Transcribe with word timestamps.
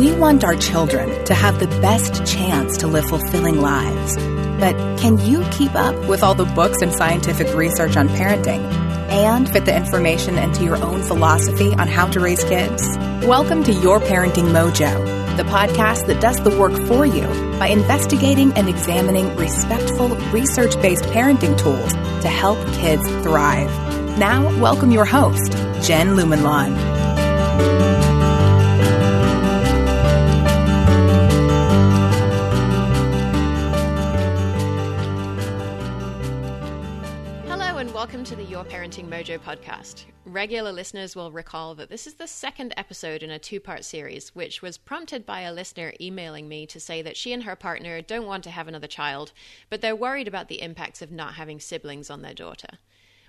We 0.00 0.12
want 0.12 0.44
our 0.44 0.56
children 0.56 1.26
to 1.26 1.34
have 1.34 1.60
the 1.60 1.66
best 1.66 2.24
chance 2.24 2.78
to 2.78 2.86
live 2.86 3.04
fulfilling 3.04 3.60
lives. 3.60 4.16
But 4.58 4.74
can 4.98 5.18
you 5.18 5.44
keep 5.50 5.74
up 5.74 5.94
with 6.08 6.22
all 6.22 6.34
the 6.34 6.46
books 6.46 6.80
and 6.80 6.90
scientific 6.90 7.54
research 7.54 7.98
on 7.98 8.08
parenting 8.08 8.62
and 9.10 9.46
fit 9.46 9.66
the 9.66 9.76
information 9.76 10.38
into 10.38 10.64
your 10.64 10.82
own 10.82 11.02
philosophy 11.02 11.74
on 11.74 11.86
how 11.86 12.06
to 12.12 12.18
raise 12.18 12.42
kids? 12.44 12.82
Welcome 13.26 13.62
to 13.64 13.74
Your 13.74 14.00
Parenting 14.00 14.52
Mojo, 14.52 15.36
the 15.36 15.42
podcast 15.42 16.06
that 16.06 16.22
does 16.22 16.38
the 16.38 16.58
work 16.58 16.72
for 16.86 17.04
you 17.04 17.26
by 17.58 17.66
investigating 17.66 18.54
and 18.54 18.70
examining 18.70 19.36
respectful, 19.36 20.16
research 20.32 20.80
based 20.80 21.04
parenting 21.12 21.58
tools 21.58 21.92
to 22.22 22.28
help 22.28 22.56
kids 22.76 23.06
thrive. 23.22 23.68
Now, 24.16 24.48
welcome 24.60 24.92
your 24.92 25.04
host, 25.04 25.52
Jen 25.86 26.16
Lumanlan. 26.16 28.09
To 38.30 38.36
the 38.36 38.44
Your 38.44 38.64
Parenting 38.64 39.08
Mojo 39.08 39.40
podcast. 39.40 40.04
Regular 40.24 40.70
listeners 40.70 41.16
will 41.16 41.32
recall 41.32 41.74
that 41.74 41.88
this 41.88 42.06
is 42.06 42.14
the 42.14 42.28
second 42.28 42.72
episode 42.76 43.24
in 43.24 43.30
a 43.30 43.40
two 43.40 43.58
part 43.58 43.84
series, 43.84 44.36
which 44.36 44.62
was 44.62 44.78
prompted 44.78 45.26
by 45.26 45.40
a 45.40 45.52
listener 45.52 45.94
emailing 46.00 46.48
me 46.48 46.64
to 46.64 46.78
say 46.78 47.02
that 47.02 47.16
she 47.16 47.32
and 47.32 47.42
her 47.42 47.56
partner 47.56 48.00
don't 48.00 48.28
want 48.28 48.44
to 48.44 48.52
have 48.52 48.68
another 48.68 48.86
child, 48.86 49.32
but 49.68 49.80
they're 49.80 49.96
worried 49.96 50.28
about 50.28 50.46
the 50.46 50.62
impacts 50.62 51.02
of 51.02 51.10
not 51.10 51.34
having 51.34 51.58
siblings 51.58 52.08
on 52.08 52.22
their 52.22 52.32
daughter. 52.32 52.78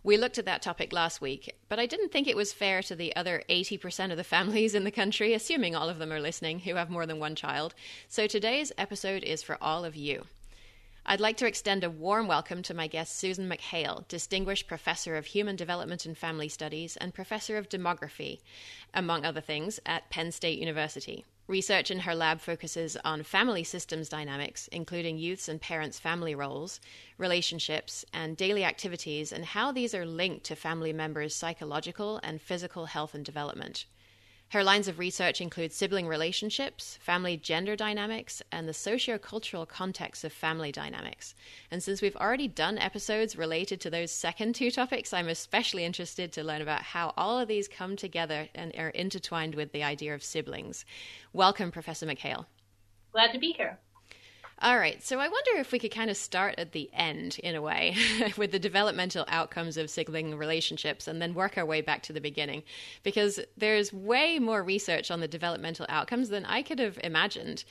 We 0.04 0.18
looked 0.18 0.38
at 0.38 0.46
that 0.46 0.62
topic 0.62 0.94
last 0.94 1.20
week, 1.20 1.55
but 1.68 1.80
I 1.80 1.88
didn't 1.88 2.12
think 2.12 2.27
it 2.27 2.38
was 2.38 2.54
fair 2.54 2.84
to 2.84 2.96
the 2.96 3.16
other 3.16 3.41
80% 3.49 4.12
of 4.12 4.18
the 4.18 4.24
families 4.24 4.76
in 4.76 4.84
the 4.84 4.91
country, 4.91 5.34
assuming 5.34 5.76
all 5.76 5.90
of 5.90 5.98
them 5.98 6.13
are 6.13 6.22
listening, 6.22 6.60
who 6.60 6.76
have 6.76 6.91
more 6.91 7.08
than 7.08 7.18
one 7.18 7.34
child. 7.34 7.74
So 8.08 8.27
today's 8.27 8.72
episode 8.77 9.24
is 9.24 9.41
for 9.41 9.57
all 9.63 9.84
of 9.84 9.96
you. 9.96 10.26
I'd 11.04 11.20
like 11.20 11.38
to 11.38 11.48
extend 11.48 11.84
a 11.84 11.90
warm 11.90 12.27
welcome 12.27 12.62
to 12.62 12.76
my 12.76 12.85
guest, 12.85 13.18
Susan 13.18 13.49
McHale, 13.49 14.07
Distinguished 14.07 14.68
Professor 14.68 15.18
of 15.18 15.26
Human 15.26 15.55
Development 15.55 16.05
and 16.05 16.16
Family 16.16 16.48
Studies 16.48 16.96
and 16.96 17.12
Professor 17.12 17.57
of 17.57 17.68
Demography, 17.68 18.40
among 18.94 19.26
other 19.26 19.41
things, 19.41 19.79
at 19.84 20.12
Penn 20.12 20.32
State 20.32 20.60
University. 20.60 21.26
Research 21.48 21.90
in 21.90 22.02
her 22.02 22.13
lab 22.13 22.40
focuses 22.40 22.98
on 23.04 23.24
family 23.24 23.63
systems 23.63 24.10
dynamics, 24.10 24.70
including 24.72 25.18
youths 25.18 25.49
and 25.49 25.60
parents' 25.60 25.99
family 25.99 26.35
roles, 26.35 26.79
relationships, 27.18 28.05
and 28.13 28.38
daily 28.38 28.63
activities, 28.63 29.34
and 29.34 29.44
how 29.44 29.72
these 29.72 29.96
are 29.96 30.05
linked 30.05 30.46
to 30.46 30.55
family 30.55 30.94
members' 30.94 31.35
psychological 31.35 32.20
and 32.22 32.40
physical 32.40 32.85
health 32.85 33.16
and 33.16 33.26
development. 33.26 33.85
Her 34.52 34.66
lines 34.66 34.90
of 34.90 34.99
research 34.99 35.40
include 35.40 35.71
sibling 35.71 36.10
relationships, 36.10 36.99
family 36.99 37.38
gender 37.38 37.77
dynamics, 37.77 38.41
and 38.52 38.68
the 38.68 38.74
sociocultural 38.74 39.66
context 39.66 40.26
of 40.26 40.34
family 40.34 40.74
dynamics. 40.74 41.35
And 41.71 41.82
since 41.82 42.02
we've 42.02 42.18
already 42.18 42.49
done 42.49 42.77
episodes 42.77 43.38
related 43.38 43.79
to 43.79 43.90
those 43.90 44.12
second 44.12 44.55
two 44.55 44.70
topics, 44.70 45.13
I'm 45.13 45.29
especially 45.29 45.85
interested 45.85 46.34
to 46.34 46.44
learn 46.44 46.62
about 46.62 46.82
how 46.82 47.13
all 47.16 47.40
of 47.40 47.48
these 47.48 47.70
come 47.70 47.96
together 47.96 48.49
and 48.54 48.76
are 48.77 48.90
intertwined 48.90 49.55
with 49.55 49.72
the 49.72 49.84
idea 49.84 50.13
of 50.13 50.22
siblings. 50.22 50.84
Welcome, 51.32 51.72
Professor 51.72 52.05
McHale. 52.05 52.46
Glad 53.13 53.32
to 53.32 53.40
be 53.40 53.54
here. 53.54 53.79
All 54.63 54.77
right, 54.77 55.01
so 55.01 55.17
I 55.17 55.27
wonder 55.27 55.51
if 55.55 55.71
we 55.71 55.79
could 55.79 55.90
kind 55.90 56.12
of 56.12 56.17
start 56.17 56.54
at 56.59 56.71
the 56.71 56.87
end 56.93 57.40
in 57.43 57.55
a 57.55 57.63
way 57.63 57.95
with 58.37 58.51
the 58.51 58.59
developmental 58.59 59.26
outcomes 59.27 59.76
of 59.76 59.90
sibling 59.90 60.37
relationships 60.37 61.07
and 61.07 61.20
then 61.20 61.34
work 61.34 61.57
our 61.57 61.65
way 61.65 61.81
back 61.81 62.04
to 62.04 62.13
the 62.13 62.21
beginning 62.21 62.62
because 63.01 63.39
there's 63.57 63.91
way 63.91 64.38
more 64.38 64.62
research 64.62 65.09
on 65.09 65.19
the 65.19 65.28
developmental 65.28 65.88
outcomes 65.89 66.29
than 66.29 66.45
I 66.45 66.62
could 66.62 66.78
have 66.78 67.00
imagined. 67.03 67.63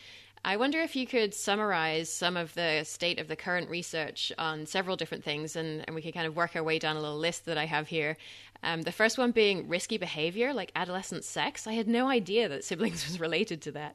I 0.44 0.56
wonder 0.56 0.80
if 0.80 0.96
you 0.96 1.06
could 1.06 1.33
summarize 1.33 2.12
some 2.12 2.36
of 2.36 2.55
the 2.55 2.83
state 2.83 3.20
of 3.20 3.28
the 3.28 3.36
current 3.36 3.70
research 3.70 4.33
on 4.36 4.66
several 4.66 4.96
different 4.96 5.22
things, 5.22 5.55
and, 5.55 5.84
and 5.86 5.95
we 5.95 6.02
could 6.02 6.14
kind 6.14 6.27
of 6.27 6.34
work 6.34 6.56
our 6.56 6.64
way 6.64 6.80
down 6.80 6.96
a 6.96 7.00
little 7.00 7.18
list 7.18 7.45
that 7.45 7.56
I 7.56 7.67
have 7.67 7.86
here. 7.86 8.17
Um, 8.64 8.83
the 8.83 8.90
first 8.90 9.17
one 9.17 9.30
being 9.30 9.68
risky 9.68 9.96
behavior, 9.96 10.52
like 10.52 10.73
adolescent 10.74 11.23
sex. 11.23 11.68
I 11.68 11.74
had 11.74 11.86
no 11.86 12.08
idea 12.08 12.48
that 12.48 12.64
siblings 12.64 13.06
was 13.08 13.20
related 13.20 13.62
to 13.62 13.73
that. 13.73 13.95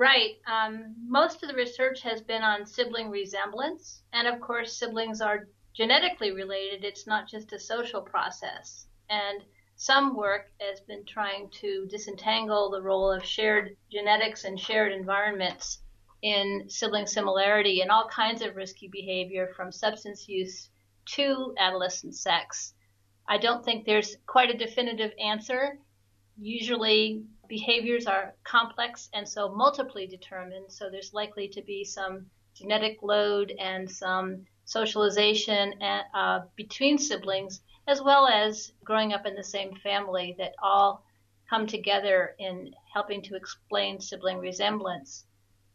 Right. 0.00 0.38
Um, 0.46 0.94
most 1.06 1.42
of 1.42 1.50
the 1.50 1.54
research 1.54 2.00
has 2.04 2.22
been 2.22 2.42
on 2.42 2.64
sibling 2.64 3.10
resemblance. 3.10 4.00
And 4.14 4.26
of 4.26 4.40
course, 4.40 4.78
siblings 4.78 5.20
are 5.20 5.46
genetically 5.74 6.30
related. 6.30 6.84
It's 6.84 7.06
not 7.06 7.28
just 7.28 7.52
a 7.52 7.58
social 7.58 8.00
process. 8.00 8.86
And 9.10 9.44
some 9.76 10.16
work 10.16 10.52
has 10.58 10.80
been 10.80 11.04
trying 11.04 11.50
to 11.60 11.86
disentangle 11.90 12.70
the 12.70 12.80
role 12.80 13.12
of 13.12 13.22
shared 13.22 13.76
genetics 13.92 14.44
and 14.44 14.58
shared 14.58 14.92
environments 14.92 15.80
in 16.22 16.64
sibling 16.66 17.06
similarity 17.06 17.82
and 17.82 17.90
all 17.90 18.08
kinds 18.08 18.40
of 18.40 18.56
risky 18.56 18.88
behavior 18.88 19.52
from 19.54 19.70
substance 19.70 20.26
use 20.26 20.70
to 21.16 21.54
adolescent 21.58 22.14
sex. 22.14 22.72
I 23.28 23.36
don't 23.36 23.62
think 23.62 23.84
there's 23.84 24.16
quite 24.26 24.48
a 24.48 24.56
definitive 24.56 25.12
answer. 25.22 25.78
Usually, 26.40 27.22
behaviors 27.50 28.06
are 28.06 28.34
complex 28.44 29.10
and 29.12 29.28
so 29.28 29.50
multiply 29.50 30.06
determined, 30.06 30.72
so 30.72 30.88
there's 30.88 31.12
likely 31.12 31.48
to 31.48 31.60
be 31.62 31.84
some 31.84 32.24
genetic 32.54 33.02
load 33.02 33.52
and 33.58 33.90
some 33.90 34.46
socialization 34.64 35.82
at, 35.82 36.06
uh, 36.14 36.40
between 36.54 36.96
siblings, 36.96 37.60
as 37.88 38.00
well 38.00 38.26
as 38.28 38.72
growing 38.84 39.12
up 39.12 39.26
in 39.26 39.34
the 39.34 39.42
same 39.42 39.74
family 39.82 40.34
that 40.38 40.54
all 40.62 41.04
come 41.48 41.66
together 41.66 42.36
in 42.38 42.72
helping 42.94 43.20
to 43.20 43.34
explain 43.34 44.00
sibling 44.00 44.38
resemblance. 44.38 45.26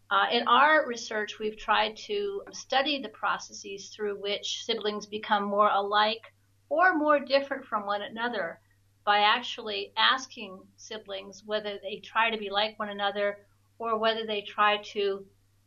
Uh, 0.09 0.27
in 0.31 0.47
our 0.47 0.87
research, 0.87 1.39
we've 1.39 1.57
tried 1.57 1.97
to 1.97 2.41
study 2.53 3.01
the 3.01 3.09
processes 3.09 3.89
through 3.89 4.15
which 4.21 4.63
siblings 4.63 5.05
become 5.05 5.43
more 5.43 5.69
alike 5.69 6.31
or 6.69 6.95
more 6.95 7.19
different 7.19 7.65
from 7.65 7.85
one 7.85 8.01
another 8.01 8.59
by 9.05 9.19
actually 9.19 9.93
asking 9.95 10.59
siblings 10.77 11.43
whether 11.45 11.77
they 11.81 12.01
try 12.03 12.31
to 12.31 12.37
be 12.37 12.49
like 12.49 12.77
one 12.79 12.89
another 12.89 13.37
or 13.77 13.97
whether 13.99 14.25
they 14.25 14.41
try 14.41 14.77
to 14.77 15.23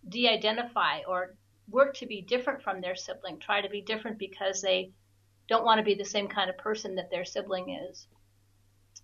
de 0.09 0.28
identify 0.28 1.00
or 1.06 1.34
work 1.71 1.94
to 1.94 2.06
be 2.06 2.21
different 2.21 2.62
from 2.62 2.81
their 2.81 2.97
sibling, 2.97 3.38
try 3.38 3.60
to 3.60 3.69
be 3.69 3.81
different 3.81 4.19
because 4.19 4.60
they 4.60 4.91
don't 5.49 5.65
want 5.65 5.78
to 5.78 5.84
be 5.84 5.94
the 5.94 6.04
same 6.04 6.26
kind 6.26 6.50
of 6.50 6.59
person 6.59 6.97
that 6.97 7.10
their 7.10 7.25
sibling 7.25 7.71
is. 7.71 8.09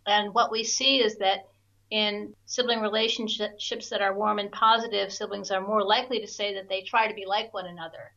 And 0.07 0.35
what 0.35 0.51
we 0.51 0.65
see 0.65 1.01
is 1.03 1.17
that 1.19 1.47
in 1.91 2.35
sibling 2.47 2.81
relationships 2.81 3.89
that 3.91 4.03
are 4.03 4.15
warm 4.15 4.39
and 4.39 4.51
positive, 4.51 5.13
siblings 5.13 5.51
are 5.51 5.61
more 5.61 5.85
likely 5.85 6.21
to 6.21 6.27
say 6.27 6.55
that 6.55 6.69
they 6.69 6.83
try 6.83 7.07
to 7.07 7.15
be 7.15 7.25
like 7.25 7.55
one 7.55 7.67
another. 7.67 8.13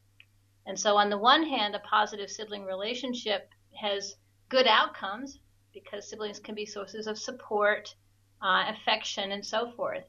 And 0.65 0.79
so, 0.79 0.97
on 0.97 1.09
the 1.09 1.17
one 1.17 1.43
hand, 1.43 1.75
a 1.75 1.79
positive 1.79 2.29
sibling 2.29 2.65
relationship 2.65 3.49
has 3.79 4.15
good 4.49 4.67
outcomes 4.67 5.39
because 5.83 6.09
siblings 6.09 6.39
can 6.39 6.55
be 6.55 6.65
sources 6.65 7.07
of 7.07 7.17
support, 7.17 7.93
uh, 8.41 8.65
affection, 8.69 9.31
and 9.31 9.45
so 9.45 9.71
forth. 9.71 10.03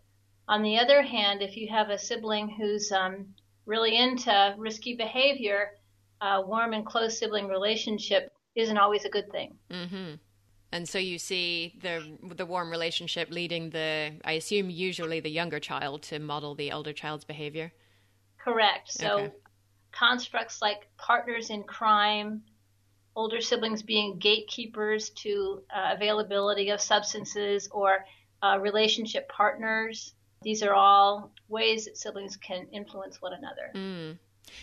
On 0.48 0.62
the 0.62 0.78
other 0.78 1.02
hand, 1.02 1.42
if 1.42 1.56
you 1.56 1.68
have 1.68 1.90
a 1.90 1.98
sibling 1.98 2.48
who's 2.48 2.90
um, 2.92 3.26
really 3.66 3.96
into 3.96 4.54
risky 4.56 4.94
behavior, 4.96 5.72
a 6.20 6.40
warm 6.40 6.72
and 6.72 6.86
close 6.86 7.18
sibling 7.18 7.48
relationship 7.48 8.32
isn't 8.54 8.78
always 8.78 9.04
a 9.04 9.10
good 9.10 9.30
thing. 9.30 9.56
Mm-hmm. 9.70 10.14
And 10.72 10.88
so 10.88 10.98
you 10.98 11.18
see 11.18 11.78
the 11.80 12.18
the 12.34 12.44
warm 12.44 12.70
relationship 12.70 13.30
leading 13.30 13.70
the, 13.70 14.12
I 14.24 14.32
assume, 14.32 14.68
usually 14.68 15.20
the 15.20 15.30
younger 15.30 15.60
child 15.60 16.02
to 16.04 16.18
model 16.18 16.54
the 16.54 16.72
older 16.72 16.92
child's 16.92 17.24
behavior. 17.24 17.72
Correct. 18.42 18.92
So 18.92 19.18
okay. 19.18 19.32
constructs 19.92 20.60
like 20.60 20.88
partners 20.98 21.50
in 21.50 21.62
crime, 21.62 22.42
older 23.18 23.40
siblings 23.40 23.82
being 23.82 24.16
gatekeepers 24.18 25.10
to 25.10 25.60
uh, 25.74 25.92
availability 25.92 26.70
of 26.70 26.80
substances 26.80 27.68
or 27.72 28.04
uh, 28.44 28.56
relationship 28.60 29.28
partners. 29.28 30.14
These 30.42 30.62
are 30.62 30.72
all 30.72 31.32
ways 31.48 31.86
that 31.86 31.98
siblings 31.98 32.36
can 32.36 32.68
influence 32.72 33.20
one 33.20 33.32
another. 33.32 33.72
Mm. 33.74 34.18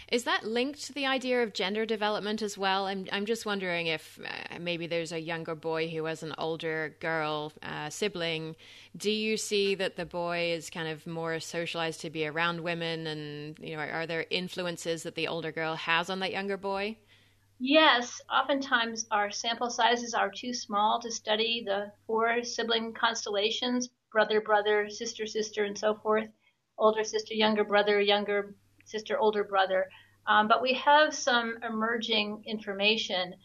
Is 0.09 0.24
that 0.24 0.45
linked 0.45 0.85
to 0.85 0.94
the 0.94 1.06
idea 1.06 1.44
of 1.44 1.53
gender 1.53 1.85
development 1.85 2.41
as 2.41 2.57
well? 2.57 2.88
I'm 2.88 3.07
I'm 3.12 3.25
just 3.25 3.45
wondering 3.45 3.88
if 3.88 4.18
uh, 4.25 4.57
maybe 4.59 4.88
there's 4.88 5.12
a 5.12 5.19
younger 5.19 5.53
boy 5.53 5.89
who 5.89 6.06
has 6.06 6.24
an 6.24 6.33
older 6.38 6.95
girl 7.01 7.51
uh, 7.62 7.89
sibling. 7.89 8.56
Do 8.95 9.12
you 9.12 9.35
see 9.38 9.75
that 9.75 9.97
the 9.97 10.06
boy 10.06 10.53
is 10.53 10.69
kind 10.69 10.88
of 10.88 11.06
more 11.06 11.39
socialized 11.39 12.01
to 12.01 12.09
be 12.09 12.25
around 12.25 12.62
women, 12.62 13.06
and 13.06 13.59
you 13.59 13.75
know, 13.75 13.83
are, 13.83 13.91
are 13.91 14.07
there 14.07 14.25
influences 14.29 15.03
that 15.03 15.15
the 15.15 15.27
older 15.27 15.51
girl 15.51 15.75
has 15.75 16.09
on 16.09 16.19
that 16.21 16.31
younger 16.31 16.57
boy? 16.57 16.97
Yes, 17.59 18.21
oftentimes 18.29 19.05
our 19.11 19.31
sample 19.31 19.69
sizes 19.69 20.13
are 20.13 20.29
too 20.29 20.53
small 20.53 20.99
to 21.01 21.11
study 21.11 21.63
the 21.65 21.91
four 22.05 22.43
sibling 22.43 22.93
constellations 22.93 23.89
brother, 24.11 24.39
brother, 24.39 24.89
sister, 24.89 25.25
sister, 25.27 25.65
and 25.65 25.77
so 25.77 25.93
forth. 25.95 26.29
Older 26.77 27.03
sister, 27.03 27.33
younger 27.33 27.65
brother, 27.65 27.99
younger 27.99 28.55
sister, 28.85 29.17
older 29.17 29.43
brother. 29.43 29.89
Um, 30.25 30.47
but 30.47 30.61
we 30.61 30.73
have 30.75 31.13
some 31.13 31.57
emerging 31.63 32.43
information. 32.45 33.35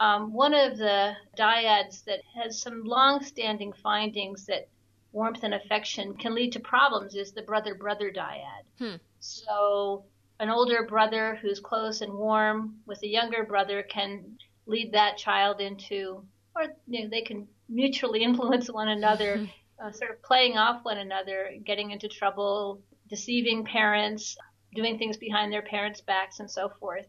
Um, 0.00 0.32
one 0.32 0.52
of 0.52 0.78
the 0.78 1.14
dyads 1.38 2.04
that 2.04 2.20
has 2.34 2.60
some 2.60 2.82
long 2.84 3.22
standing 3.22 3.72
findings 3.72 4.46
that 4.46 4.68
warmth 5.12 5.44
and 5.44 5.54
affection 5.54 6.14
can 6.16 6.34
lead 6.34 6.52
to 6.52 6.60
problems 6.60 7.14
is 7.14 7.32
the 7.32 7.42
brother 7.42 7.74
brother 7.74 8.10
dyad. 8.10 8.64
Hmm. 8.78 8.96
So, 9.20 10.04
an 10.38 10.50
older 10.50 10.84
brother 10.84 11.38
who's 11.40 11.60
close 11.60 12.00
and 12.00 12.12
warm 12.12 12.76
with 12.86 13.02
a 13.02 13.08
younger 13.08 13.44
brother 13.44 13.82
can 13.82 14.36
lead 14.66 14.92
that 14.92 15.16
child 15.16 15.60
into, 15.60 16.22
or 16.54 16.64
you 16.86 17.02
know, 17.02 17.08
they 17.10 17.22
can 17.22 17.48
mutually 17.68 18.22
influence 18.22 18.70
one 18.70 18.88
another, 18.88 19.46
uh, 19.82 19.90
sort 19.92 20.10
of 20.10 20.22
playing 20.22 20.56
off 20.56 20.84
one 20.84 20.98
another, 20.98 21.54
getting 21.64 21.90
into 21.90 22.08
trouble, 22.08 22.82
deceiving 23.08 23.64
parents, 23.64 24.36
doing 24.74 24.98
things 24.98 25.16
behind 25.16 25.52
their 25.52 25.62
parents' 25.62 26.00
backs, 26.00 26.40
and 26.40 26.50
so 26.50 26.68
forth. 26.68 27.06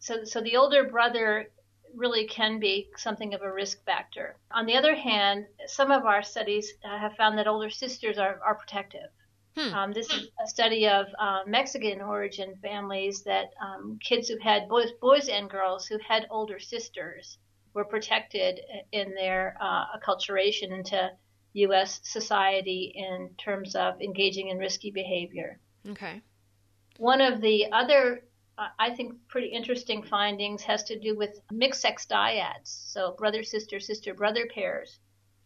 So, 0.00 0.24
so 0.24 0.40
the 0.40 0.56
older 0.56 0.84
brother 0.84 1.50
really 1.94 2.26
can 2.26 2.60
be 2.60 2.88
something 2.96 3.34
of 3.34 3.42
a 3.42 3.52
risk 3.52 3.84
factor. 3.84 4.36
On 4.50 4.66
the 4.66 4.76
other 4.76 4.94
hand, 4.94 5.46
some 5.66 5.90
of 5.90 6.04
our 6.04 6.22
studies 6.22 6.72
uh, 6.84 6.98
have 6.98 7.16
found 7.16 7.38
that 7.38 7.48
older 7.48 7.70
sisters 7.70 8.18
are, 8.18 8.40
are 8.44 8.54
protective. 8.54 9.10
Hmm. 9.56 9.74
Um, 9.74 9.92
this 9.92 10.08
is 10.10 10.28
a 10.42 10.46
study 10.46 10.88
of 10.88 11.06
uh, 11.18 11.40
Mexican 11.46 12.00
origin 12.00 12.54
families 12.62 13.22
that 13.24 13.50
um, 13.60 13.98
kids 14.02 14.28
who 14.28 14.38
had 14.38 14.68
boys, 14.68 14.92
boys 15.00 15.28
and 15.28 15.50
girls 15.50 15.86
who 15.86 15.98
had 16.06 16.26
older 16.30 16.58
sisters 16.58 17.38
were 17.74 17.84
protected 17.84 18.60
in 18.92 19.14
their 19.14 19.56
uh, 19.60 19.86
acculturation 19.96 20.72
into 20.72 21.10
U.S. 21.54 22.00
society 22.04 22.92
in 22.94 23.30
terms 23.38 23.74
of 23.74 24.00
engaging 24.00 24.48
in 24.48 24.58
risky 24.58 24.90
behavior. 24.90 25.58
Okay. 25.88 26.22
One 26.98 27.20
of 27.20 27.40
the 27.40 27.72
other 27.72 28.22
I 28.78 28.90
think 28.90 29.26
pretty 29.28 29.46
interesting 29.48 30.02
findings 30.02 30.62
has 30.64 30.84
to 30.84 30.98
do 30.98 31.16
with 31.16 31.40
mixed 31.50 31.80
sex 31.80 32.06
dyads, 32.06 32.66
so 32.92 33.14
brother 33.16 33.42
sister 33.42 33.80
sister 33.80 34.12
brother 34.12 34.46
pairs, 34.52 34.98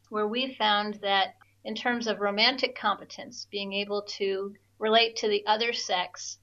where 0.08 0.26
we 0.26 0.54
found 0.54 0.94
that 0.94 1.36
in 1.64 1.74
terms 1.74 2.06
of 2.06 2.20
romantic 2.20 2.76
competence, 2.76 3.46
being 3.50 3.72
able 3.72 4.02
to 4.02 4.54
relate 4.78 5.16
to 5.16 5.28
the 5.28 5.44
other 5.46 5.72
sex, 5.72 6.38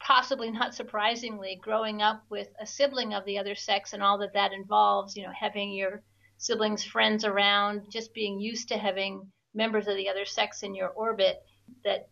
possibly 0.00 0.50
not 0.50 0.74
surprisingly, 0.74 1.58
growing 1.62 2.00
up 2.00 2.24
with 2.30 2.48
a 2.60 2.66
sibling 2.66 3.12
of 3.12 3.24
the 3.24 3.38
other 3.38 3.54
sex 3.54 3.92
and 3.92 4.02
all 4.02 4.18
that 4.18 4.32
that 4.32 4.52
involves, 4.52 5.16
you 5.16 5.22
know, 5.22 5.32
having 5.38 5.72
your 5.72 6.02
siblings' 6.38 6.84
friends 6.84 7.24
around, 7.24 7.90
just 7.90 8.14
being 8.14 8.40
used 8.40 8.68
to 8.68 8.78
having 8.78 9.30
members 9.54 9.88
of 9.88 9.96
the 9.96 10.08
other 10.08 10.24
sex 10.24 10.62
in 10.62 10.74
your 10.74 10.88
orbit, 10.88 11.42
that 11.84 12.08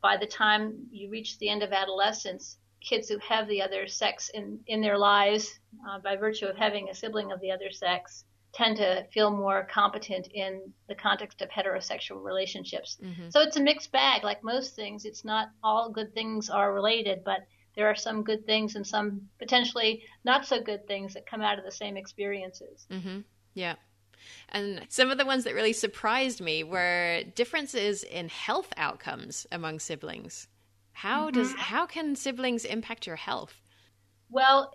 by 0.00 0.16
the 0.16 0.26
time 0.26 0.86
you 0.90 1.10
reach 1.10 1.38
the 1.38 1.48
end 1.48 1.62
of 1.62 1.72
adolescence, 1.72 2.58
kids 2.80 3.08
who 3.08 3.18
have 3.18 3.48
the 3.48 3.62
other 3.62 3.86
sex 3.86 4.30
in, 4.34 4.60
in 4.66 4.80
their 4.80 4.98
lives 4.98 5.58
uh, 5.88 5.98
by 6.00 6.16
virtue 6.16 6.46
of 6.46 6.56
having 6.56 6.88
a 6.88 6.94
sibling 6.94 7.32
of 7.32 7.40
the 7.40 7.50
other 7.50 7.70
sex 7.70 8.24
tend 8.54 8.76
to 8.76 9.04
feel 9.12 9.30
more 9.30 9.66
competent 9.70 10.28
in 10.32 10.72
the 10.88 10.94
context 10.94 11.42
of 11.42 11.48
heterosexual 11.48 12.22
relationships. 12.22 12.96
Mm-hmm. 13.02 13.30
So 13.30 13.40
it's 13.40 13.56
a 13.56 13.62
mixed 13.62 13.90
bag. 13.90 14.22
Like 14.22 14.44
most 14.44 14.76
things, 14.76 15.04
it's 15.04 15.24
not 15.24 15.50
all 15.62 15.90
good 15.90 16.14
things 16.14 16.48
are 16.50 16.72
related, 16.72 17.24
but 17.24 17.40
there 17.74 17.88
are 17.90 17.96
some 17.96 18.22
good 18.22 18.46
things 18.46 18.76
and 18.76 18.86
some 18.86 19.22
potentially 19.38 20.04
not 20.24 20.46
so 20.46 20.60
good 20.60 20.86
things 20.86 21.14
that 21.14 21.26
come 21.26 21.42
out 21.42 21.58
of 21.58 21.64
the 21.64 21.72
same 21.72 21.96
experiences. 21.96 22.86
Mm-hmm. 22.90 23.20
Yeah. 23.54 23.74
And 24.48 24.86
some 24.88 25.10
of 25.10 25.18
the 25.18 25.26
ones 25.26 25.44
that 25.44 25.54
really 25.54 25.72
surprised 25.72 26.40
me 26.40 26.62
were 26.62 27.22
differences 27.34 28.04
in 28.04 28.28
health 28.28 28.72
outcomes 28.76 29.46
among 29.50 29.80
siblings. 29.80 30.48
How 30.92 31.26
mm-hmm. 31.26 31.40
does 31.40 31.54
how 31.54 31.86
can 31.86 32.14
siblings 32.14 32.64
impact 32.64 33.06
your 33.06 33.16
health? 33.16 33.54
Well, 34.30 34.72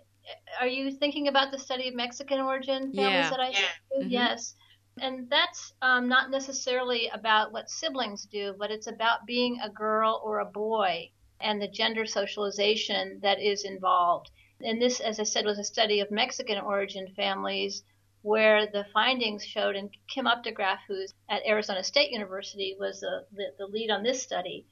are 0.60 0.66
you 0.66 0.90
thinking 0.90 1.28
about 1.28 1.50
the 1.50 1.58
study 1.58 1.88
of 1.88 1.94
Mexican 1.94 2.40
origin 2.40 2.92
families 2.92 2.96
yeah. 2.96 3.30
that 3.30 3.40
I 3.40 3.48
yeah. 3.50 3.58
Mm-hmm. 3.98 4.08
Yes. 4.08 4.54
And 5.00 5.30
that's 5.30 5.72
um, 5.80 6.08
not 6.08 6.30
necessarily 6.30 7.08
about 7.08 7.52
what 7.52 7.70
siblings 7.70 8.26
do, 8.26 8.54
but 8.58 8.70
it's 8.70 8.86
about 8.86 9.26
being 9.26 9.58
a 9.60 9.70
girl 9.70 10.20
or 10.24 10.40
a 10.40 10.44
boy 10.44 11.10
and 11.40 11.60
the 11.60 11.68
gender 11.68 12.04
socialization 12.04 13.18
that 13.22 13.40
is 13.40 13.64
involved. 13.64 14.30
And 14.62 14.80
this, 14.80 15.00
as 15.00 15.18
I 15.18 15.22
said, 15.22 15.46
was 15.46 15.58
a 15.58 15.64
study 15.64 16.00
of 16.00 16.10
Mexican 16.10 16.58
origin 16.58 17.08
families 17.16 17.82
where 18.22 18.66
the 18.66 18.84
findings 18.92 19.44
showed, 19.44 19.76
and 19.76 19.88
Kim 20.06 20.26
Updegraff, 20.26 20.78
who's 20.86 21.14
at 21.30 21.46
Arizona 21.46 21.82
State 21.82 22.10
University, 22.10 22.76
was 22.78 23.00
the, 23.00 23.24
the, 23.58 23.66
lead 23.66 23.90
on 23.90 24.02
this 24.02 24.22
study, 24.22 24.66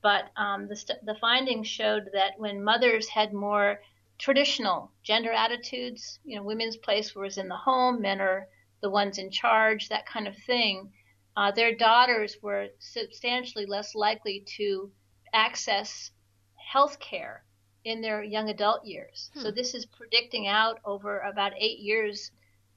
but 0.00 0.30
um, 0.36 0.68
the, 0.68 0.96
the 1.02 1.16
findings 1.20 1.68
showed 1.68 2.08
that 2.14 2.38
when 2.38 2.64
mothers 2.64 3.08
had 3.08 3.34
more 3.34 3.80
traditional 4.18 4.90
gender 5.02 5.32
attitudes, 5.32 6.18
you 6.24 6.36
know, 6.36 6.42
women's 6.42 6.76
place 6.76 7.14
was 7.14 7.38
in 7.38 7.48
the 7.48 7.56
home, 7.56 8.00
men 8.00 8.20
are 8.20 8.48
the 8.80 8.90
ones 8.90 9.18
in 9.18 9.30
charge, 9.30 9.88
that 9.88 10.06
kind 10.06 10.28
of 10.28 10.36
thing, 10.36 10.92
uh, 11.36 11.50
their 11.50 11.74
daughters 11.74 12.36
were 12.42 12.68
substantially 12.78 13.66
less 13.66 13.94
likely 13.94 14.44
to 14.56 14.90
access 15.32 16.10
health 16.56 16.98
care 17.00 17.44
in 17.84 18.00
their 18.00 18.22
young 18.22 18.48
adult 18.48 18.84
years. 18.84 19.30
Hmm. 19.34 19.40
So 19.40 19.50
this 19.50 19.74
is 19.74 19.86
predicting 19.86 20.46
out 20.46 20.80
over 20.84 21.20
about 21.20 21.52
eight 21.58 21.80
years 21.80 22.30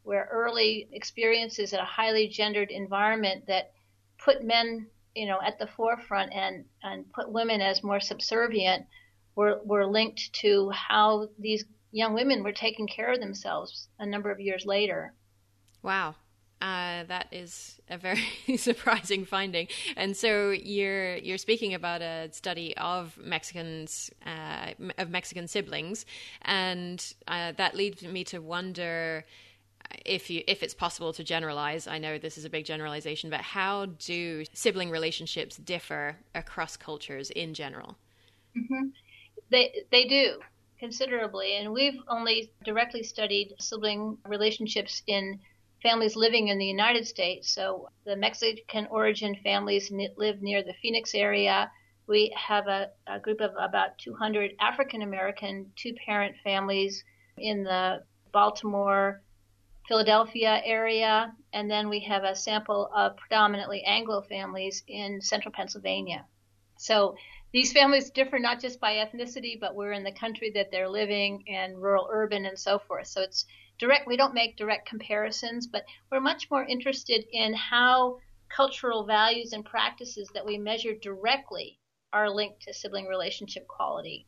where 0.04 0.28
early 0.31 0.88
experiences 0.92 1.74
in 1.74 1.80
a 1.80 1.86
highly 1.86 2.28
gendered 2.28 2.72
environment 2.72 3.45
that 3.48 3.74
put 4.18 4.44
men 4.44 4.88
you 5.16 5.25
know 5.25 5.40
at 5.44 5.57
the 5.60 5.68
forefront 5.68 6.31
and 6.31 6.63
and 6.83 7.12
put 7.12 7.31
women 7.31 7.60
as 7.60 7.83
more 7.83 8.00
subservient 8.00 8.86
were 9.38 9.62
were 9.63 9.86
linked 9.86 10.34
to 10.34 10.69
how 10.72 11.30
these 11.39 11.63
young 11.92 12.13
women 12.13 12.44
were 12.44 12.51
taking 12.51 12.88
care 12.88 13.13
of 13.13 13.19
themselves 13.19 13.88
a 14.00 14.06
number 14.06 14.31
of 14.31 14.42
years 14.42 14.66
later. 14.66 15.13
Wow. 15.84 16.16
Uh, 16.60 17.04
that 17.04 17.28
is 17.31 17.80
a 17.88 18.00
very 18.00 18.25
surprising 18.57 19.25
finding. 19.25 19.68
And 19.95 20.18
so 20.18 20.50
you're 20.50 21.18
you're 21.18 21.38
speaking 21.38 21.75
about 21.75 22.01
a 22.01 22.30
study 22.34 22.75
of 22.78 23.16
Mexicans 23.18 24.10
uh, 24.25 24.72
of 24.98 25.12
Mexican 25.12 25.48
siblings, 25.48 26.06
and 26.42 27.13
uh, 27.28 27.51
that 27.57 27.75
leads 27.75 28.01
me 28.01 28.24
to 28.25 28.40
wonder 28.40 29.24
if 30.04 30.31
you 30.31 30.44
if 30.48 30.63
it's 30.63 30.74
possible 30.74 31.13
to 31.13 31.24
generalize 31.24 31.88
i 31.88 31.98
know 31.98 32.18
this 32.18 32.38
is 32.38 32.44
a 32.44 32.50
big 32.50 32.66
generalization 32.66 33.30
but 33.30 33.40
how 33.40 33.86
do 33.86 34.44
sibling 34.51 34.90
relationships 34.90 35.56
differ 35.56 36.18
across 36.36 36.75
cultures 36.75 37.30
in 37.30 37.54
general 37.54 37.95
mm-hmm. 38.57 38.88
They 39.50 39.84
they 39.92 40.06
do 40.06 40.40
considerably. 40.80 41.58
And 41.58 41.74
we've 41.74 42.00
only 42.08 42.52
directly 42.64 43.04
studied 43.04 43.56
sibling 43.60 44.18
relationships 44.26 45.02
in 45.08 45.40
families 45.82 46.16
living 46.16 46.48
in 46.48 46.58
the 46.58 46.66
united 46.66 47.08
states. 47.08 47.52
So 47.52 47.90
the 48.06 48.16
mexican 48.16 48.88
origin 48.90 49.36
families 49.44 49.92
live 49.92 50.42
near 50.42 50.64
the 50.64 50.74
phoenix 50.82 51.14
area. 51.14 51.71
We 52.07 52.33
have 52.38 52.68
a, 52.68 52.90
a 53.06 53.19
group 53.19 53.42
of 53.42 53.52
about 53.60 53.98
200 54.00 54.52
african 54.60 55.02
american 55.02 55.71
two 55.76 55.94
parent 56.06 56.36
families 56.44 57.04
in 57.38 57.64
the 57.64 58.04
baltimore 58.31 59.21
Philadelphia 59.88 60.62
area, 60.66 61.33
and 61.54 61.71
then 61.71 61.88
we 61.88 62.02
have 62.02 62.24
a 62.26 62.36
sample 62.36 62.92
of 62.94 63.16
predominantly 63.16 63.83
Anglo 63.83 64.21
families 64.21 64.83
in 64.88 65.21
central 65.21 65.54
Pennsylvania. 65.54 66.26
So 66.78 67.16
these 67.54 67.71
families 67.71 68.11
differ 68.11 68.39
not 68.39 68.59
just 68.59 68.80
by 68.80 68.95
ethnicity, 68.95 69.59
but 69.59 69.73
we're 69.73 69.94
in 69.94 70.04
the 70.04 70.11
country 70.11 70.51
that 70.51 70.69
they're 70.69 70.89
living 70.89 71.45
and 71.47 71.81
rural, 71.81 72.09
urban, 72.11 72.45
and 72.45 72.59
so 72.59 72.77
forth. 72.77 73.07
So 73.07 73.21
it's 73.21 73.45
direct. 73.80 74.07
We 74.07 74.18
don't 74.18 74.33
make 74.33 74.57
direct 74.57 74.87
comparisons, 74.87 75.66
but 75.68 75.85
we're 76.11 76.19
much 76.19 76.51
more 76.51 76.66
interested 76.66 77.25
in 77.31 77.54
how 77.54 78.19
cultural 78.49 79.06
values 79.06 79.54
and 79.54 79.63
practices 79.63 80.30
that 80.33 80.45
we 80.45 80.57
measure 80.57 80.94
directly 80.94 81.80
are 82.11 82.30
linked 82.30 82.61
to 82.63 82.73
sibling 82.73 83.06
relationship 83.06 83.68
quality. 83.68 84.25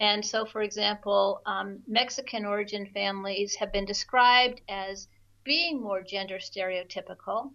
And 0.00 0.24
so, 0.24 0.44
for 0.44 0.62
example, 0.62 1.42
um, 1.46 1.82
Mexican 1.86 2.44
origin 2.44 2.86
families 2.86 3.56
have 3.56 3.72
been 3.72 3.84
described 3.84 4.62
as 4.68 5.08
being 5.44 5.80
more 5.80 6.02
gender 6.02 6.38
stereotypical. 6.38 7.52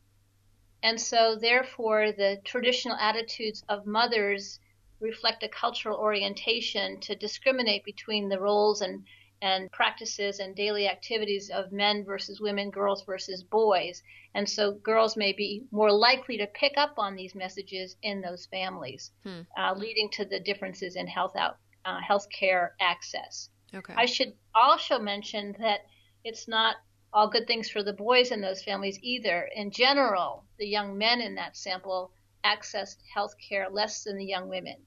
And 0.82 1.00
so, 1.00 1.36
therefore, 1.36 2.12
the 2.12 2.42
traditional 2.44 2.98
attitudes 2.98 3.64
of 3.70 3.86
mothers 3.86 4.60
reflect 5.04 5.44
a 5.44 5.50
cultural 5.50 6.00
orientation 6.00 7.00
to 7.02 7.16
discriminate 7.16 7.84
between 7.84 8.30
the 8.30 8.40
roles 8.40 8.82
and, 8.82 9.06
and 9.42 9.70
practices 9.72 10.40
and 10.40 10.56
daily 10.56 10.88
activities 10.88 11.50
of 11.50 11.74
men 11.74 12.06
versus 12.06 12.40
women, 12.40 12.72
girls 12.72 13.04
versus 13.04 13.44
boys. 13.44 14.02
And 14.34 14.50
so, 14.50 14.72
girls 14.72 15.18
may 15.18 15.34
be 15.34 15.66
more 15.72 15.92
likely 15.92 16.38
to 16.38 16.48
pick 16.48 16.74
up 16.78 16.94
on 16.98 17.16
these 17.16 17.36
messages 17.36 17.98
in 18.02 18.22
those 18.22 18.46
families, 18.46 19.12
hmm. 19.24 19.42
uh, 19.58 19.74
leading 19.76 20.10
to 20.12 20.26
the 20.26 20.40
differences 20.40 20.96
in 20.96 21.06
health 21.06 21.36
out, 21.36 21.58
uh, 21.86 22.00
healthcare 22.00 22.70
access. 22.80 23.50
Okay. 23.76 23.94
I 23.96 24.06
should 24.06 24.34
also 24.56 24.98
mention 24.98 25.56
that 25.60 25.82
it's 26.24 26.48
not 26.48 26.78
all 27.12 27.28
good 27.28 27.46
things 27.46 27.70
for 27.70 27.84
the 27.84 27.94
boys 27.94 28.32
in 28.32 28.42
those 28.42 28.64
families 28.64 28.98
either. 29.02 29.50
In 29.56 29.70
general, 29.70 30.46
the 30.58 30.68
young 30.68 30.98
men 30.98 31.22
in 31.22 31.36
that 31.36 31.58
sample 31.58 32.12
accessed 32.44 32.98
health 33.14 33.36
care 33.38 33.70
less 33.70 34.04
than 34.04 34.18
the 34.18 34.26
young 34.26 34.50
women. 34.50 34.78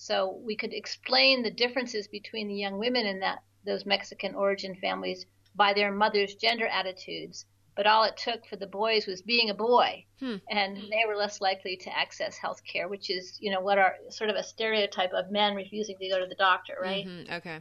So 0.00 0.40
we 0.42 0.56
could 0.56 0.72
explain 0.72 1.42
the 1.42 1.50
differences 1.50 2.08
between 2.08 2.48
the 2.48 2.54
young 2.54 2.78
women 2.78 3.04
in 3.04 3.20
that 3.20 3.42
those 3.66 3.84
Mexican 3.84 4.34
origin 4.34 4.74
families 4.76 5.26
by 5.54 5.74
their 5.74 5.92
mothers' 5.92 6.36
gender 6.36 6.66
attitudes, 6.66 7.44
but 7.76 7.86
all 7.86 8.04
it 8.04 8.16
took 8.16 8.46
for 8.46 8.56
the 8.56 8.66
boys 8.66 9.06
was 9.06 9.20
being 9.20 9.50
a 9.50 9.54
boy, 9.54 10.06
Hmm. 10.18 10.36
and 10.48 10.78
they 10.90 11.04
were 11.06 11.16
less 11.16 11.42
likely 11.42 11.76
to 11.76 11.94
access 11.94 12.38
health 12.38 12.62
care, 12.64 12.88
which 12.88 13.10
is, 13.10 13.36
you 13.42 13.50
know, 13.50 13.60
what 13.60 13.76
are 13.76 13.94
sort 14.08 14.30
of 14.30 14.36
a 14.36 14.42
stereotype 14.42 15.12
of 15.12 15.30
men 15.30 15.54
refusing 15.54 15.98
to 15.98 16.08
go 16.08 16.18
to 16.18 16.26
the 16.26 16.34
doctor, 16.34 16.78
right? 16.80 17.04
Mhm, 17.06 17.30
Okay. 17.32 17.60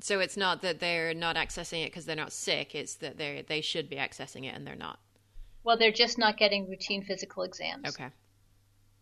So 0.00 0.18
it's 0.18 0.36
not 0.36 0.62
that 0.62 0.80
they're 0.80 1.14
not 1.14 1.36
accessing 1.36 1.84
it 1.84 1.90
because 1.92 2.04
they're 2.04 2.16
not 2.16 2.32
sick. 2.32 2.74
It's 2.74 2.96
that 2.96 3.16
they 3.16 3.42
they 3.42 3.60
should 3.60 3.88
be 3.88 3.94
accessing 3.96 4.44
it 4.44 4.56
and 4.56 4.66
they're 4.66 4.74
not. 4.74 4.98
Well, 5.62 5.76
they're 5.76 5.92
just 5.92 6.18
not 6.18 6.36
getting 6.36 6.68
routine 6.68 7.04
physical 7.04 7.44
exams. 7.44 7.86
Okay. 7.90 8.10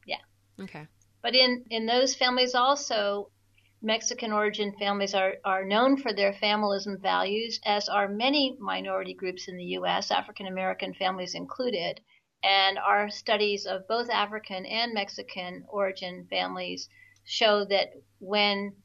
Yeah. 0.05 0.21
Okay. 0.61 0.87
But 1.21 1.35
in, 1.35 1.65
in 1.71 1.87
those 1.87 2.15
families 2.15 2.55
also, 2.55 3.31
Mexican 3.83 4.33
origin 4.33 4.73
families 4.79 5.15
are, 5.15 5.35
are 5.45 5.65
known 5.65 5.97
for 5.97 6.13
their 6.13 6.33
familism 6.33 7.01
values, 7.01 7.61
as 7.65 7.89
are 7.89 8.09
many 8.09 8.57
minority 8.59 9.15
groups 9.15 9.49
in 9.49 9.57
the 9.57 9.65
U.S., 9.65 10.11
African 10.11 10.47
American 10.47 10.95
families 10.95 11.35
included. 11.35 12.01
And 12.43 12.79
our 12.79 13.11
studies 13.11 13.67
of 13.67 13.89
both 13.89 14.11
African 14.11 14.65
and 14.67 14.95
Mexican 14.95 15.65
origin 15.69 16.27
families 16.31 16.89
show 17.25 17.65
that 17.65 17.95
when 18.21 18.77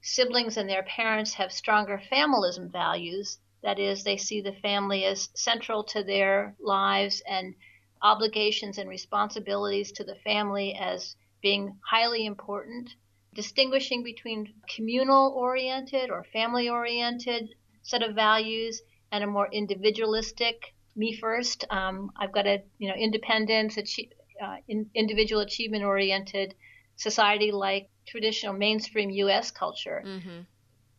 siblings 0.00 0.56
and 0.56 0.68
their 0.68 0.84
parents 0.84 1.34
have 1.34 1.52
stronger 1.52 2.02
familism 2.10 2.70
values, 2.70 3.38
that 3.62 3.78
is, 3.78 4.04
they 4.04 4.16
see 4.16 4.40
the 4.40 4.52
family 4.52 5.04
as 5.04 5.28
central 5.34 5.82
to 5.84 6.04
their 6.04 6.54
lives 6.60 7.22
and 7.28 7.54
obligations 8.02 8.78
and 8.78 8.88
responsibilities 8.88 9.92
to 9.92 10.04
the 10.04 10.16
family 10.16 10.74
as 10.74 11.16
being 11.46 11.78
highly 11.88 12.26
important, 12.26 12.90
distinguishing 13.32 14.02
between 14.02 14.52
communal 14.74 15.32
oriented 15.36 16.10
or 16.10 16.24
family 16.32 16.68
oriented 16.68 17.54
set 17.84 18.02
of 18.02 18.16
values 18.16 18.82
and 19.12 19.22
a 19.22 19.28
more 19.28 19.48
individualistic 19.52 20.56
me 20.96 21.16
first. 21.16 21.64
Um, 21.70 22.10
I've 22.20 22.32
got 22.32 22.48
a 22.48 22.64
you 22.78 22.88
know 22.88 22.96
independence, 22.96 23.78
uh, 23.78 24.56
in, 24.66 24.90
individual 24.92 25.40
achievement 25.40 25.84
oriented 25.84 26.56
society 26.96 27.52
like 27.52 27.90
traditional 28.08 28.54
mainstream 28.66 29.10
U.S. 29.10 29.52
culture. 29.52 30.02
Mm-hmm. 30.04 30.40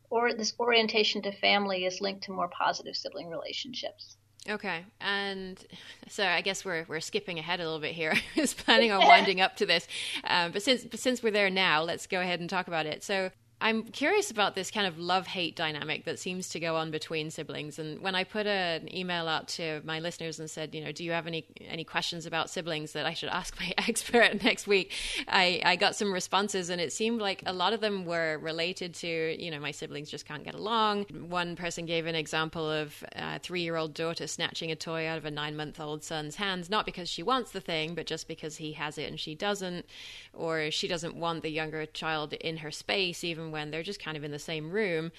Or 0.10 0.34
this 0.34 0.54
orientation 0.58 1.24
to 1.24 1.34
family 1.34 1.84
is 1.84 2.00
linked 2.00 2.24
to 2.24 2.32
more 2.32 2.48
positive 2.48 2.96
sibling 2.96 3.28
relationships. 3.28 4.16
Okay, 4.50 4.86
and 5.02 5.64
so 6.08 6.26
I 6.26 6.42
guess 6.42 6.64
we're 6.64 6.86
we're 6.88 7.02
skipping 7.02 7.38
ahead 7.38 7.60
a 7.60 7.64
little 7.64 7.80
bit 7.80 7.94
here. 7.94 8.14
I 8.38 8.42
was 8.42 8.54
planning 8.54 8.92
on 8.92 9.06
winding 9.06 9.42
up 9.42 9.58
to 9.58 9.66
this, 9.66 9.88
um, 10.24 10.52
but 10.52 10.62
since 10.64 10.84
but 10.86 11.00
since 11.00 11.22
we're 11.22 11.32
there 11.32 11.50
now, 11.50 11.84
let's 11.84 12.08
go 12.08 12.22
ahead 12.22 12.40
and 12.40 12.50
talk 12.50 12.68
about 12.68 12.86
it. 12.86 13.04
So 13.04 13.32
I'm 13.60 13.84
curious 13.84 14.30
about 14.30 14.54
this 14.54 14.70
kind 14.70 14.86
of 14.86 15.00
love 15.00 15.26
hate 15.26 15.56
dynamic 15.56 16.06
that 16.06 16.20
seems 16.20 16.50
to 16.50 16.60
go 16.60 16.76
on 16.76 16.92
between 16.92 17.32
siblings. 17.32 17.80
And 17.80 18.00
when 18.02 18.14
I 18.14 18.24
put 18.24 18.46
an 18.46 18.94
email 18.96 19.28
out 19.28 19.48
to 19.50 19.82
my 19.84 20.00
listeners 20.00 20.40
and 20.40 20.48
said, 20.48 20.76
you 20.76 20.84
know, 20.84 20.92
do 20.92 21.04
you 21.04 21.12
have 21.12 21.26
any 21.26 21.44
any 21.68 21.84
questions 21.84 22.28
about 22.28 22.52
siblings 22.52 22.92
that 22.92 23.08
I 23.08 23.14
should 23.14 23.30
ask 23.30 23.60
my 23.60 23.74
expert 23.88 24.44
next 24.44 24.68
week, 24.68 24.94
I, 25.28 25.62
I 25.66 25.76
got 25.76 25.96
some 25.96 26.14
responses, 26.14 26.70
and 26.70 26.80
it 26.80 26.94
seemed 26.94 27.20
like 27.20 27.42
a 27.48 27.54
lot 27.54 27.74
of 27.74 27.82
them 27.82 28.06
were 28.06 28.38
related 28.38 28.94
to, 28.96 29.44
you 29.44 29.50
know, 29.50 29.60
my 29.60 29.72
siblings 29.72 30.12
just 30.12 30.26
can't 30.26 30.44
get 30.44 30.54
along. 30.54 31.06
One 31.28 31.56
person 31.56 31.88
gave 31.88 32.06
an 32.06 32.16
example 32.16 32.70
of 32.70 33.04
a 33.14 33.40
three 33.40 33.62
year 33.62 33.76
old 33.76 33.96
daughter 33.96 34.28
snatching 34.28 34.72
a 34.72 34.76
toy 34.76 35.08
out 35.08 35.18
of 35.18 35.26
a 35.26 35.32
nine 35.32 35.56
month 35.56 35.80
old 35.80 36.04
son's 36.04 36.36
hands, 36.36 36.70
not 36.70 36.86
because 36.86 37.10
she 37.10 37.24
wants 37.24 37.52
the 37.52 37.62
thing, 37.62 37.96
but 37.96 38.06
just 38.06 38.28
because 38.28 38.58
he 38.58 38.74
has 38.74 39.00
it 39.00 39.10
and 39.10 39.20
she 39.20 39.34
doesn't, 39.34 39.86
or 40.32 40.70
she 40.70 40.88
doesn't 40.88 41.16
want 41.16 41.42
the 41.42 41.50
younger 41.50 41.88
child 41.88 42.34
in 42.34 42.58
her 42.58 42.70
space, 42.70 43.24
even 43.24 43.47
when 43.52 43.72
they're 43.72 43.84
just 43.84 44.04
kind 44.04 44.18
of 44.18 44.24
in 44.24 44.32
the 44.32 44.40
same 44.40 44.72
room. 44.72 45.12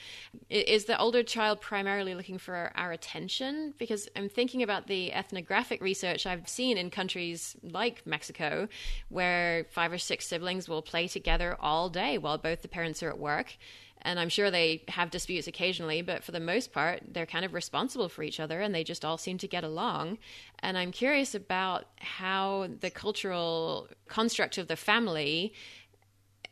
Is 0.51 0.85
the 0.85 0.99
older 0.99 1.23
child 1.23 1.61
primarily 1.61 2.15
looking 2.15 2.39
for 2.39 2.73
our 2.75 2.93
attention? 2.93 3.75
Because 3.79 4.09
I'm 4.17 4.29
thinking 4.29 4.63
about 4.63 4.87
the 4.87 5.13
ethnographic 5.13 5.81
research 5.81 6.27
I've 6.27 6.49
seen 6.49 6.79
in 6.79 6.91
countries 6.91 7.57
like 7.63 8.07
Mexico, 8.07 8.69
where 9.09 9.67
five 9.71 9.93
or 9.93 9.99
six 9.99 10.27
siblings 10.27 10.69
will 10.69 10.83
play 10.83 11.09
together 11.09 11.57
all 11.61 11.89
day 11.89 12.19
while 12.19 12.39
both 12.39 12.63
the 12.63 12.69
parents 12.69 13.03
are 13.03 13.11
at 13.11 13.19
work. 13.19 13.57
And 14.03 14.21
I'm 14.21 14.29
sure 14.29 14.51
they 14.51 14.85
have 14.89 15.11
disputes 15.11 15.49
occasionally, 15.49 16.03
but 16.03 16.23
for 16.23 16.33
the 16.33 16.41
most 16.41 16.73
part, 16.73 17.03
they're 17.09 17.27
kind 17.27 17.45
of 17.45 17.55
responsible 17.55 18.09
for 18.09 18.23
each 18.23 18.41
other 18.41 18.61
and 18.61 18.75
they 18.75 18.85
just 18.85 19.05
all 19.05 19.19
seem 19.19 19.39
to 19.39 19.49
get 19.49 19.65
along. 19.65 20.19
And 20.61 20.79
I'm 20.79 20.93
curious 20.93 21.35
about 21.35 21.87
how 21.99 22.69
the 22.81 22.91
cultural 22.91 23.89
construct 24.07 24.59
of 24.59 24.69
the 24.69 24.77
family 24.77 25.53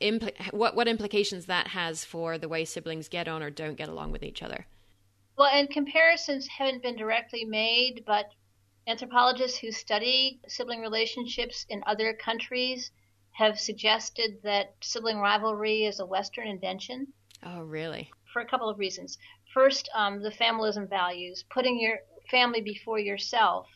impl- 0.01 0.53
what 0.53 0.75
what 0.75 0.89
implications 0.89 1.47
that 1.47 1.69
has 1.69 2.05
for 2.05 2.39
the 2.39 2.49
way 2.49 2.65
siblings 2.65 3.09
get 3.09 3.29
on 3.29 3.43
or 3.43 3.51
don't 3.51 3.77
get 3.77 3.89
along 3.89 4.13
with 4.13 4.23
each 4.23 4.43
other. 4.43 4.67
Well, 5.37 5.51
and 5.53 5.69
comparisons 5.69 6.47
haven't 6.47 6.83
been 6.83 6.97
directly 6.97 7.45
made, 7.45 8.05
but 8.07 8.33
anthropologists 8.87 9.59
who 9.59 9.71
study 9.71 10.41
sibling 10.49 10.81
relationships 10.81 11.67
in 11.69 11.83
other 11.87 12.15
countries 12.15 12.91
have 13.33 13.61
suggested 13.61 14.39
that 14.43 14.75
sibling 14.81 15.19
rivalry 15.19 15.85
is 15.85 16.01
a 16.01 16.07
Western 16.07 16.49
invention. 16.49 17.13
Oh, 17.43 17.61
really? 17.61 18.11
For 18.33 18.41
a 18.41 18.47
couple 18.47 18.71
of 18.71 18.79
reasons. 18.79 19.19
First, 19.53 19.91
um, 19.95 20.23
the 20.23 20.31
familism 20.31 20.89
values, 20.89 21.45
putting 21.51 21.79
your 21.79 21.99
family 22.31 22.63
before 22.63 22.99
yourself, 22.99 23.69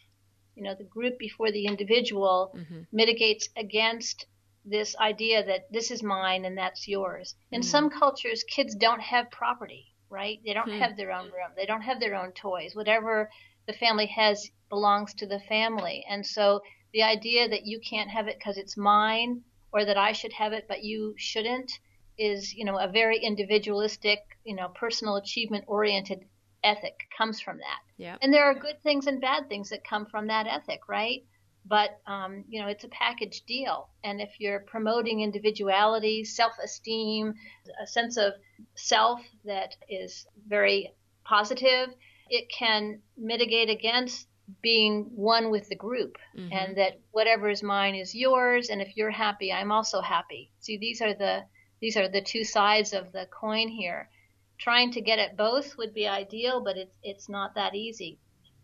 you 0.55 0.63
know, 0.63 0.75
the 0.75 0.85
group 0.85 1.19
before 1.19 1.53
the 1.53 1.67
individual, 1.67 2.53
mm-hmm. 2.57 2.83
mitigates 2.91 3.51
against 3.57 4.27
this 4.65 4.97
idea 4.97 5.45
that 5.45 5.73
this 5.73 5.91
is 5.91 6.03
mine 6.03 6.45
and 6.45 6.57
that's 6.57 6.87
yours. 6.87 7.35
In 7.51 7.61
mm. 7.63 7.65
some 7.65 7.91
cultures, 7.91 8.45
kids 8.45 8.75
don't 8.75 9.01
have 9.01 9.31
property, 9.31 9.95
right? 10.11 10.39
They 10.45 10.53
don't 10.53 10.69
mm. 10.69 10.79
have 10.79 10.97
their 10.97 11.13
own 11.13 11.27
room, 11.27 11.53
they 11.57 11.67
don't 11.67 11.83
have 11.83 12.01
their 12.01 12.15
own 12.15 12.33
toys. 12.33 12.75
Whatever 12.75 13.31
the 13.67 13.73
family 13.73 14.07
has 14.07 14.51
belongs 14.69 15.15
to 15.15 15.27
the 15.27 15.41
family. 15.41 16.05
And 16.09 16.27
so 16.27 16.61
the 16.93 17.03
idea 17.03 17.49
that 17.49 17.67
you 17.67 17.81
can't 17.81 18.11
have 18.11 18.29
it 18.29 18.39
because 18.39 18.57
it's 18.57 18.77
mine 18.77 19.43
or 19.73 19.85
that 19.85 19.97
I 19.97 20.13
should 20.13 20.33
have 20.33 20.53
it 20.53 20.67
but 20.69 20.83
you 20.83 21.15
shouldn't 21.17 21.71
is, 22.19 22.53
you 22.55 22.65
know, 22.65 22.79
a 22.79 22.89
very 22.89 23.19
individualistic, 23.19 24.19
you 24.45 24.55
know, 24.55 24.69
personal 24.69 25.17
achievement 25.17 25.65
oriented 25.67 26.25
ethic 26.63 27.09
comes 27.17 27.41
from 27.41 27.59
that. 27.59 27.81
Yeah. 27.97 28.17
And 28.21 28.33
there 28.33 28.45
are 28.45 28.55
good 28.55 28.83
things 28.83 29.07
and 29.07 29.21
bad 29.21 29.49
things 29.49 29.71
that 29.71 29.85
come 29.85 30.07
from 30.07 30.27
that 30.27 30.47
ethic, 30.47 30.81
right? 30.89 31.23
But 31.71 32.01
um, 32.07 32.45
you 32.49 32.61
know 32.61 32.67
it's 32.67 32.85
a 32.85 32.89
package 32.89 33.43
deal. 33.47 33.89
And 34.05 34.21
if 34.21 34.41
you're 34.41 34.61
promoting 34.61 35.21
individuality 35.21 36.25
self-esteem 36.25 37.35
a 37.83 37.87
sense 37.87 38.17
of 38.19 38.33
self 38.75 39.21
that 39.45 39.77
is 39.89 40.27
very 40.49 40.93
positive 41.25 41.95
it 42.29 42.49
can 42.49 43.01
mitigate 43.17 43.71
against 43.71 44.27
being 44.63 45.11
one 45.15 45.51
with 45.51 45.69
the 45.69 45.77
group 45.77 46.17
mm-hmm. 46.37 46.53
and 46.53 46.77
that 46.77 47.01
whatever 47.13 47.49
is 47.49 47.63
mine 47.63 47.95
is 47.95 48.15
yours. 48.15 48.69
And 48.69 48.83
if 48.83 48.97
you're 48.97 49.11
happy 49.11 49.53
i'm 49.53 49.73
also 49.73 50.01
happy. 50.01 50.51
See 50.59 50.77
these 50.77 51.01
are 51.01 51.15
the 51.15 51.45
these 51.81 51.97
are 51.97 52.09
the 52.09 52.21
two 52.21 52.45
sides 52.45 52.93
of 52.93 53.13
the 53.13 53.27
coin 53.27 53.69
here. 53.69 54.11
Trying 54.59 54.93
to 54.93 55.01
get 55.01 55.19
at 55.19 55.37
both 55.37 55.79
would 55.79 55.95
be 55.95 56.09
ideal 56.09 56.63
but 56.63 56.77
it's 56.77 56.97
it's 57.03 57.29
not 57.29 57.55
that 57.55 57.75
easy 57.75 58.19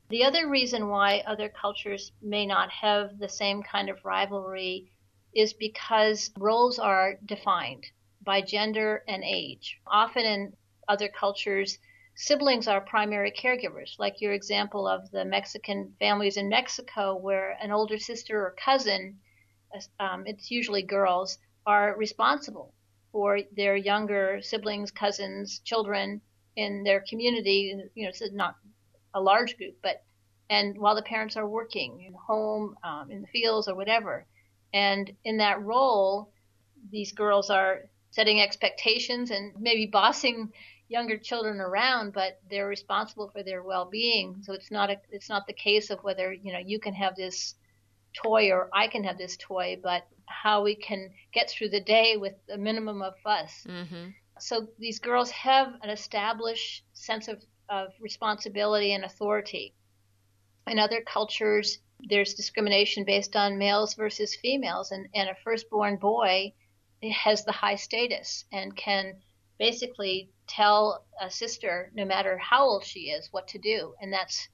the 0.09 0.25
other 0.25 0.49
reason 0.49 0.89
why 0.89 1.23
other 1.27 1.49
cultures 1.49 2.13
may 2.23 2.47
not 2.47 2.71
have 2.71 3.19
the 3.19 3.29
same 3.29 3.63
kind 3.63 3.89
of 3.89 4.05
rivalry 4.05 4.91
is 5.35 5.53
because 5.53 6.31
roles 6.39 6.79
are 6.79 7.19
defined 7.25 7.85
by 8.23 8.41
gender 8.41 9.03
and 9.09 9.25
age. 9.25 9.79
Often 9.87 10.27
in 10.27 10.53
other 10.89 11.09
cultures, 11.09 11.79
siblings 12.15 12.69
are 12.69 12.81
primary 12.81 13.33
caregivers, 13.33 13.99
like 13.99 14.21
your 14.21 14.33
example 14.33 14.87
of 14.87 15.11
the 15.11 15.25
Mexican 15.25 15.95
families 15.99 16.37
in 16.37 16.49
Mexico, 16.49 17.17
where 17.17 17.59
an 17.61 17.73
older 17.73 17.99
sister 17.99 18.47
or 18.47 18.55
cousin, 18.63 19.19
um, 20.01 20.27
it's 20.27 20.51
usually 20.51 20.83
girls, 20.83 21.39
are 21.67 21.97
responsible 21.97 22.73
for 23.13 23.41
their 23.57 23.77
younger 23.77 24.41
siblings, 24.41 24.91
cousins, 24.91 25.59
children 25.65 26.21
in 26.55 26.85
their 26.85 27.05
community. 27.09 27.75
You 27.95 28.05
know, 28.05 28.09
it's 28.09 28.23
not 28.33 28.57
a 29.15 29.21
large 29.21 29.57
group, 29.57 29.77
but 29.83 30.03
and 30.49 30.79
while 30.79 30.95
the 30.95 31.03
parents 31.03 31.37
are 31.37 31.47
working 31.47 32.05
in 32.07 32.15
home, 32.15 32.77
um, 32.85 33.11
in 33.11 33.23
the 33.23 33.27
fields, 33.29 33.67
or 33.67 33.75
whatever, 33.75 34.27
and 34.73 35.13
in 35.25 35.39
that 35.39 35.63
role, 35.63 36.31
these 36.91 37.13
girls 37.13 37.51
are 37.51 37.83
setting 38.11 38.41
expectations 38.41 39.31
and 39.31 39.53
maybe 39.59 39.87
bossing 39.93 40.53
younger 40.89 41.17
children 41.17 41.61
around, 41.61 42.13
but 42.13 42.41
they're 42.49 42.69
responsible 42.69 43.29
for 43.29 43.43
their 43.43 43.63
well-being. 43.63 44.37
So 44.43 44.53
it's 44.53 44.71
not 44.71 44.89
a, 44.89 45.01
it's 45.11 45.29
not 45.29 45.47
the 45.47 45.53
case 45.53 45.91
of 45.91 45.99
whether 46.05 46.33
you 46.33 46.53
know 46.53 46.61
you 46.61 46.79
can 46.79 46.95
have 46.95 47.17
this 47.17 47.55
toy 48.17 48.51
or 48.51 48.71
I 48.73 48.89
can 48.89 49.05
have 49.05 49.19
this 49.19 49.37
toy, 49.37 49.79
but 49.83 50.07
how 50.27 50.63
we 50.63 50.75
can 50.75 51.11
get 51.33 51.51
through 51.51 51.71
the 51.71 51.81
day 51.81 52.17
with 52.17 52.35
a 52.53 52.57
minimum 52.57 53.03
of 53.03 53.15
fuss. 53.23 53.67
Mm-hmm. 53.69 54.11
So 54.39 54.69
these 54.79 54.99
girls 54.99 55.31
have 55.31 55.75
an 55.83 55.91
established 55.91 56.85
sense 56.93 57.29
of, 57.29 57.43
of 57.69 57.93
responsibility 58.01 58.93
and 58.93 59.05
authority. 59.05 59.75
In 60.67 60.79
other 60.79 61.01
cultures, 61.01 61.79
there's 62.01 62.35
discrimination 62.35 63.05
based 63.05 63.37
on 63.37 63.59
males 63.59 63.95
versus 63.95 64.35
females, 64.35 64.93
and, 64.93 65.09
and 65.15 65.29
a 65.29 65.37
firstborn 65.45 65.97
boy 65.97 66.53
has 67.03 67.45
the 67.45 67.53
high 67.53 67.77
status 67.77 68.45
and 68.53 68.77
can 68.77 69.15
basically 69.59 70.31
tell 70.47 71.05
a 71.21 71.31
sister, 71.31 71.91
no 71.95 72.05
matter 72.05 72.37
how 72.39 72.65
old 72.65 72.85
she 72.85 73.11
is, 73.11 73.29
what 73.33 73.49
to 73.49 73.59
do, 73.59 73.95
and 74.01 74.13
that's 74.13 74.49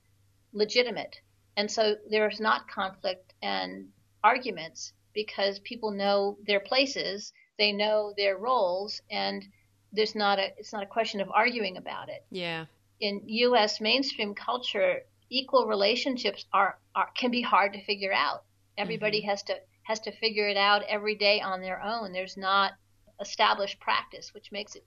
legitimate. 0.53 1.17
And 1.57 1.71
so 1.71 1.97
there's 2.09 2.41
not 2.41 2.69
conflict 2.69 3.35
and 3.43 3.89
arguments 4.25 4.93
because 5.13 5.59
people 5.61 5.91
know 5.91 6.39
their 6.47 6.61
places, 6.61 7.33
they 7.59 7.73
know 7.73 8.15
their 8.17 8.39
roles, 8.39 9.01
and 9.11 9.45
there's 9.93 10.15
not 10.15 10.39
a 10.39 10.53
it's 10.57 10.73
not 10.73 10.83
a 10.83 10.87
question 10.87 11.21
of 11.21 11.31
arguing 11.31 11.77
about 11.77 12.09
it. 12.09 12.25
Yeah. 12.31 12.67
In 13.01 13.23
U.S. 13.27 13.81
mainstream 13.81 14.35
culture, 14.35 15.01
equal 15.31 15.67
relationships 15.67 16.47
are, 16.53 16.79
are 16.95 17.11
can 17.17 17.31
be 17.31 17.43
hard 17.43 17.73
to 17.73 17.85
figure 17.85 18.13
out. 18.13 18.45
Everybody 18.79 19.21
mm-hmm. 19.21 19.31
has 19.31 19.43
to 19.45 19.57
has 19.85 20.01
to 20.01 20.13
figure 20.13 20.49
it 20.49 20.57
out 20.57 20.83
every 20.89 21.17
day 21.17 21.41
on 21.41 21.61
their 21.61 21.83
own. 21.83 22.13
There's 22.13 22.37
not 22.37 22.73
established 23.21 23.81
practice, 23.81 24.33
which 24.33 24.53
makes 24.53 24.77
it 24.77 24.85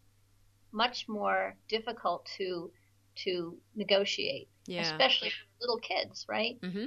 much 0.72 1.08
more 1.08 1.56
difficult 1.68 2.26
to 2.38 2.72
to 3.24 3.58
negotiate, 3.76 4.50
yeah. 4.66 4.82
especially 4.82 5.30
for 5.30 5.46
little 5.62 5.80
kids, 5.80 6.26
right? 6.28 6.60
Mm-hmm. 6.62 6.86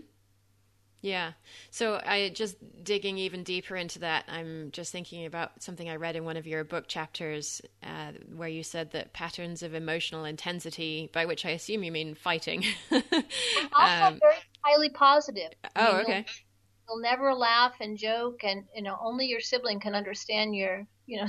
Yeah. 1.00 1.32
So 1.70 2.00
I 2.04 2.30
just 2.30 2.56
digging 2.82 3.18
even 3.18 3.44
deeper 3.44 3.76
into 3.76 4.00
that. 4.00 4.24
I'm 4.28 4.70
just 4.72 4.90
thinking 4.90 5.26
about 5.26 5.62
something 5.62 5.88
I 5.88 5.96
read 5.96 6.16
in 6.16 6.24
one 6.24 6.36
of 6.36 6.46
your 6.46 6.64
book 6.64 6.88
chapters, 6.88 7.60
uh, 7.82 8.12
where 8.34 8.48
you 8.48 8.62
said 8.62 8.90
that 8.92 9.12
patterns 9.12 9.62
of 9.62 9.74
emotional 9.74 10.24
intensity, 10.24 11.08
by 11.12 11.24
which 11.24 11.46
I 11.46 11.50
assume 11.50 11.84
you 11.84 11.92
mean 11.92 12.14
fighting, 12.14 12.64
also 12.90 13.04
um, 13.04 14.18
very 14.18 14.36
highly 14.64 14.90
positive. 14.90 15.52
Oh, 15.76 15.98
okay. 15.98 16.24
You'll, 16.88 16.96
you'll, 16.96 17.02
never 17.02 17.32
laugh 17.32 17.74
and 17.80 17.96
joke, 17.96 18.40
and 18.42 18.64
you 18.74 18.82
know 18.82 18.96
only 19.00 19.26
your 19.26 19.40
sibling 19.40 19.78
can 19.78 19.94
understand 19.94 20.56
your 20.56 20.84
you 21.06 21.20
know 21.20 21.28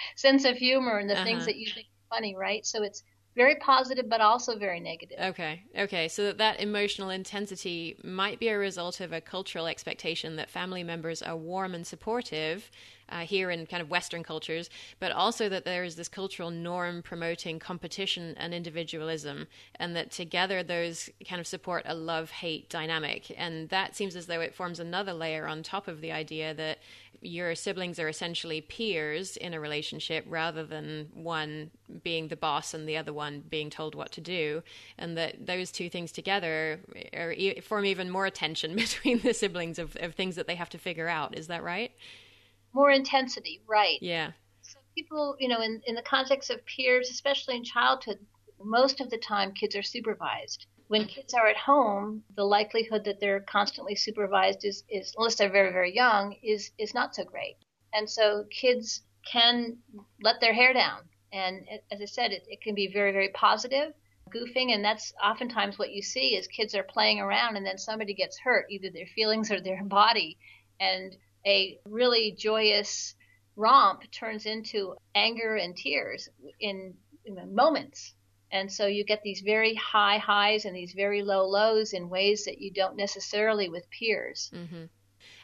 sense 0.16 0.44
of 0.44 0.56
humor 0.56 0.98
and 0.98 1.10
the 1.10 1.14
uh-huh. 1.14 1.24
things 1.24 1.46
that 1.46 1.56
you 1.56 1.68
think 1.72 1.88
funny, 2.08 2.36
right? 2.36 2.64
So 2.64 2.84
it's 2.84 3.02
very 3.36 3.56
positive 3.56 4.08
but 4.08 4.20
also 4.20 4.58
very 4.58 4.80
negative. 4.80 5.18
Okay. 5.20 5.62
Okay. 5.78 6.08
So 6.08 6.24
that, 6.26 6.38
that 6.38 6.60
emotional 6.60 7.10
intensity 7.10 7.96
might 8.02 8.40
be 8.40 8.48
a 8.48 8.58
result 8.58 9.00
of 9.00 9.12
a 9.12 9.20
cultural 9.20 9.66
expectation 9.66 10.36
that 10.36 10.50
family 10.50 10.82
members 10.82 11.22
are 11.22 11.36
warm 11.36 11.74
and 11.74 11.86
supportive 11.86 12.70
uh, 13.10 13.20
here 13.20 13.50
in 13.50 13.66
kind 13.66 13.82
of 13.82 13.90
Western 13.90 14.22
cultures, 14.22 14.70
but 14.98 15.12
also 15.12 15.48
that 15.48 15.64
there 15.64 15.84
is 15.84 15.96
this 15.96 16.08
cultural 16.08 16.50
norm 16.50 17.02
promoting 17.02 17.58
competition 17.58 18.34
and 18.38 18.54
individualism, 18.54 19.46
and 19.76 19.96
that 19.96 20.10
together 20.10 20.62
those 20.62 21.10
kind 21.28 21.40
of 21.40 21.46
support 21.46 21.82
a 21.86 21.94
love 21.94 22.30
hate 22.30 22.68
dynamic. 22.70 23.34
And 23.36 23.68
that 23.70 23.96
seems 23.96 24.16
as 24.16 24.26
though 24.26 24.40
it 24.40 24.54
forms 24.54 24.80
another 24.80 25.12
layer 25.12 25.46
on 25.46 25.62
top 25.62 25.88
of 25.88 26.00
the 26.00 26.12
idea 26.12 26.54
that 26.54 26.78
your 27.22 27.54
siblings 27.54 27.98
are 27.98 28.08
essentially 28.08 28.60
peers 28.62 29.36
in 29.36 29.52
a 29.52 29.60
relationship 29.60 30.24
rather 30.26 30.64
than 30.64 31.08
one 31.12 31.70
being 32.02 32.28
the 32.28 32.36
boss 32.36 32.72
and 32.72 32.88
the 32.88 32.96
other 32.96 33.12
one 33.12 33.42
being 33.50 33.68
told 33.68 33.94
what 33.94 34.10
to 34.12 34.20
do 34.20 34.62
and 34.96 35.16
that 35.18 35.46
those 35.46 35.70
two 35.70 35.90
things 35.90 36.12
together 36.12 36.80
are, 37.14 37.34
form 37.62 37.84
even 37.84 38.08
more 38.08 38.30
tension 38.30 38.74
between 38.76 39.20
the 39.20 39.34
siblings 39.34 39.78
of, 39.78 39.96
of 40.00 40.14
things 40.14 40.36
that 40.36 40.46
they 40.46 40.54
have 40.54 40.70
to 40.70 40.78
figure 40.78 41.08
out 41.08 41.36
is 41.36 41.46
that 41.48 41.62
right 41.62 41.92
more 42.72 42.90
intensity, 42.90 43.60
right? 43.66 43.98
Yeah. 44.00 44.32
So 44.62 44.78
people, 44.94 45.36
you 45.38 45.48
know, 45.48 45.60
in, 45.60 45.80
in 45.86 45.94
the 45.94 46.02
context 46.02 46.50
of 46.50 46.64
peers, 46.66 47.10
especially 47.10 47.56
in 47.56 47.64
childhood, 47.64 48.18
most 48.62 49.00
of 49.00 49.10
the 49.10 49.18
time 49.18 49.52
kids 49.52 49.74
are 49.74 49.82
supervised. 49.82 50.66
When 50.88 51.06
kids 51.06 51.34
are 51.34 51.46
at 51.46 51.56
home, 51.56 52.24
the 52.34 52.44
likelihood 52.44 53.04
that 53.04 53.20
they're 53.20 53.40
constantly 53.40 53.94
supervised 53.94 54.64
is, 54.64 54.84
is 54.88 55.14
unless 55.16 55.36
they're 55.36 55.50
very, 55.50 55.72
very 55.72 55.94
young, 55.94 56.34
is 56.42 56.72
is 56.78 56.94
not 56.94 57.14
so 57.14 57.24
great. 57.24 57.56
And 57.92 58.10
so 58.10 58.44
kids 58.50 59.02
can 59.24 59.78
let 60.22 60.40
their 60.40 60.52
hair 60.52 60.72
down. 60.72 61.02
And 61.32 61.66
as 61.92 62.00
I 62.00 62.06
said, 62.06 62.32
it, 62.32 62.44
it 62.48 62.60
can 62.60 62.74
be 62.74 62.88
very, 62.88 63.12
very 63.12 63.28
positive, 63.28 63.94
goofing, 64.30 64.72
and 64.74 64.84
that's 64.84 65.12
oftentimes 65.22 65.78
what 65.78 65.92
you 65.92 66.02
see 66.02 66.36
is 66.36 66.46
kids 66.48 66.74
are 66.74 66.82
playing 66.82 67.20
around 67.20 67.56
and 67.56 67.64
then 67.64 67.78
somebody 67.78 68.14
gets 68.14 68.38
hurt, 68.38 68.66
either 68.70 68.90
their 68.90 69.06
feelings 69.06 69.50
or 69.50 69.60
their 69.60 69.84
body. 69.84 70.38
And 70.80 71.16
a 71.46 71.78
really 71.84 72.32
joyous 72.38 73.14
romp 73.56 74.10
turns 74.10 74.46
into 74.46 74.94
anger 75.14 75.56
and 75.56 75.76
tears 75.76 76.28
in, 76.60 76.94
in 77.24 77.54
moments. 77.54 78.14
And 78.52 78.70
so 78.72 78.86
you 78.86 79.04
get 79.04 79.22
these 79.22 79.42
very 79.42 79.74
high 79.74 80.18
highs 80.18 80.64
and 80.64 80.74
these 80.74 80.92
very 80.92 81.22
low 81.22 81.46
lows 81.46 81.92
in 81.92 82.08
ways 82.08 82.44
that 82.46 82.60
you 82.60 82.72
don't 82.72 82.96
necessarily 82.96 83.68
with 83.68 83.88
peers. 83.90 84.50
Mm-hmm. 84.54 84.84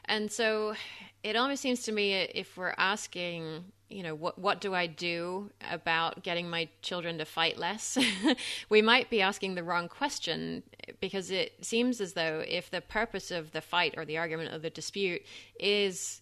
And 0.07 0.31
so 0.31 0.75
it 1.23 1.37
almost 1.37 1.63
seems 1.63 1.83
to 1.85 1.93
me 1.93 2.15
if 2.15 2.57
we're 2.57 2.75
asking, 2.77 3.65
you 3.88 4.03
know, 4.03 4.14
what 4.14 4.38
what 4.38 4.61
do 4.61 4.75
I 4.75 4.87
do 4.87 5.51
about 5.70 6.22
getting 6.22 6.51
my 6.51 6.68
children 6.83 7.18
to 7.18 7.25
fight 7.25 7.57
less? 7.57 7.96
we 8.68 8.83
might 8.83 9.11
be 9.11 9.22
asking 9.22 9.55
the 9.55 9.62
wrong 9.62 9.88
question 9.88 10.62
because 11.01 11.31
it 11.31 11.64
seems 11.64 12.01
as 12.01 12.14
though 12.14 12.42
if 12.46 12.70
the 12.70 12.81
purpose 12.81 13.31
of 13.31 13.53
the 13.53 13.61
fight 13.61 13.94
or 13.96 14.05
the 14.05 14.18
argument 14.18 14.53
or 14.53 14.59
the 14.59 14.70
dispute 14.70 15.22
is 15.61 16.20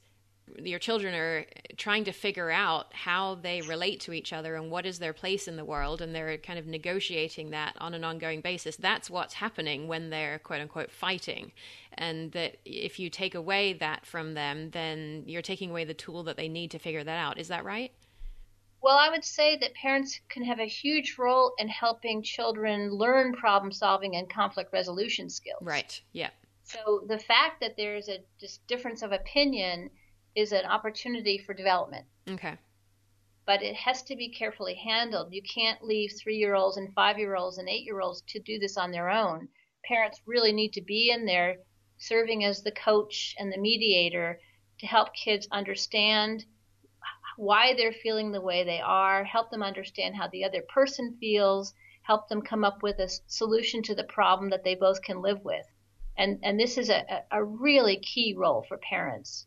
your 0.58 0.78
children 0.78 1.14
are 1.14 1.46
trying 1.76 2.04
to 2.04 2.12
figure 2.12 2.50
out 2.50 2.92
how 2.92 3.34
they 3.36 3.62
relate 3.62 4.00
to 4.00 4.12
each 4.12 4.32
other 4.32 4.56
and 4.56 4.70
what 4.70 4.84
is 4.86 4.98
their 4.98 5.12
place 5.12 5.48
in 5.48 5.56
the 5.56 5.64
world 5.64 6.02
and 6.02 6.14
they're 6.14 6.36
kind 6.38 6.58
of 6.58 6.66
negotiating 6.66 7.50
that 7.50 7.74
on 7.78 7.94
an 7.94 8.04
ongoing 8.04 8.40
basis 8.40 8.76
that's 8.76 9.08
what's 9.08 9.34
happening 9.34 9.88
when 9.88 10.10
they're 10.10 10.38
quote 10.40 10.60
unquote 10.60 10.90
fighting 10.90 11.50
and 11.94 12.32
that 12.32 12.56
if 12.64 12.98
you 12.98 13.08
take 13.08 13.34
away 13.34 13.72
that 13.72 14.04
from 14.04 14.34
them 14.34 14.70
then 14.70 15.22
you're 15.26 15.42
taking 15.42 15.70
away 15.70 15.84
the 15.84 15.94
tool 15.94 16.22
that 16.22 16.36
they 16.36 16.48
need 16.48 16.70
to 16.70 16.78
figure 16.78 17.04
that 17.04 17.18
out 17.18 17.38
is 17.38 17.48
that 17.48 17.64
right 17.64 17.92
well, 18.84 18.98
I 18.98 19.08
would 19.08 19.24
say 19.24 19.56
that 19.62 19.72
parents 19.72 20.20
can 20.28 20.44
have 20.44 20.60
a 20.60 20.66
huge 20.66 21.16
role 21.16 21.54
in 21.56 21.68
helping 21.68 22.22
children 22.22 22.90
learn 22.90 23.32
problem 23.32 23.72
solving 23.72 24.16
and 24.16 24.28
conflict 24.28 24.74
resolution 24.74 25.30
skills. 25.30 25.62
Right. 25.62 25.98
Yeah. 26.12 26.28
So 26.64 27.02
the 27.08 27.18
fact 27.18 27.60
that 27.60 27.78
there's 27.78 28.10
a 28.10 28.18
just 28.38 28.66
difference 28.66 29.00
of 29.00 29.12
opinion 29.12 29.88
is 30.34 30.52
an 30.52 30.64
opportunity 30.64 31.38
for 31.38 31.54
development. 31.54 32.06
Okay. 32.28 32.58
But 33.46 33.62
it 33.62 33.76
has 33.76 34.02
to 34.04 34.16
be 34.16 34.30
carefully 34.30 34.74
handled. 34.74 35.32
You 35.32 35.42
can't 35.42 35.84
leave 35.84 36.12
three 36.12 36.36
year 36.36 36.54
olds 36.54 36.76
and 36.76 36.92
five 36.94 37.18
year 37.18 37.36
olds 37.36 37.58
and 37.58 37.68
eight 37.68 37.84
year 37.84 38.00
olds 38.00 38.22
to 38.28 38.40
do 38.40 38.58
this 38.58 38.76
on 38.76 38.90
their 38.90 39.10
own. 39.10 39.48
Parents 39.84 40.20
really 40.26 40.52
need 40.52 40.72
to 40.72 40.80
be 40.80 41.10
in 41.10 41.26
there 41.26 41.58
serving 41.98 42.44
as 42.44 42.62
the 42.62 42.72
coach 42.72 43.34
and 43.38 43.52
the 43.52 43.58
mediator 43.58 44.40
to 44.80 44.86
help 44.86 45.14
kids 45.14 45.46
understand 45.52 46.44
why 47.36 47.74
they're 47.74 47.92
feeling 47.92 48.32
the 48.32 48.40
way 48.40 48.64
they 48.64 48.80
are, 48.80 49.24
help 49.24 49.50
them 49.50 49.62
understand 49.62 50.16
how 50.16 50.28
the 50.28 50.44
other 50.44 50.62
person 50.62 51.16
feels, 51.20 51.74
help 52.02 52.28
them 52.28 52.42
come 52.42 52.64
up 52.64 52.82
with 52.82 52.98
a 52.98 53.08
solution 53.26 53.82
to 53.82 53.94
the 53.94 54.04
problem 54.04 54.50
that 54.50 54.64
they 54.64 54.74
both 54.74 55.02
can 55.02 55.20
live 55.20 55.44
with. 55.44 55.66
And, 56.16 56.38
and 56.42 56.58
this 56.58 56.78
is 56.78 56.90
a, 56.90 57.24
a 57.30 57.42
really 57.44 57.98
key 57.98 58.34
role 58.36 58.64
for 58.68 58.78
parents 58.78 59.46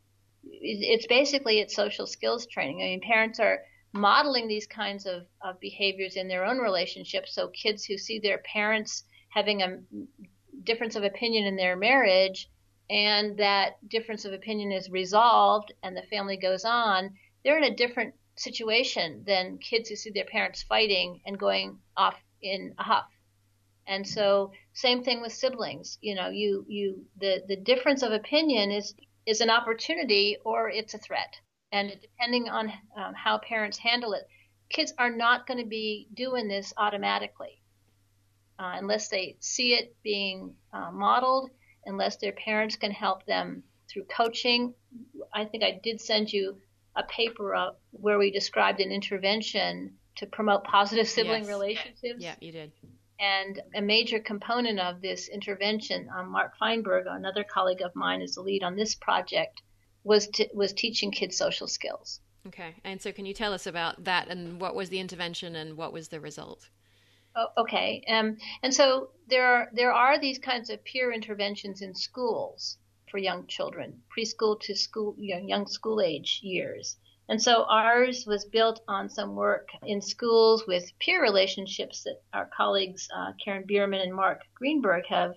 it's 0.52 1.08
basically 1.08 1.60
it's 1.60 1.76
social 1.76 2.08
skills 2.08 2.46
training. 2.48 2.82
I 2.82 2.86
mean, 2.86 3.02
parents 3.02 3.40
are 3.40 3.60
modeling 3.94 4.48
these 4.48 4.68
kinds 4.68 5.06
of, 5.06 5.26
of 5.42 5.60
behaviors 5.60 6.16
in 6.16 6.28
their 6.28 6.46
own 6.46 6.58
relationships. 6.58 7.34
So 7.34 7.50
kids 7.50 7.86
who 7.86 7.98
see 7.98 8.20
their 8.20 8.40
parents 8.40 9.04
having 9.30 9.62
a 9.62 9.80
difference 10.64 10.96
of 10.96 11.04
opinion 11.04 11.46
in 11.46 11.56
their 11.56 11.76
marriage 11.76 12.50
and 12.90 13.38
that 13.38 13.88
difference 13.90 14.26
of 14.26 14.34
opinion 14.34 14.72
is 14.72 14.90
resolved 14.90 15.74
and 15.84 15.96
the 15.96 16.04
family 16.04 16.38
goes 16.38 16.64
on, 16.64 17.12
they're 17.44 17.58
in 17.58 17.72
a 17.72 17.76
different 17.76 18.14
situation 18.36 19.24
than 19.26 19.58
kids 19.58 19.90
who 19.90 19.96
see 19.96 20.12
their 20.12 20.26
parents 20.26 20.64
fighting 20.64 21.22
and 21.26 21.40
going 21.40 21.80
off 21.96 22.16
in 22.42 22.74
a 22.78 22.84
huff. 22.84 23.08
And 23.88 24.06
so 24.08 24.52
same 24.74 25.04
thing 25.04 25.22
with 25.22 25.32
siblings. 25.32 25.98
You 26.02 26.16
know, 26.16 26.30
you 26.30 26.66
you 26.68 27.06
the 27.20 27.44
the 27.48 27.56
difference 27.56 28.04
of 28.04 28.12
opinion 28.12 28.72
is 28.72 28.94
is 29.28 29.42
an 29.42 29.50
opportunity 29.50 30.38
or 30.44 30.70
it's 30.70 30.94
a 30.94 30.98
threat. 30.98 31.36
And 31.72 31.92
depending 32.02 32.50
on 32.50 32.72
um, 32.96 33.14
how 33.14 33.38
parents 33.40 33.78
handle 33.78 34.14
it, 34.14 34.28
kids 34.70 34.94
are 34.98 35.12
not 35.12 35.46
going 35.46 35.60
to 35.60 35.70
be 35.70 36.08
doing 36.14 36.48
this 36.48 36.74
automatically 36.78 37.62
uh, 38.60 38.74
unless 38.76 39.10
they 39.10 39.36
see 39.40 39.74
it 39.74 39.96
being 40.04 40.56
uh, 40.74 40.92
modeled, 40.92 41.52
unless 41.86 42.18
their 42.18 42.32
parents 42.32 42.76
can 42.76 42.92
help 42.92 43.26
them 43.26 43.64
through 43.90 44.06
coaching. 44.06 44.74
I 45.34 45.46
think 45.46 45.64
I 45.64 45.80
did 45.84 46.02
send 46.02 46.32
you 46.32 46.58
a 46.96 47.04
paper 47.04 47.54
uh, 47.54 47.72
where 47.92 48.18
we 48.18 48.32
described 48.32 48.80
an 48.80 48.92
intervention 48.92 49.94
to 50.16 50.26
promote 50.26 50.64
positive 50.64 51.08
sibling 51.08 51.44
yes. 51.44 51.50
relationships. 51.50 52.20
Yeah, 52.20 52.36
you 52.42 52.52
did. 52.52 52.72
And 53.20 53.60
a 53.76 53.82
major 53.82 54.20
component 54.20 54.80
of 54.80 55.02
this 55.02 55.28
intervention, 55.28 56.08
um, 56.16 56.30
Mark 56.30 56.58
Feinberg, 56.58 57.08
another 57.08 57.44
colleague 57.44 57.82
of 57.82 57.96
mine, 57.96 58.22
is 58.22 58.36
the 58.36 58.42
lead 58.42 58.64
on 58.64 58.76
this 58.76 58.94
project, 58.94 59.62
was 60.04 60.28
to, 60.28 60.48
was 60.54 60.74
teaching 60.74 61.12
kids 61.12 61.36
social 61.36 61.68
skills. 61.68 62.22
Okay, 62.48 62.76
and 62.84 63.02
so 63.02 63.12
can 63.12 63.26
you 63.26 63.34
tell 63.34 63.54
us 63.54 63.68
about 63.68 64.04
that 64.06 64.30
and 64.30 64.62
what 64.62 64.76
was 64.76 64.90
the 64.90 65.00
intervention 65.00 65.56
and 65.56 65.76
what 65.76 65.92
was 65.92 66.08
the 66.08 66.20
result? 66.20 66.70
Oh, 67.36 67.48
okay, 67.58 68.04
um, 68.08 68.38
and 68.64 68.74
so 68.74 69.10
there 69.28 69.46
are 69.46 69.70
there 69.74 69.92
are 69.92 70.20
these 70.20 70.40
kinds 70.40 70.70
of 70.70 70.84
peer 70.84 71.12
interventions 71.12 71.82
in 71.82 71.94
schools 71.94 72.78
for 73.12 73.18
young 73.18 73.48
children, 73.48 74.02
preschool 74.16 74.60
to 74.62 74.76
school, 74.76 75.16
you 75.18 75.36
know, 75.36 75.46
young 75.46 75.68
school 75.68 76.02
age 76.02 76.40
years. 76.42 76.98
And 77.30 77.42
so 77.42 77.66
ours 77.66 78.26
was 78.26 78.46
built 78.46 78.82
on 78.88 79.10
some 79.10 79.36
work 79.36 79.68
in 79.84 80.02
schools 80.02 80.66
with 80.66 80.98
peer 81.00 81.22
relationships 81.22 82.04
that 82.04 82.22
our 82.34 82.46
colleagues 82.46 83.10
uh, 83.14 83.34
Karen 83.44 83.66
Bierman 83.68 84.00
and 84.00 84.16
Mark 84.16 84.44
Greenberg 84.56 85.06
have 85.08 85.36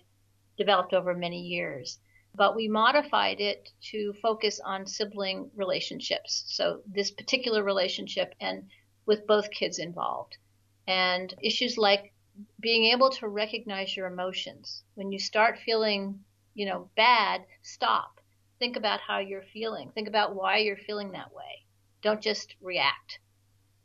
developed 0.57 0.93
over 0.93 1.15
many 1.15 1.41
years. 1.41 1.99
But 2.35 2.55
we 2.55 2.69
modified 2.69 3.41
it 3.41 3.71
to 3.91 4.13
focus 4.23 4.61
on 4.61 4.87
sibling 4.87 5.51
relationships. 5.57 6.45
So 6.47 6.81
this 6.87 7.11
particular 7.11 7.65
relationship 7.65 8.35
and 8.41 8.69
with 9.05 9.27
both 9.27 9.51
kids 9.51 9.81
involved. 9.81 10.37
And 10.87 11.35
issues 11.43 11.77
like 11.77 12.13
being 12.61 12.85
able 12.93 13.11
to 13.11 13.27
recognize 13.27 13.97
your 13.97 14.07
emotions. 14.07 14.85
When 14.95 15.11
you 15.11 15.19
start 15.19 15.59
feeling, 15.59 16.25
you 16.55 16.67
know, 16.67 16.89
bad, 16.97 17.45
stop. 17.63 18.21
Think 18.61 18.77
about 18.77 19.01
how 19.01 19.19
you're 19.19 19.43
feeling. 19.53 19.91
Think 19.91 20.07
about 20.07 20.37
why 20.37 20.59
you're 20.59 20.77
feeling 20.77 21.11
that 21.13 21.35
way. 21.35 21.65
Don't 22.03 22.21
just 22.21 22.55
react. 22.61 23.19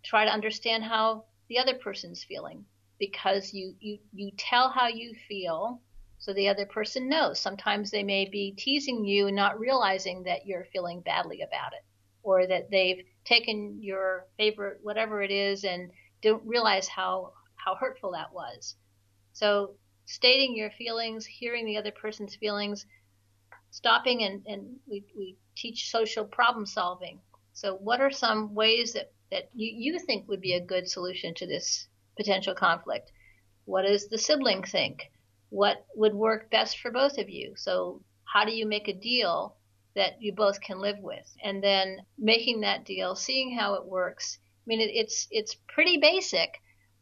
Try 0.04 0.26
to 0.26 0.32
understand 0.32 0.84
how 0.84 1.26
the 1.50 1.60
other 1.60 1.76
person's 1.76 2.24
feeling 2.24 2.66
because 3.00 3.54
you, 3.54 3.76
you, 3.80 4.00
you 4.14 4.32
tell 4.38 4.70
how 4.70 4.88
you 4.88 5.14
feel 5.28 5.82
so 6.18 6.34
the 6.34 6.50
other 6.50 6.66
person 6.66 7.08
knows. 7.08 7.40
Sometimes 7.40 7.92
they 7.92 8.04
may 8.04 8.26
be 8.26 8.52
teasing 8.58 9.06
you, 9.06 9.28
and 9.28 9.36
not 9.36 9.60
realizing 9.60 10.24
that 10.24 10.48
you're 10.48 10.66
feeling 10.74 11.02
badly 11.02 11.42
about 11.42 11.74
it, 11.74 11.84
or 12.24 12.48
that 12.48 12.72
they've 12.72 13.06
taken 13.26 13.82
your 13.82 14.26
favorite, 14.38 14.80
whatever 14.82 15.22
it 15.22 15.30
is, 15.30 15.64
and 15.64 15.92
don't 16.22 16.46
realize 16.46 16.88
how, 16.88 17.34
how 17.58 17.76
hurtful 17.76 18.12
that 18.14 18.34
was. 18.34 18.76
So 19.34 19.76
stating 20.06 20.56
your 20.56 20.72
feelings, 20.72 21.26
hearing 21.26 21.66
the 21.66 21.78
other 21.78 21.92
person's 21.92 22.36
feelings, 22.36 22.86
stopping 23.70 24.24
and, 24.24 24.44
and 24.48 24.78
we, 24.88 25.04
we 25.16 25.38
teach 25.56 25.92
social 25.92 26.26
problem 26.26 26.66
solving. 26.66 27.20
So 27.56 27.76
what 27.76 28.02
are 28.02 28.12
some 28.12 28.54
ways 28.54 28.92
that, 28.94 29.14
that 29.32 29.50
you, 29.56 29.94
you 29.94 30.00
think 30.00 30.28
would 30.28 30.42
be 30.42 30.54
a 30.54 30.66
good 30.66 30.90
solution 30.90 31.34
to 31.36 31.48
this 31.48 31.88
potential 32.18 32.54
conflict? 32.54 33.12
What 33.64 33.84
does 33.84 34.10
the 34.10 34.18
sibling 34.18 34.64
think? 34.64 35.10
What 35.50 35.86
would 35.96 36.14
work 36.14 36.52
best 36.52 36.80
for 36.80 36.92
both 36.92 37.18
of 37.18 37.30
you? 37.30 37.54
So 37.56 38.02
how 38.26 38.44
do 38.44 38.52
you 38.52 38.68
make 38.68 38.90
a 38.90 38.94
deal 38.94 39.56
that 39.96 40.22
you 40.22 40.34
both 40.34 40.60
can 40.60 40.80
live 40.80 41.00
with? 41.00 41.34
And 41.42 41.64
then 41.64 42.00
making 42.18 42.60
that 42.62 42.84
deal, 42.84 43.16
seeing 43.16 43.58
how 43.58 43.76
it 43.76 43.86
works. 43.86 44.38
I 44.44 44.64
mean, 44.68 44.82
it, 44.82 44.92
it's 44.94 45.28
it's 45.32 45.56
pretty 45.70 45.98
basic, 45.98 46.60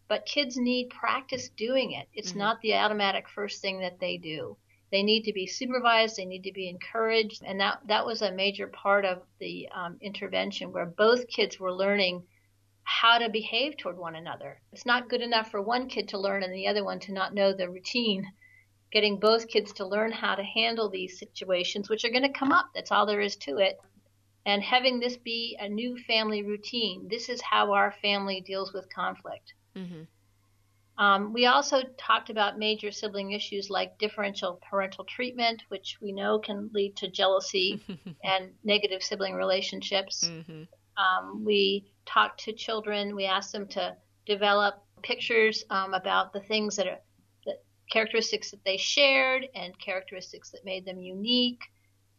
but 0.07 0.27
kids 0.27 0.55
need 0.55 0.91
practice 0.91 1.49
doing 1.49 1.93
it. 1.93 2.07
It's 2.13 2.29
mm-hmm. 2.29 2.39
not 2.39 2.61
the 2.61 2.75
automatic 2.75 3.27
first 3.27 3.59
thing 3.59 3.79
that 3.79 3.99
they 3.99 4.17
do. 4.17 4.55
They 4.93 5.01
need 5.01 5.23
to 5.23 5.33
be 5.33 5.47
supervised. 5.47 6.17
They 6.17 6.25
need 6.25 6.43
to 6.43 6.51
be 6.51 6.69
encouraged, 6.69 7.41
and 7.43 7.59
that 7.59 7.79
that 7.87 8.05
was 8.05 8.21
a 8.21 8.31
major 8.31 8.67
part 8.67 9.05
of 9.05 9.23
the 9.39 9.67
um, 9.73 9.97
intervention 10.01 10.71
where 10.71 10.85
both 10.85 11.27
kids 11.27 11.59
were 11.59 11.73
learning 11.73 12.27
how 12.83 13.17
to 13.17 13.27
behave 13.27 13.75
toward 13.75 13.97
one 13.97 14.13
another. 14.13 14.61
It's 14.71 14.85
not 14.85 15.09
good 15.09 15.21
enough 15.21 15.49
for 15.49 15.63
one 15.63 15.89
kid 15.89 16.09
to 16.09 16.19
learn 16.19 16.43
and 16.43 16.53
the 16.53 16.67
other 16.67 16.83
one 16.83 16.99
to 16.99 17.11
not 17.11 17.33
know 17.33 17.53
the 17.53 17.71
routine. 17.71 18.23
Getting 18.91 19.19
both 19.19 19.47
kids 19.47 19.73
to 19.73 19.87
learn 19.87 20.11
how 20.11 20.35
to 20.35 20.43
handle 20.43 20.89
these 20.89 21.17
situations, 21.17 21.89
which 21.89 22.05
are 22.05 22.11
going 22.11 22.31
to 22.31 22.39
come 22.39 22.51
up. 22.51 22.69
That's 22.75 22.91
all 22.91 23.07
there 23.07 23.19
is 23.19 23.35
to 23.37 23.57
it. 23.57 23.79
And 24.45 24.61
having 24.61 24.99
this 24.99 25.17
be 25.17 25.57
a 25.59 25.67
new 25.67 25.97
family 25.97 26.43
routine. 26.43 27.07
This 27.09 27.29
is 27.29 27.41
how 27.41 27.73
our 27.73 27.95
family 28.03 28.41
deals 28.41 28.71
with 28.71 28.93
conflict. 28.93 29.55
Mm-hmm. 29.75 30.03
Um, 30.97 31.33
we 31.33 31.47
also 31.47 31.81
talked 31.97 32.29
about 32.29 32.59
major 32.59 32.91
sibling 32.91 33.31
issues 33.31 33.69
like 33.69 33.97
differential 33.97 34.59
parental 34.69 35.05
treatment, 35.05 35.63
which 35.69 35.97
we 36.01 36.11
know 36.11 36.39
can 36.39 36.69
lead 36.73 36.95
to 36.97 37.09
jealousy 37.09 37.83
and 38.23 38.51
negative 38.63 39.01
sibling 39.01 39.33
relationships. 39.33 40.23
Mm-hmm. 40.25 40.63
Um, 41.01 41.43
we 41.43 41.91
talked 42.05 42.43
to 42.43 42.53
children. 42.53 43.15
We 43.15 43.25
asked 43.25 43.51
them 43.51 43.67
to 43.69 43.95
develop 44.27 44.75
pictures 45.01 45.65
um, 45.69 45.93
about 45.95 46.31
the 46.31 46.41
things 46.41 46.75
that 46.75 46.87
are 46.87 46.99
the 47.45 47.55
characteristics 47.91 48.51
that 48.51 48.63
they 48.63 48.77
shared 48.77 49.47
and 49.55 49.77
characteristics 49.79 50.51
that 50.51 50.63
made 50.63 50.85
them 50.85 50.99
unique. 50.99 51.61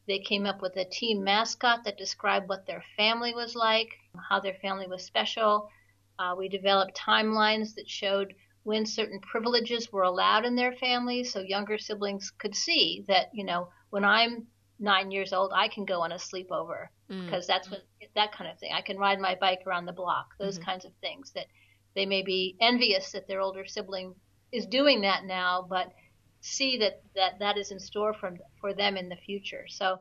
They 0.08 0.18
came 0.18 0.46
up 0.46 0.60
with 0.60 0.76
a 0.76 0.84
team 0.84 1.22
mascot 1.22 1.84
that 1.84 1.96
described 1.96 2.48
what 2.48 2.66
their 2.66 2.82
family 2.96 3.34
was 3.34 3.54
like, 3.54 3.88
how 4.28 4.40
their 4.40 4.54
family 4.54 4.88
was 4.88 5.04
special. 5.04 5.70
Uh, 6.18 6.34
we 6.36 6.48
developed 6.48 6.98
timelines 6.98 7.74
that 7.76 7.88
showed 7.88 8.34
when 8.64 8.86
certain 8.86 9.20
privileges 9.20 9.92
were 9.92 10.02
allowed 10.02 10.44
in 10.44 10.56
their 10.56 10.72
families 10.72 11.32
so 11.32 11.40
younger 11.40 11.78
siblings 11.78 12.32
could 12.38 12.54
see 12.54 13.04
that, 13.06 13.28
you 13.32 13.44
know, 13.44 13.68
when 13.90 14.04
I'm 14.04 14.46
nine 14.80 15.10
years 15.10 15.32
old, 15.32 15.52
I 15.54 15.68
can 15.68 15.84
go 15.84 16.00
on 16.00 16.12
a 16.12 16.16
sleepover 16.16 16.88
mm. 17.10 17.24
because 17.24 17.46
that's 17.46 17.70
what 17.70 17.82
that 18.16 18.32
kind 18.32 18.50
of 18.50 18.58
thing. 18.58 18.72
I 18.74 18.80
can 18.80 18.98
ride 18.98 19.20
my 19.20 19.36
bike 19.40 19.60
around 19.66 19.84
the 19.84 19.92
block, 19.92 20.34
those 20.38 20.58
mm-hmm. 20.58 20.70
kinds 20.70 20.84
of 20.84 20.92
things 21.00 21.30
that 21.32 21.46
they 21.94 22.06
may 22.06 22.22
be 22.22 22.56
envious 22.60 23.12
that 23.12 23.28
their 23.28 23.40
older 23.40 23.66
sibling 23.66 24.14
is 24.50 24.66
doing 24.66 25.02
that 25.02 25.24
now, 25.24 25.66
but 25.68 25.92
see 26.40 26.78
that 26.78 27.02
that, 27.14 27.38
that 27.40 27.58
is 27.58 27.70
in 27.70 27.78
store 27.78 28.14
for, 28.14 28.34
for 28.60 28.72
them 28.72 28.96
in 28.96 29.08
the 29.08 29.16
future. 29.16 29.66
So 29.68 29.98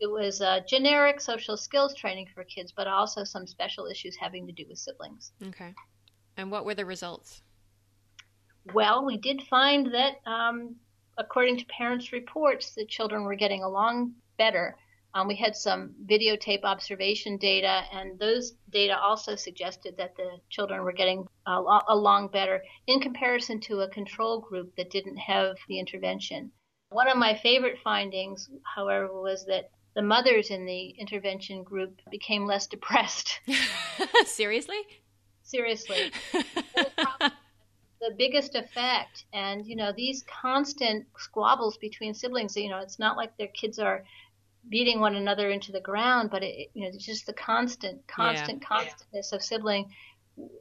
it 0.00 0.10
was 0.10 0.42
a 0.42 0.62
generic 0.68 1.20
social 1.20 1.56
skills 1.56 1.94
training 1.94 2.28
for 2.34 2.44
kids, 2.44 2.72
but 2.76 2.86
also 2.86 3.24
some 3.24 3.46
special 3.46 3.86
issues 3.86 4.16
having 4.20 4.46
to 4.46 4.52
do 4.52 4.64
with 4.68 4.78
siblings. 4.78 5.32
Okay. 5.42 5.72
And 6.36 6.50
what 6.50 6.66
were 6.66 6.74
the 6.74 6.84
results? 6.84 7.42
Well, 8.72 9.04
we 9.04 9.16
did 9.16 9.42
find 9.42 9.94
that, 9.94 10.16
um, 10.26 10.76
according 11.18 11.58
to 11.58 11.66
parents' 11.66 12.12
reports, 12.12 12.74
the 12.74 12.84
children 12.86 13.24
were 13.24 13.36
getting 13.36 13.62
along 13.62 14.14
better. 14.38 14.76
Um, 15.14 15.28
we 15.28 15.36
had 15.36 15.56
some 15.56 15.94
videotape 16.04 16.64
observation 16.64 17.38
data, 17.38 17.84
and 17.92 18.18
those 18.18 18.52
data 18.70 18.98
also 18.98 19.34
suggested 19.34 19.96
that 19.96 20.14
the 20.16 20.40
children 20.50 20.82
were 20.82 20.92
getting 20.92 21.26
uh, 21.46 21.62
along 21.88 22.28
better 22.28 22.62
in 22.86 23.00
comparison 23.00 23.60
to 23.60 23.80
a 23.80 23.88
control 23.88 24.40
group 24.40 24.74
that 24.76 24.90
didn't 24.90 25.16
have 25.16 25.56
the 25.68 25.78
intervention. 25.78 26.50
One 26.90 27.08
of 27.08 27.16
my 27.16 27.34
favorite 27.34 27.78
findings, 27.82 28.50
however, 28.74 29.08
was 29.10 29.46
that 29.46 29.70
the 29.94 30.02
mothers 30.02 30.50
in 30.50 30.66
the 30.66 30.90
intervention 30.98 31.62
group 31.62 32.00
became 32.10 32.46
less 32.46 32.66
depressed. 32.66 33.40
Seriously? 34.26 34.82
Seriously. 35.42 36.12
the 38.00 38.14
biggest 38.16 38.54
effect 38.54 39.24
and 39.32 39.66
you 39.66 39.76
know 39.76 39.92
these 39.96 40.24
constant 40.42 41.06
squabbles 41.16 41.76
between 41.78 42.14
siblings 42.14 42.56
you 42.56 42.68
know 42.68 42.78
it's 42.78 42.98
not 42.98 43.16
like 43.16 43.36
their 43.36 43.48
kids 43.48 43.78
are 43.78 44.04
beating 44.68 45.00
one 45.00 45.14
another 45.14 45.50
into 45.50 45.72
the 45.72 45.80
ground 45.80 46.30
but 46.30 46.42
it 46.42 46.70
you 46.74 46.84
know 46.84 46.90
just 46.98 47.26
the 47.26 47.32
constant 47.32 48.06
constant 48.06 48.60
yeah. 48.60 48.68
constantness 48.68 49.32
of 49.32 49.42
sibling 49.42 49.86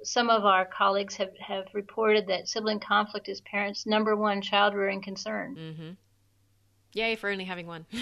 some 0.04 0.30
of 0.30 0.46
our 0.46 0.66
colleagues 0.66 1.16
have, 1.16 1.36
have 1.38 1.66
reported 1.74 2.28
that 2.28 2.48
sibling 2.48 2.80
conflict 2.80 3.28
is 3.28 3.42
parents' 3.42 3.86
number 3.86 4.16
one 4.16 4.42
child 4.42 4.74
rearing 4.74 5.02
concern. 5.02 5.56
Mm-hmm. 5.56 5.90
Yay 6.94 7.16
for 7.16 7.30
only 7.30 7.44
having 7.44 7.68
one. 7.68 7.86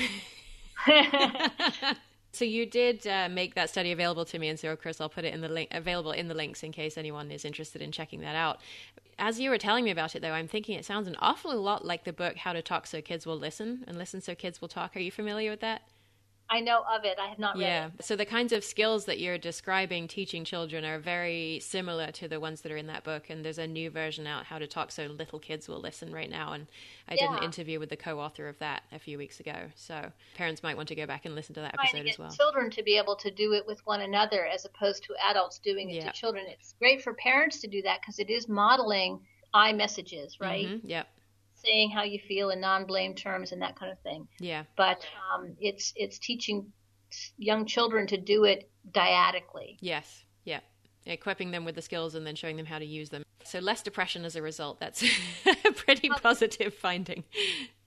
so 2.33 2.45
you 2.45 2.65
did 2.65 3.05
uh, 3.05 3.29
make 3.29 3.53
that 3.53 3.69
study 3.69 3.91
available 3.91 4.25
to 4.25 4.39
me, 4.39 4.49
and 4.49 4.59
so 4.59 4.71
of 4.71 4.81
course 4.81 4.99
I'll 4.99 5.07
put 5.07 5.23
it 5.23 5.33
in 5.33 5.41
the 5.41 5.47
link 5.47 5.69
available 5.71 6.11
in 6.11 6.27
the 6.27 6.33
links 6.33 6.63
in 6.63 6.71
case 6.71 6.97
anyone 6.97 7.31
is 7.31 7.45
interested 7.45 7.81
in 7.81 7.91
checking 7.91 8.21
that 8.21 8.35
out. 8.35 8.59
As 9.19 9.39
you 9.39 9.51
were 9.51 9.59
telling 9.59 9.83
me 9.83 9.91
about 9.91 10.15
it, 10.15 10.23
though, 10.23 10.31
I'm 10.31 10.47
thinking 10.47 10.77
it 10.77 10.83
sounds 10.83 11.07
an 11.07 11.15
awful 11.19 11.55
lot 11.55 11.85
like 11.85 12.03
the 12.03 12.11
book 12.11 12.37
"How 12.37 12.53
to 12.53 12.63
Talk 12.63 12.87
So 12.87 13.01
Kids 13.01 13.27
Will 13.27 13.37
Listen" 13.37 13.83
and 13.87 13.97
"Listen 13.97 14.19
So 14.19 14.33
Kids 14.33 14.59
Will 14.59 14.67
Talk." 14.67 14.95
Are 14.95 14.99
you 14.99 15.11
familiar 15.11 15.51
with 15.51 15.61
that? 15.61 15.83
I 16.53 16.59
know 16.59 16.83
of 16.87 17.03
it. 17.03 17.17
I 17.19 17.29
have 17.29 17.39
not 17.39 17.55
read 17.55 17.63
yeah. 17.63 17.89
So 17.99 18.15
the 18.15 18.25
kinds 18.25 18.53
of 18.53 18.63
skills 18.63 19.05
that 19.05 19.19
you're 19.19 19.39
describing 19.39 20.07
teaching 20.07 20.45
children 20.45 20.85
are 20.85 20.99
very 20.99 21.59
similar 21.63 22.11
to 22.11 22.27
the 22.27 22.39
ones 22.39 22.61
that 22.61 22.71
are 22.71 22.77
in 22.77 22.85
that 22.87 23.03
book. 23.03 23.31
And 23.31 23.43
there's 23.43 23.57
a 23.57 23.65
new 23.65 23.89
version 23.89 24.27
out, 24.27 24.45
How 24.45 24.59
to 24.59 24.67
Talk 24.67 24.91
So 24.91 25.07
Little 25.07 25.39
Kids 25.39 25.67
Will 25.67 25.79
Listen, 25.79 26.13
right 26.13 26.29
now. 26.29 26.53
And 26.53 26.67
I 27.09 27.15
yeah. 27.15 27.31
did 27.31 27.39
an 27.39 27.43
interview 27.43 27.79
with 27.79 27.89
the 27.89 27.97
co-author 27.97 28.47
of 28.47 28.59
that 28.59 28.83
a 28.91 28.99
few 28.99 29.17
weeks 29.17 29.39
ago. 29.39 29.55
So 29.73 30.11
parents 30.35 30.61
might 30.61 30.77
want 30.77 30.89
to 30.89 30.95
go 30.95 31.07
back 31.07 31.25
and 31.25 31.33
listen 31.33 31.55
to 31.55 31.61
that 31.61 31.73
episode 31.79 32.07
as 32.07 32.19
well. 32.19 32.29
Children 32.29 32.69
to 32.69 32.83
be 32.83 32.99
able 32.99 33.15
to 33.15 33.31
do 33.31 33.53
it 33.53 33.65
with 33.65 33.83
one 33.87 34.01
another 34.01 34.45
as 34.45 34.63
opposed 34.63 35.03
to 35.05 35.15
adults 35.27 35.57
doing 35.57 35.89
it 35.89 35.95
yeah. 35.95 36.11
to 36.11 36.11
children. 36.11 36.45
It's 36.47 36.75
great 36.77 37.01
for 37.01 37.15
parents 37.15 37.61
to 37.61 37.67
do 37.67 37.81
that 37.81 38.01
because 38.01 38.19
it 38.19 38.29
is 38.29 38.47
modeling 38.47 39.21
I 39.55 39.73
messages, 39.73 40.37
right? 40.39 40.67
Mm-hmm. 40.67 40.87
Yep 40.87 41.07
saying 41.63 41.91
how 41.91 42.03
you 42.03 42.19
feel 42.27 42.49
in 42.49 42.59
non-blame 42.59 43.15
terms 43.15 43.51
and 43.51 43.61
that 43.61 43.75
kind 43.77 43.91
of 43.91 43.99
thing. 43.99 44.27
Yeah. 44.39 44.63
But 44.75 45.05
um, 45.33 45.55
it's 45.59 45.93
it's 45.95 46.19
teaching 46.19 46.71
young 47.37 47.65
children 47.65 48.07
to 48.07 48.17
do 48.17 48.43
it 48.43 48.69
dyadically. 48.91 49.77
Yes. 49.79 50.23
Yeah. 50.45 50.59
Equipping 51.05 51.51
them 51.51 51.65
with 51.65 51.75
the 51.75 51.81
skills 51.81 52.15
and 52.15 52.25
then 52.25 52.35
showing 52.35 52.57
them 52.57 52.65
how 52.65 52.79
to 52.79 52.85
use 52.85 53.09
them. 53.09 53.23
So 53.43 53.59
less 53.59 53.81
depression 53.81 54.25
as 54.25 54.35
a 54.35 54.41
result. 54.41 54.79
That's 54.79 55.03
a 55.65 55.71
pretty 55.71 56.09
positive 56.09 56.73
finding. 56.73 57.23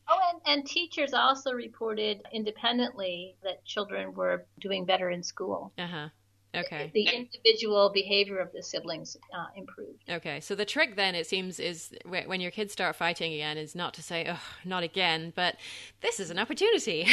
Oh, 0.09 0.19
and, 0.33 0.59
and 0.59 0.67
teachers 0.67 1.13
also 1.13 1.53
reported 1.53 2.23
independently 2.33 3.37
that 3.43 3.65
children 3.65 4.15
were 4.15 4.47
doing 4.61 4.85
better 4.85 5.11
in 5.11 5.23
school. 5.23 5.73
Uh 5.79 5.87
huh. 5.87 6.09
Okay. 6.57 6.91
The 6.95 7.09
individual 7.09 7.91
behavior 7.93 8.39
of 8.39 8.53
the 8.53 8.63
siblings 8.63 9.17
uh, 9.37 9.47
improved. 9.57 10.03
Okay. 10.09 10.41
So 10.41 10.55
the 10.55 10.65
trick 10.65 10.97
then, 10.97 11.15
it 11.15 11.27
seems, 11.27 11.61
is 11.61 11.95
when 12.05 12.41
your 12.41 12.51
kids 12.51 12.73
start 12.73 12.97
fighting 12.97 13.35
again, 13.35 13.59
is 13.59 13.75
not 13.75 13.95
to 13.95 14.03
say, 14.03 14.27
oh, 14.29 14.41
not 14.65 14.83
again, 14.83 15.33
but 15.37 15.57
this 16.01 16.21
is 16.21 16.31
an 16.31 16.39
opportunity 16.39 17.07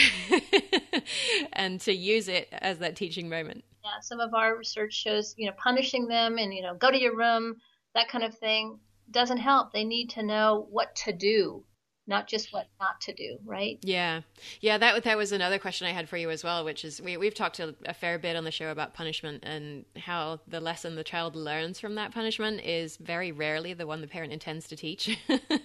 and 1.54 1.82
to 1.82 1.94
use 1.94 2.28
it 2.28 2.48
as 2.52 2.80
that 2.80 2.96
teaching 2.96 3.30
moment. 3.30 3.64
Yeah. 3.84 4.00
Some 4.02 4.20
of 4.20 4.34
our 4.34 4.58
research 4.58 4.94
shows, 4.94 5.36
you 5.38 5.48
know, 5.48 5.56
punishing 5.58 6.08
them 6.08 6.38
and, 6.38 6.54
you 6.54 6.62
know, 6.62 6.76
go 6.76 6.90
to 6.90 7.00
your 7.00 7.16
room, 7.16 7.58
that 7.96 8.08
kind 8.10 8.24
of 8.24 8.38
thing 8.38 8.80
doesn't 9.12 9.38
help. 9.38 9.74
They 9.74 9.84
need 9.84 10.10
to 10.12 10.24
know 10.24 10.68
what 10.70 10.96
to 10.98 11.12
do 11.12 11.64
not 12.06 12.28
just 12.28 12.52
what 12.52 12.68
not 12.80 13.00
to 13.02 13.14
do, 13.14 13.38
right? 13.46 13.80
Yeah, 13.82 14.22
yeah. 14.60 14.78
That 14.78 15.04
that 15.04 15.18
was 15.18 15.32
another 15.32 15.58
question 15.58 15.88
I 15.88 15.92
had 15.92 16.10
for 16.10 16.18
you 16.18 16.30
as 16.30 16.44
well, 16.44 16.66
which 16.66 16.84
is 16.84 17.02
we 17.02 17.16
we've 17.16 17.34
talked 17.34 17.60
a, 17.60 17.76
a, 17.86 17.94
fair 17.94 18.20
bit 18.20 18.36
on 18.36 18.44
the 18.44 18.52
show 18.52 18.70
about 18.72 18.94
punishment 18.94 19.44
and 19.46 19.86
how 19.98 20.40
the 20.48 20.60
lesson 20.60 20.96
the 20.96 21.04
child 21.04 21.36
learns 21.36 21.80
from 21.80 21.96
that 21.96 22.12
punishment 22.12 22.62
is 22.62 22.98
very 22.98 23.32
rarely 23.32 23.74
the 23.74 23.88
one 23.88 24.02
the 24.02 24.08
parent 24.08 24.34
intends 24.34 24.68
to 24.68 24.76
teach. 24.76 25.18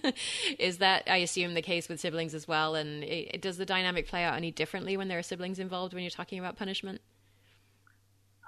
is 0.59 0.77
that 0.77 1.03
I 1.07 1.17
assume 1.17 1.53
the 1.53 1.61
case 1.61 1.89
with 1.89 1.99
siblings 1.99 2.33
as 2.33 2.47
well? 2.47 2.75
And 2.75 3.03
it, 3.03 3.41
does 3.41 3.57
the 3.57 3.65
dynamic 3.65 4.07
play 4.07 4.23
out 4.23 4.35
any 4.35 4.51
differently 4.51 4.95
when 4.95 5.09
there 5.09 5.19
are 5.19 5.23
siblings 5.23 5.59
involved 5.59 5.93
when 5.93 6.03
you're 6.03 6.09
talking 6.09 6.39
about 6.39 6.55
punishment? 6.55 7.01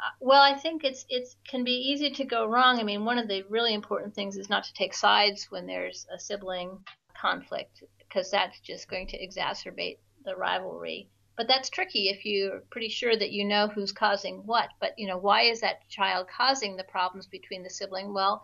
Uh, 0.02 0.10
well, 0.22 0.42
I 0.42 0.58
think 0.58 0.86
it's 0.86 1.06
it 1.10 1.28
can 1.46 1.66
be 1.66 1.74
easy 1.74 2.10
to 2.12 2.24
go 2.24 2.46
wrong. 2.46 2.80
I 2.80 2.84
mean, 2.84 3.04
one 3.04 3.18
of 3.18 3.28
the 3.28 3.44
really 3.50 3.74
important 3.74 4.16
things 4.16 4.38
is 4.38 4.50
not 4.50 4.64
to 4.64 4.74
take 4.74 4.94
sides 4.94 5.48
when 5.50 5.68
there's 5.68 6.08
a 6.12 6.18
sibling 6.18 6.80
conflict 7.22 7.84
because 8.00 8.32
that's 8.32 8.60
just 8.60 8.90
going 8.90 9.08
to 9.08 9.18
exacerbate 9.18 9.98
the 10.26 10.36
rivalry. 10.36 11.10
But 11.38 11.48
that's 11.48 11.70
tricky 11.70 12.10
if 12.10 12.26
you're 12.26 12.62
pretty 12.72 12.90
sure 12.90 13.16
that 13.16 13.32
you 13.32 13.46
know 13.46 13.68
who's 13.68 13.92
causing 13.92 14.38
what. 14.46 14.70
But 14.80 14.94
you 14.98 15.08
know, 15.08 15.18
why 15.18 15.44
is 15.44 15.62
that 15.62 15.88
child 15.90 16.28
causing 16.36 16.76
the 16.76 16.84
problems 16.84 17.28
between 17.28 17.64
the 17.64 17.70
sibling? 17.70 18.14
Well, 18.14 18.42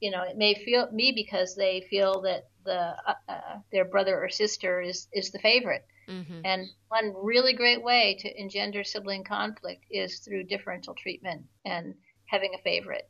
you 0.00 0.10
know, 0.10 0.22
it 0.22 0.36
may 0.36 0.54
feel 0.54 0.90
me 0.90 1.12
because 1.14 1.54
they 1.54 1.86
feel 1.90 2.22
that 2.22 2.48
the 2.64 2.94
uh, 3.06 3.14
uh, 3.28 3.58
their 3.70 3.84
brother 3.84 4.22
or 4.22 4.28
sister 4.30 4.80
is 4.80 5.08
is 5.12 5.30
the 5.30 5.38
favorite. 5.38 5.84
Mm-hmm. 6.08 6.40
And 6.44 6.68
one 6.88 7.14
really 7.22 7.52
great 7.52 7.82
way 7.82 8.16
to 8.20 8.40
engender 8.40 8.82
sibling 8.82 9.22
conflict 9.22 9.84
is 9.90 10.18
through 10.18 10.44
differential 10.44 10.94
treatment 10.94 11.44
and 11.64 11.94
having 12.26 12.52
a 12.54 12.62
favorite. 12.62 13.08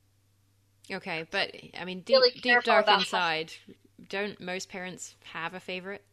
Okay, 0.92 1.26
but 1.30 1.54
I 1.78 1.84
mean, 1.84 2.00
deep, 2.00 2.16
really 2.16 2.32
deep 2.32 2.62
dark 2.64 2.88
inside, 2.88 3.52
don't 4.08 4.40
most 4.40 4.68
parents 4.68 5.14
have 5.24 5.54
a 5.54 5.60
favorite? 5.60 6.04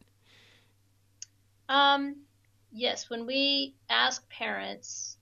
Um, 1.70 2.24
yes. 2.72 3.10
When 3.10 3.26
we 3.26 3.76
ask 3.90 4.28
parents 4.30 5.18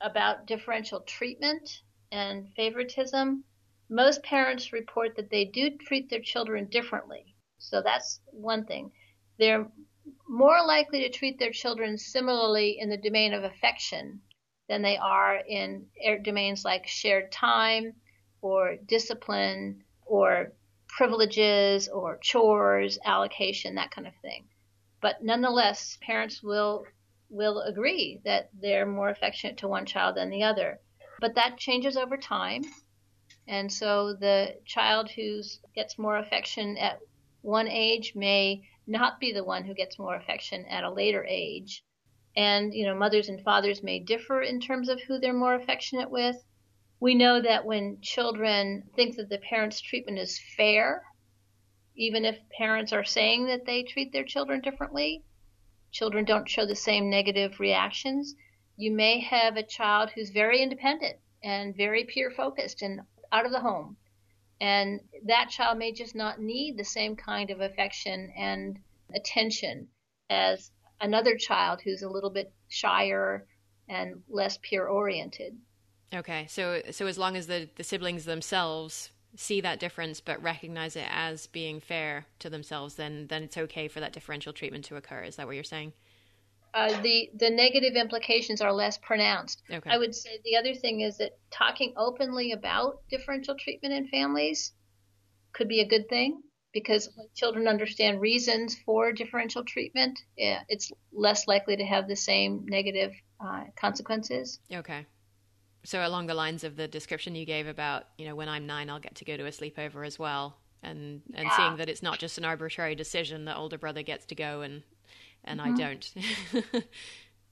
about 0.00 0.46
differential 0.46 1.00
treatment 1.00 1.82
and 2.10 2.48
favoritism, 2.54 3.44
most 3.88 4.22
parents 4.22 4.72
report 4.72 5.16
that 5.16 5.30
they 5.30 5.44
do 5.44 5.70
treat 5.70 6.08
their 6.08 6.20
children 6.20 6.66
differently. 6.66 7.34
So 7.58 7.82
that's 7.82 8.20
one 8.26 8.64
thing. 8.64 8.90
They're 9.38 9.68
more 10.28 10.64
likely 10.66 11.00
to 11.00 11.10
treat 11.10 11.38
their 11.38 11.52
children 11.52 11.98
similarly 11.98 12.78
in 12.80 12.88
the 12.88 12.96
domain 12.96 13.32
of 13.34 13.44
affection 13.44 14.20
than 14.68 14.82
they 14.82 14.96
are 14.96 15.36
in 15.36 15.86
domains 16.22 16.64
like 16.64 16.86
shared 16.86 17.30
time 17.30 17.92
or 18.40 18.76
discipline 18.86 19.84
or 20.06 20.52
privileges 20.96 21.88
or 21.88 22.18
chores, 22.18 22.98
allocation, 23.04 23.74
that 23.74 23.90
kind 23.90 24.06
of 24.06 24.14
thing. 24.22 24.46
But 25.00 25.22
nonetheless, 25.22 25.98
parents 26.02 26.42
will 26.42 26.84
will 27.30 27.62
agree 27.62 28.20
that 28.24 28.50
they're 28.60 28.84
more 28.84 29.08
affectionate 29.08 29.56
to 29.56 29.66
one 29.66 29.86
child 29.86 30.16
than 30.16 30.28
the 30.28 30.42
other. 30.42 30.78
But 31.18 31.34
that 31.36 31.56
changes 31.56 31.96
over 31.96 32.18
time. 32.18 32.62
And 33.48 33.72
so 33.72 34.12
the 34.12 34.60
child 34.66 35.10
who 35.10 35.40
gets 35.74 35.98
more 35.98 36.18
affection 36.18 36.76
at 36.76 37.00
one 37.40 37.68
age 37.68 38.12
may 38.14 38.62
not 38.86 39.18
be 39.18 39.32
the 39.32 39.44
one 39.44 39.64
who 39.64 39.74
gets 39.74 39.98
more 39.98 40.14
affection 40.14 40.66
at 40.66 40.84
a 40.84 40.92
later 40.92 41.24
age. 41.26 41.82
And, 42.36 42.74
you 42.74 42.84
know, 42.86 42.94
mothers 42.94 43.28
and 43.28 43.42
fathers 43.42 43.82
may 43.82 43.98
differ 43.98 44.42
in 44.42 44.60
terms 44.60 44.88
of 44.88 45.00
who 45.00 45.18
they're 45.18 45.32
more 45.32 45.54
affectionate 45.54 46.10
with. 46.10 46.36
We 47.02 47.16
know 47.16 47.40
that 47.42 47.64
when 47.64 48.00
children 48.00 48.88
think 48.94 49.16
that 49.16 49.28
the 49.28 49.38
parent's 49.38 49.80
treatment 49.80 50.20
is 50.20 50.38
fair, 50.56 51.02
even 51.96 52.24
if 52.24 52.38
parents 52.56 52.92
are 52.92 53.02
saying 53.02 53.46
that 53.46 53.66
they 53.66 53.82
treat 53.82 54.12
their 54.12 54.22
children 54.22 54.60
differently, 54.60 55.24
children 55.90 56.24
don't 56.24 56.48
show 56.48 56.64
the 56.64 56.76
same 56.76 57.10
negative 57.10 57.58
reactions. 57.58 58.36
You 58.76 58.92
may 58.92 59.18
have 59.18 59.56
a 59.56 59.64
child 59.64 60.10
who's 60.10 60.30
very 60.30 60.62
independent 60.62 61.16
and 61.42 61.76
very 61.76 62.04
peer 62.04 62.30
focused 62.30 62.82
and 62.82 63.00
out 63.32 63.46
of 63.46 63.50
the 63.50 63.58
home. 63.58 63.96
And 64.60 65.00
that 65.24 65.50
child 65.50 65.78
may 65.78 65.90
just 65.90 66.14
not 66.14 66.40
need 66.40 66.76
the 66.76 66.84
same 66.84 67.16
kind 67.16 67.50
of 67.50 67.60
affection 67.60 68.32
and 68.36 68.78
attention 69.12 69.88
as 70.30 70.70
another 71.00 71.36
child 71.36 71.80
who's 71.82 72.02
a 72.02 72.08
little 72.08 72.30
bit 72.30 72.52
shyer 72.68 73.48
and 73.88 74.22
less 74.28 74.56
peer 74.58 74.86
oriented. 74.86 75.58
Okay, 76.14 76.46
so 76.48 76.82
so 76.90 77.06
as 77.06 77.18
long 77.18 77.36
as 77.36 77.46
the 77.46 77.68
the 77.76 77.84
siblings 77.84 78.24
themselves 78.24 79.10
see 79.34 79.62
that 79.62 79.80
difference 79.80 80.20
but 80.20 80.42
recognize 80.42 80.94
it 80.94 81.06
as 81.10 81.46
being 81.46 81.80
fair 81.80 82.26
to 82.40 82.50
themselves, 82.50 82.96
then 82.96 83.26
then 83.28 83.42
it's 83.42 83.56
okay 83.56 83.88
for 83.88 84.00
that 84.00 84.12
differential 84.12 84.52
treatment 84.52 84.84
to 84.86 84.96
occur. 84.96 85.22
Is 85.22 85.36
that 85.36 85.46
what 85.46 85.54
you're 85.54 85.64
saying? 85.64 85.92
Uh, 86.74 87.00
the 87.02 87.30
the 87.34 87.50
negative 87.50 87.94
implications 87.94 88.60
are 88.60 88.72
less 88.72 88.98
pronounced. 88.98 89.62
Okay. 89.70 89.90
I 89.90 89.98
would 89.98 90.14
say 90.14 90.38
the 90.44 90.56
other 90.56 90.74
thing 90.74 91.00
is 91.00 91.18
that 91.18 91.38
talking 91.50 91.94
openly 91.96 92.52
about 92.52 93.00
differential 93.08 93.54
treatment 93.54 93.94
in 93.94 94.08
families 94.08 94.72
could 95.52 95.68
be 95.68 95.80
a 95.80 95.88
good 95.88 96.08
thing 96.08 96.42
because 96.72 97.10
when 97.14 97.26
children 97.34 97.68
understand 97.68 98.20
reasons 98.20 98.78
for 98.86 99.12
differential 99.12 99.64
treatment, 99.64 100.18
it's 100.36 100.90
less 101.12 101.46
likely 101.46 101.76
to 101.76 101.84
have 101.84 102.08
the 102.08 102.16
same 102.16 102.64
negative 102.66 103.12
uh, 103.38 103.64
consequences. 103.76 104.58
Okay 104.72 105.06
so 105.84 106.06
along 106.06 106.26
the 106.26 106.34
lines 106.34 106.64
of 106.64 106.76
the 106.76 106.88
description 106.88 107.34
you 107.34 107.44
gave 107.44 107.66
about 107.66 108.04
you 108.18 108.26
know 108.26 108.34
when 108.34 108.48
i'm 108.48 108.66
nine 108.66 108.88
i'll 108.88 109.00
get 109.00 109.14
to 109.14 109.24
go 109.24 109.36
to 109.36 109.46
a 109.46 109.50
sleepover 109.50 110.06
as 110.06 110.18
well 110.18 110.56
and 110.82 111.22
and 111.34 111.44
yeah. 111.44 111.56
seeing 111.56 111.76
that 111.76 111.88
it's 111.88 112.02
not 112.02 112.18
just 112.18 112.38
an 112.38 112.44
arbitrary 112.44 112.94
decision 112.94 113.44
that 113.44 113.56
older 113.56 113.78
brother 113.78 114.02
gets 114.02 114.26
to 114.26 114.34
go 114.34 114.62
and 114.62 114.82
and 115.44 115.60
mm-hmm. 115.60 115.74
i 115.74 115.76
don't 115.76 116.12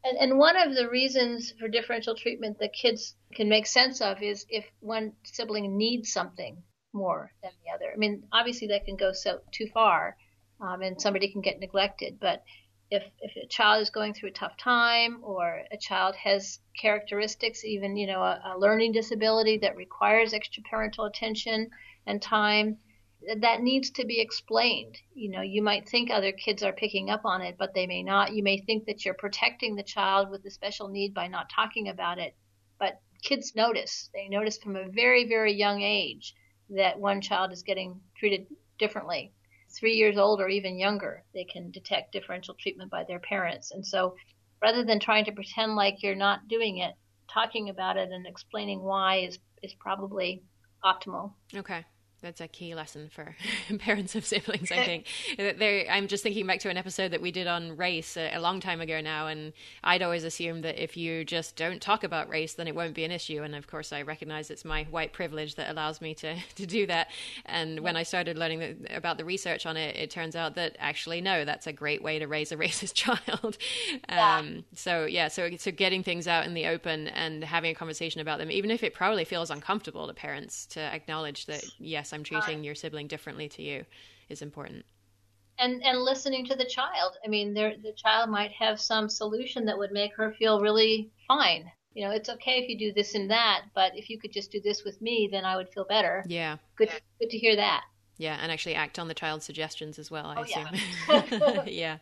and, 0.05 0.19
and 0.19 0.38
one 0.38 0.57
of 0.57 0.75
the 0.75 0.88
reasons 0.88 1.55
for 1.59 1.69
differential 1.69 2.14
treatment 2.14 2.59
that 2.59 2.73
kids 2.73 3.14
can 3.35 3.49
make 3.49 3.66
sense 3.66 4.01
of 4.01 4.23
is 4.23 4.47
if 4.49 4.64
one 4.81 5.12
sibling 5.25 5.77
needs 5.77 6.12
something 6.12 6.62
more 6.93 7.31
than 7.43 7.53
the 7.64 7.73
other 7.75 7.93
i 7.93 7.97
mean 7.97 8.23
obviously 8.33 8.69
that 8.69 8.85
can 8.85 8.97
go 8.97 9.12
so 9.12 9.40
too 9.53 9.66
far 9.73 10.16
um, 10.61 10.83
and 10.83 11.01
somebody 11.01 11.31
can 11.31 11.40
get 11.40 11.59
neglected 11.59 12.19
but 12.21 12.43
if 12.90 13.05
if 13.20 13.37
a 13.37 13.46
child 13.46 13.81
is 13.81 13.90
going 13.90 14.12
through 14.12 14.31
a 14.31 14.33
tough 14.33 14.57
time 14.57 15.20
or 15.22 15.62
a 15.70 15.76
child 15.76 16.16
has 16.16 16.59
characteristics 16.76 17.64
even 17.64 17.96
you 17.96 18.07
know 18.07 18.20
a, 18.20 18.40
a 18.53 18.59
learning 18.59 18.90
disability 18.92 19.59
that 19.59 19.76
requires 19.76 20.35
extra 20.35 20.62
parental 20.68 21.05
attention 21.05 21.70
and 22.07 22.20
time 22.20 22.76
that 23.40 23.61
needs 23.61 23.90
to 23.90 24.07
be 24.07 24.18
explained. 24.20 24.96
You 25.14 25.31
know 25.31 25.42
you 25.42 25.62
might 25.62 25.88
think 25.88 26.11
other 26.11 26.33
kids 26.33 26.62
are 26.62 26.72
picking 26.72 27.11
up 27.11 27.24
on 27.24 27.42
it 27.42 27.57
but 27.59 27.74
they 27.74 27.87
may 27.87 28.03
not. 28.03 28.35
You 28.35 28.42
may 28.42 28.59
think 28.59 28.87
that 28.87 29.05
you're 29.05 29.14
protecting 29.14 29.76
the 29.76 29.83
child 29.83 30.31
with 30.31 30.42
the 30.42 30.50
special 30.50 30.88
need 30.88 31.14
by 31.14 31.29
not 31.29 31.50
talking 31.55 31.88
about 31.88 32.18
it 32.18 32.35
but 32.79 33.00
kids 33.22 33.55
notice. 33.55 34.11
They 34.12 34.29
notice 34.29 34.59
from 34.59 34.74
a 34.74 34.88
very 34.88 35.29
very 35.29 35.53
young 35.53 35.83
age 35.83 36.35
that 36.70 36.98
one 36.98 37.20
child 37.20 37.53
is 37.53 37.62
getting 37.62 38.00
treated 38.16 38.46
differently 38.79 39.33
three 39.71 39.95
years 39.95 40.19
old 40.19 40.41
or 40.41 40.49
even 40.49 40.79
younger, 40.79 41.25
they 41.35 41.45
can 41.45 41.71
detect 41.71 42.13
differential 42.13 42.55
treatment 42.55 42.91
by 42.91 43.05
their 43.05 43.21
parents. 43.21 43.71
And 43.71 43.87
so 43.87 44.15
rather 44.63 44.85
than 44.85 45.01
trying 45.01 45.25
to 45.27 45.33
pretend 45.33 45.77
like 45.77 46.03
you're 46.03 46.15
not 46.15 46.49
doing 46.49 46.79
it, 46.79 46.95
talking 47.29 47.69
about 47.69 47.97
it 47.97 48.11
and 48.11 48.27
explaining 48.27 48.83
why 48.83 49.17
is, 49.19 49.39
is 49.63 49.75
probably 49.75 50.43
optimal. 50.85 51.33
Okay 51.55 51.85
that's 52.23 52.41
a 52.41 52.49
key 52.49 52.75
lesson 52.75 53.09
for 53.09 53.35
parents 53.79 54.15
of 54.15 54.25
siblings. 54.25 54.71
I 54.71 54.85
think 54.85 55.07
I'm 55.91 56.09
just 56.09 56.23
thinking 56.23 56.47
back 56.47 56.61
to 56.61 56.71
an 56.71 56.77
episode 56.77 57.13
that 57.13 57.23
we 57.23 57.31
did 57.31 57.47
on 57.47 57.77
race 57.77 58.17
a, 58.17 58.35
a, 58.35 58.41
long 58.41 58.61
time 58.61 58.81
ago 58.81 59.01
now, 59.01 59.27
and 59.27 59.53
I'd 59.83 60.03
always 60.03 60.25
assumed 60.25 60.65
that 60.65 60.83
if 60.83 60.97
you 60.97 61.25
just 61.25 61.57
don't 61.57 61.81
talk 61.81 62.05
about 62.05 62.29
race, 62.29 62.55
then 62.55 62.69
it 62.69 62.75
won't 62.75 62.95
be 62.95 63.05
an 63.05 63.11
issue. 63.11 63.43
And 63.43 63.55
of 63.55 63.67
course, 63.67 63.93
I 63.93 64.03
recognize 64.03 64.51
it's 64.51 64.65
my 64.65 64.85
white 64.85 65.13
privilege 65.13 65.55
that 65.55 65.71
allows 65.71 66.01
me 66.01 66.15
to 66.17 66.37
to 66.57 66.67
do 66.67 66.87
that. 66.87 67.09
And 67.47 67.81
when 67.81 67.97
I 67.97 68.03
started 68.03 68.37
learning 68.37 68.59
the, 68.59 68.97
about 68.97 69.17
the 69.17 69.25
research 69.25 69.67
on 69.67 69.77
it, 69.77 69.97
it 69.97 70.11
turns 70.11 70.37
out 70.37 70.55
that 70.57 70.77
actually 70.79 71.21
no, 71.21 71.45
that's 71.45 71.67
a 71.67 71.73
great 71.73 72.03
way 72.03 72.19
to 72.19 72.27
raise 72.27 72.53
a 72.53 72.57
racist 72.65 72.95
child. 72.95 73.57
Yeah. 74.09 74.39
Um, 74.39 74.65
so 74.75 75.05
yeah, 75.07 75.29
so 75.29 75.51
so 75.57 75.71
getting 75.71 76.03
things 76.03 76.29
out 76.29 76.47
in 76.47 76.55
the 76.55 76.67
open 76.67 77.09
and 77.09 77.43
having 77.43 77.71
a 77.71 77.75
conversation 77.75 78.21
about 78.21 78.39
them, 78.39 78.51
even 78.51 78.71
if 78.71 78.83
it 78.83 78.95
probably 78.95 79.25
feels 79.25 79.51
uncomfortable 79.51 80.07
to 80.07 80.15
parents 80.15 80.67
to 80.67 80.81
acknowledge 80.81 81.47
that 81.47 81.65
yes 81.79 82.10
I'm 82.12 82.25
treating 82.25 82.64
your 82.64 82.75
sibling 82.75 83.07
differently 83.07 83.49
to 83.51 83.62
you 83.62 83.85
is 84.29 84.42
important. 84.42 84.85
And 85.59 85.83
and 85.85 86.01
listening 86.01 86.46
to 86.46 86.57
the 86.57 86.64
child. 86.64 87.18
I 87.25 87.29
mean, 87.29 87.53
the 87.53 87.92
child 87.96 88.31
might 88.31 88.53
have 88.53 88.81
some 88.81 89.09
solution 89.09 89.66
that 89.66 89.77
would 89.77 89.92
make 89.92 90.14
her 90.16 90.33
feel 90.38 90.61
really 90.61 91.11
fine. 91.29 91.70
You 91.94 92.05
know, 92.05 92.12
it's 92.12 92.29
okay 92.29 92.62
if 92.62 92.68
you 92.68 92.79
do 92.79 92.92
this 92.92 93.14
and 93.14 93.31
that, 93.31 93.62
but 93.75 93.96
if 93.96 94.09
you 94.09 94.18
could 94.18 94.33
just 94.33 94.53
do 94.53 94.61
this 94.61 94.85
with 94.85 95.03
me, 95.03 95.29
then 95.31 95.44
I 95.44 95.57
would 95.57 95.68
feel 95.68 95.85
better. 95.85 96.25
Yeah. 96.27 96.57
Good 96.77 96.90
good 97.18 97.31
to 97.31 97.38
hear 97.38 97.57
that. 97.57 97.85
Yeah, 98.16 98.38
and 98.40 98.53
actually 98.53 98.75
act 98.75 98.99
on 98.99 99.09
the 99.09 99.14
child's 99.14 99.46
suggestions 99.46 99.99
as 99.99 100.11
well, 100.11 100.27
I 100.27 100.37
oh, 100.37 100.42
assume. 100.42 100.68
Yeah. 101.66 101.66
yeah. 101.66 101.96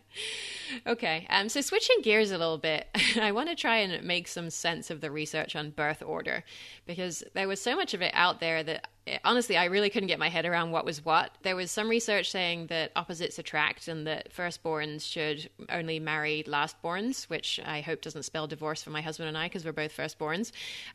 Okay. 0.86 1.26
Um, 1.30 1.48
so 1.48 1.60
switching 1.60 2.00
gears 2.02 2.30
a 2.30 2.38
little 2.38 2.58
bit, 2.58 2.88
I 3.20 3.32
want 3.32 3.48
to 3.48 3.54
try 3.54 3.78
and 3.78 4.04
make 4.06 4.28
some 4.28 4.50
sense 4.50 4.90
of 4.90 5.00
the 5.00 5.10
research 5.10 5.56
on 5.56 5.70
birth 5.70 6.02
order 6.04 6.44
because 6.86 7.22
there 7.34 7.48
was 7.48 7.60
so 7.60 7.76
much 7.76 7.94
of 7.94 8.02
it 8.02 8.12
out 8.14 8.40
there 8.40 8.62
that 8.62 8.88
honestly, 9.24 9.56
I 9.56 9.66
really 9.66 9.90
couldn't 9.90 10.08
get 10.08 10.18
my 10.18 10.28
head 10.28 10.44
around 10.44 10.70
what 10.70 10.84
was 10.84 11.04
what. 11.04 11.32
There 11.42 11.56
was 11.56 11.70
some 11.70 11.88
research 11.88 12.30
saying 12.30 12.66
that 12.68 12.92
opposites 12.96 13.38
attract 13.38 13.88
and 13.88 14.06
that 14.06 14.32
firstborns 14.34 15.10
should 15.10 15.48
only 15.70 15.98
marry 15.98 16.44
lastborns, 16.46 17.24
which 17.24 17.60
I 17.64 17.80
hope 17.80 18.00
doesn't 18.00 18.24
spell 18.24 18.46
divorce 18.46 18.82
for 18.82 18.90
my 18.90 19.00
husband 19.00 19.28
and 19.28 19.38
I 19.38 19.46
because 19.46 19.64
we're 19.64 19.72
both 19.72 19.96
firstborns. 19.96 20.52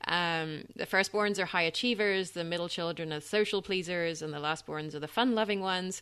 Um, 0.07 0.65
the 0.75 0.85
firstborns 0.85 1.39
are 1.39 1.45
high 1.45 1.63
achievers, 1.63 2.31
the 2.31 2.43
middle 2.43 2.69
children 2.69 3.11
are 3.13 3.21
social 3.21 3.61
pleasers, 3.61 4.21
and 4.21 4.33
the 4.33 4.39
lastborns 4.39 4.95
are 4.95 4.99
the 4.99 5.07
fun 5.07 5.35
loving 5.35 5.61
ones. 5.61 6.01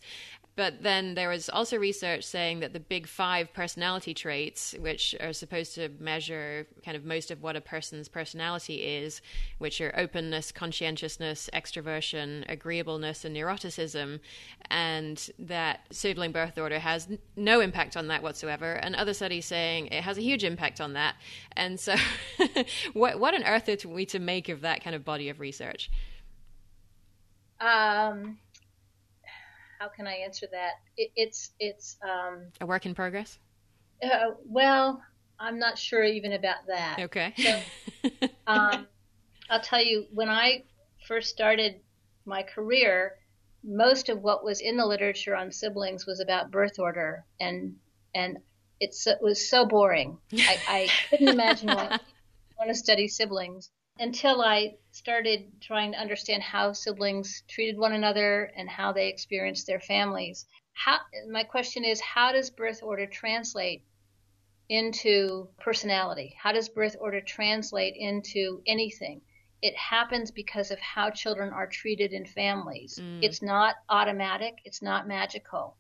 But 0.57 0.83
then 0.83 1.13
there 1.13 1.29
was 1.29 1.49
also 1.49 1.77
research 1.77 2.25
saying 2.25 2.59
that 2.59 2.73
the 2.73 2.79
big 2.79 3.07
five 3.07 3.53
personality 3.53 4.13
traits, 4.13 4.75
which 4.79 5.15
are 5.21 5.31
supposed 5.31 5.75
to 5.75 5.89
measure 5.97 6.67
kind 6.83 6.97
of 6.97 7.05
most 7.05 7.31
of 7.31 7.41
what 7.41 7.55
a 7.55 7.61
person's 7.61 8.09
personality 8.09 8.75
is, 8.75 9.21
which 9.59 9.79
are 9.79 9.97
openness, 9.97 10.51
conscientiousness, 10.51 11.49
extroversion, 11.53 12.43
agreeableness, 12.49 13.23
and 13.23 13.35
neuroticism, 13.35 14.19
and 14.69 15.29
that 15.39 15.85
sibling 15.89 16.33
birth 16.33 16.57
order 16.57 16.79
has 16.79 17.07
no 17.37 17.61
impact 17.61 17.95
on 17.95 18.09
that 18.09 18.21
whatsoever. 18.21 18.73
And 18.73 18.93
other 18.93 19.13
studies 19.13 19.45
saying 19.45 19.87
it 19.87 20.03
has 20.03 20.17
a 20.17 20.21
huge 20.21 20.43
impact 20.43 20.81
on 20.81 20.93
that. 20.93 21.15
And 21.55 21.79
so, 21.79 21.95
what, 22.93 23.19
what 23.19 23.33
on 23.33 23.45
earth 23.45 23.69
are 23.69 23.87
we 23.87 24.05
to 24.07 24.19
make 24.19 24.49
of 24.49 24.61
that 24.61 24.83
kind 24.83 24.97
of 24.97 25.05
body 25.05 25.29
of 25.29 25.39
research? 25.39 25.89
Um, 27.61 28.39
how 29.81 29.89
can 29.89 30.05
I 30.05 30.13
answer 30.13 30.45
that? 30.51 30.73
It, 30.95 31.11
it's 31.15 31.51
it's 31.59 31.97
um, 32.03 32.43
a 32.61 32.65
work 32.67 32.85
in 32.85 32.93
progress. 32.93 33.39
Uh, 34.03 34.35
well, 34.45 35.01
I'm 35.39 35.57
not 35.57 35.77
sure 35.77 36.03
even 36.03 36.33
about 36.33 36.67
that. 36.67 36.99
Okay. 36.99 37.33
So, 37.37 37.61
um, 38.47 38.87
I'll 39.49 39.61
tell 39.61 39.83
you, 39.83 40.05
when 40.13 40.29
I 40.29 40.63
first 41.07 41.29
started 41.29 41.79
my 42.25 42.43
career, 42.43 43.13
most 43.63 44.09
of 44.09 44.21
what 44.21 44.43
was 44.43 44.61
in 44.61 44.77
the 44.77 44.85
literature 44.85 45.35
on 45.35 45.51
siblings 45.51 46.05
was 46.05 46.19
about 46.19 46.51
birth 46.51 46.77
order, 46.77 47.25
and 47.39 47.75
and 48.13 48.37
it 48.79 48.95
was 49.19 49.49
so 49.49 49.65
boring. 49.65 50.17
I, 50.33 50.59
I 50.67 50.89
couldn't 51.09 51.29
imagine 51.29 51.69
why 51.69 51.87
I 51.87 51.99
want 52.57 52.69
to 52.69 52.75
study 52.75 53.07
siblings 53.07 53.71
until 53.99 54.41
I 54.41 54.75
started 54.91 55.51
trying 55.61 55.93
to 55.93 55.97
understand 55.99 56.43
how 56.43 56.73
siblings 56.73 57.43
treated 57.47 57.77
one 57.77 57.93
another 57.93 58.51
and 58.55 58.69
how 58.69 58.91
they 58.91 59.07
experienced 59.07 59.65
their 59.65 59.79
families. 59.79 60.45
How, 60.73 60.99
my 61.29 61.43
question 61.43 61.83
is 61.83 62.01
how 62.01 62.31
does 62.31 62.49
birth 62.49 62.81
order 62.83 63.05
translate 63.05 63.83
into 64.69 65.47
personality? 65.59 66.35
How 66.37 66.51
does 66.51 66.69
birth 66.69 66.95
order 66.99 67.21
translate 67.21 67.95
into 67.97 68.61
anything? 68.67 69.21
It 69.61 69.75
happens 69.75 70.31
because 70.31 70.71
of 70.71 70.79
how 70.79 71.09
children 71.09 71.53
are 71.53 71.67
treated 71.67 72.13
in 72.13 72.25
families. 72.25 72.99
Mm. 73.01 73.19
It's 73.21 73.41
not 73.41 73.75
automatic, 73.89 74.55
it's 74.65 74.81
not 74.81 75.07
magical. 75.07 75.77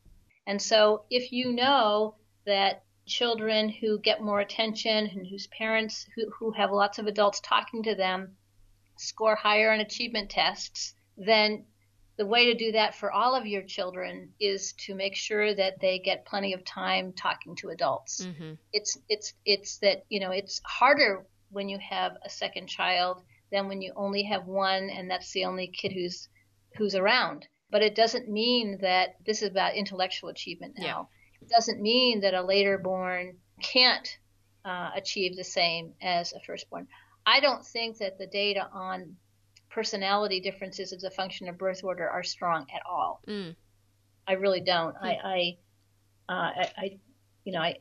And 0.47 0.61
so 0.61 1.05
if 1.09 1.31
you 1.31 1.51
know 1.51 2.15
that 2.45 2.83
children 3.05 3.69
who 3.69 3.99
get 3.99 4.21
more 4.21 4.39
attention 4.39 5.07
and 5.07 5.27
whose 5.27 5.47
parents 5.47 6.07
who, 6.15 6.29
who 6.29 6.51
have 6.51 6.71
lots 6.71 6.99
of 6.99 7.07
adults 7.07 7.41
talking 7.41 7.83
to 7.83 7.95
them 7.95 8.37
score 9.01 9.35
higher 9.35 9.71
on 9.71 9.79
achievement 9.79 10.29
tests, 10.29 10.93
then 11.17 11.65
the 12.17 12.25
way 12.25 12.45
to 12.45 12.53
do 12.53 12.73
that 12.73 12.95
for 12.95 13.11
all 13.11 13.35
of 13.35 13.47
your 13.47 13.63
children 13.63 14.31
is 14.39 14.73
to 14.73 14.93
make 14.93 15.15
sure 15.15 15.53
that 15.55 15.79
they 15.79 15.99
get 15.99 16.25
plenty 16.25 16.53
of 16.53 16.63
time 16.63 17.13
talking 17.13 17.55
to 17.57 17.69
adults. 17.69 18.25
Mm-hmm. 18.25 18.53
It's 18.73 18.97
it's 19.09 19.33
it's 19.45 19.77
that 19.79 20.05
you 20.09 20.19
know 20.19 20.31
it's 20.31 20.61
harder 20.65 21.25
when 21.49 21.69
you 21.69 21.79
have 21.79 22.17
a 22.23 22.29
second 22.29 22.67
child 22.67 23.23
than 23.51 23.67
when 23.67 23.81
you 23.81 23.93
only 23.95 24.23
have 24.23 24.45
one 24.45 24.89
and 24.89 25.09
that's 25.09 25.31
the 25.31 25.45
only 25.45 25.67
kid 25.67 25.91
who's 25.91 26.29
who's 26.77 26.95
around. 26.95 27.47
But 27.69 27.81
it 27.81 27.95
doesn't 27.95 28.29
mean 28.29 28.79
that 28.81 29.15
this 29.25 29.41
is 29.41 29.49
about 29.49 29.75
intellectual 29.75 30.29
achievement 30.29 30.75
now. 30.77 30.85
Yeah 30.85 31.03
doesn't 31.49 31.81
mean 31.81 32.21
that 32.21 32.33
a 32.33 32.41
later 32.41 32.77
born 32.77 33.37
can't 33.61 34.17
uh, 34.65 34.91
achieve 34.95 35.35
the 35.35 35.43
same 35.43 35.93
as 36.01 36.33
a 36.33 36.39
firstborn. 36.45 36.87
I 37.25 37.39
don't 37.39 37.65
think 37.65 37.97
that 37.99 38.17
the 38.17 38.27
data 38.27 38.67
on 38.71 39.15
personality 39.69 40.39
differences 40.39 40.93
as 40.93 41.03
a 41.03 41.09
function 41.09 41.47
of 41.47 41.57
birth 41.57 41.83
order 41.83 42.09
are 42.09 42.23
strong 42.23 42.65
at 42.73 42.81
all. 42.89 43.21
Mm. 43.27 43.55
I 44.27 44.33
really 44.33 44.61
don't. 44.61 44.95
Mm. 44.95 45.03
I, 45.03 45.57
I, 46.29 46.33
uh, 46.33 46.51
I, 46.55 46.71
I, 46.77 46.99
you 47.43 47.53
know, 47.53 47.61
I, 47.61 47.75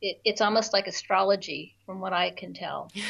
it, 0.00 0.20
it's 0.24 0.40
almost 0.40 0.72
like 0.72 0.86
astrology 0.86 1.76
from 1.86 2.00
what 2.00 2.12
I 2.12 2.30
can 2.30 2.54
tell. 2.54 2.90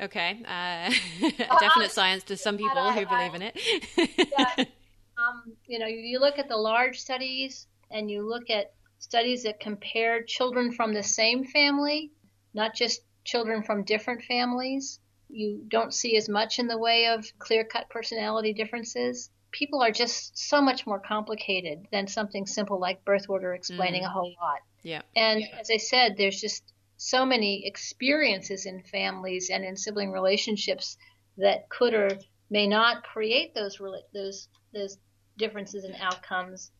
okay, 0.00 0.42
uh, 0.46 0.92
definite 1.60 1.90
science 1.90 2.24
to 2.24 2.36
some 2.36 2.56
people 2.56 2.92
who 2.92 3.06
believe 3.06 3.34
in 3.34 3.42
it. 3.42 3.58
yeah 3.96 4.64
um, 5.18 5.52
you 5.66 5.78
know, 5.78 5.86
you 5.86 6.18
look 6.20 6.38
at 6.38 6.48
the 6.48 6.56
large 6.56 6.98
studies 6.98 7.66
and 7.90 8.10
you 8.10 8.28
look 8.28 8.50
at 8.50 8.72
studies 8.98 9.42
that 9.44 9.60
compare 9.60 10.22
children 10.22 10.72
from 10.72 10.94
the 10.94 11.02
same 11.02 11.44
family, 11.44 12.10
not 12.54 12.74
just 12.74 13.02
children 13.24 13.62
from 13.62 13.84
different 13.84 14.22
families. 14.22 15.00
You 15.28 15.62
don't 15.68 15.92
see 15.92 16.16
as 16.16 16.28
much 16.28 16.58
in 16.58 16.68
the 16.68 16.78
way 16.78 17.06
of 17.06 17.26
clear 17.38 17.64
cut 17.64 17.90
personality 17.90 18.52
differences. 18.52 19.30
People 19.50 19.82
are 19.82 19.90
just 19.90 20.36
so 20.36 20.60
much 20.60 20.86
more 20.86 21.00
complicated 21.00 21.86
than 21.90 22.06
something 22.06 22.46
simple 22.46 22.78
like 22.78 23.04
birth 23.04 23.26
order 23.28 23.54
explaining 23.54 24.02
mm. 24.02 24.06
a 24.06 24.10
whole 24.10 24.34
lot. 24.40 24.60
Yeah. 24.82 25.02
And 25.16 25.40
yeah. 25.40 25.58
as 25.58 25.70
I 25.72 25.78
said, 25.78 26.16
there's 26.16 26.40
just 26.40 26.72
so 26.96 27.24
many 27.24 27.66
experiences 27.66 28.66
in 28.66 28.82
families 28.82 29.50
and 29.50 29.64
in 29.64 29.76
sibling 29.76 30.12
relationships 30.12 30.96
that 31.38 31.68
could 31.68 31.94
or 31.94 32.10
may 32.50 32.66
not 32.66 33.02
create 33.02 33.54
those 33.54 33.80
those 34.12 34.48
those 34.72 34.98
differences 35.38 35.84
in 35.84 35.94
outcomes. 35.96 36.70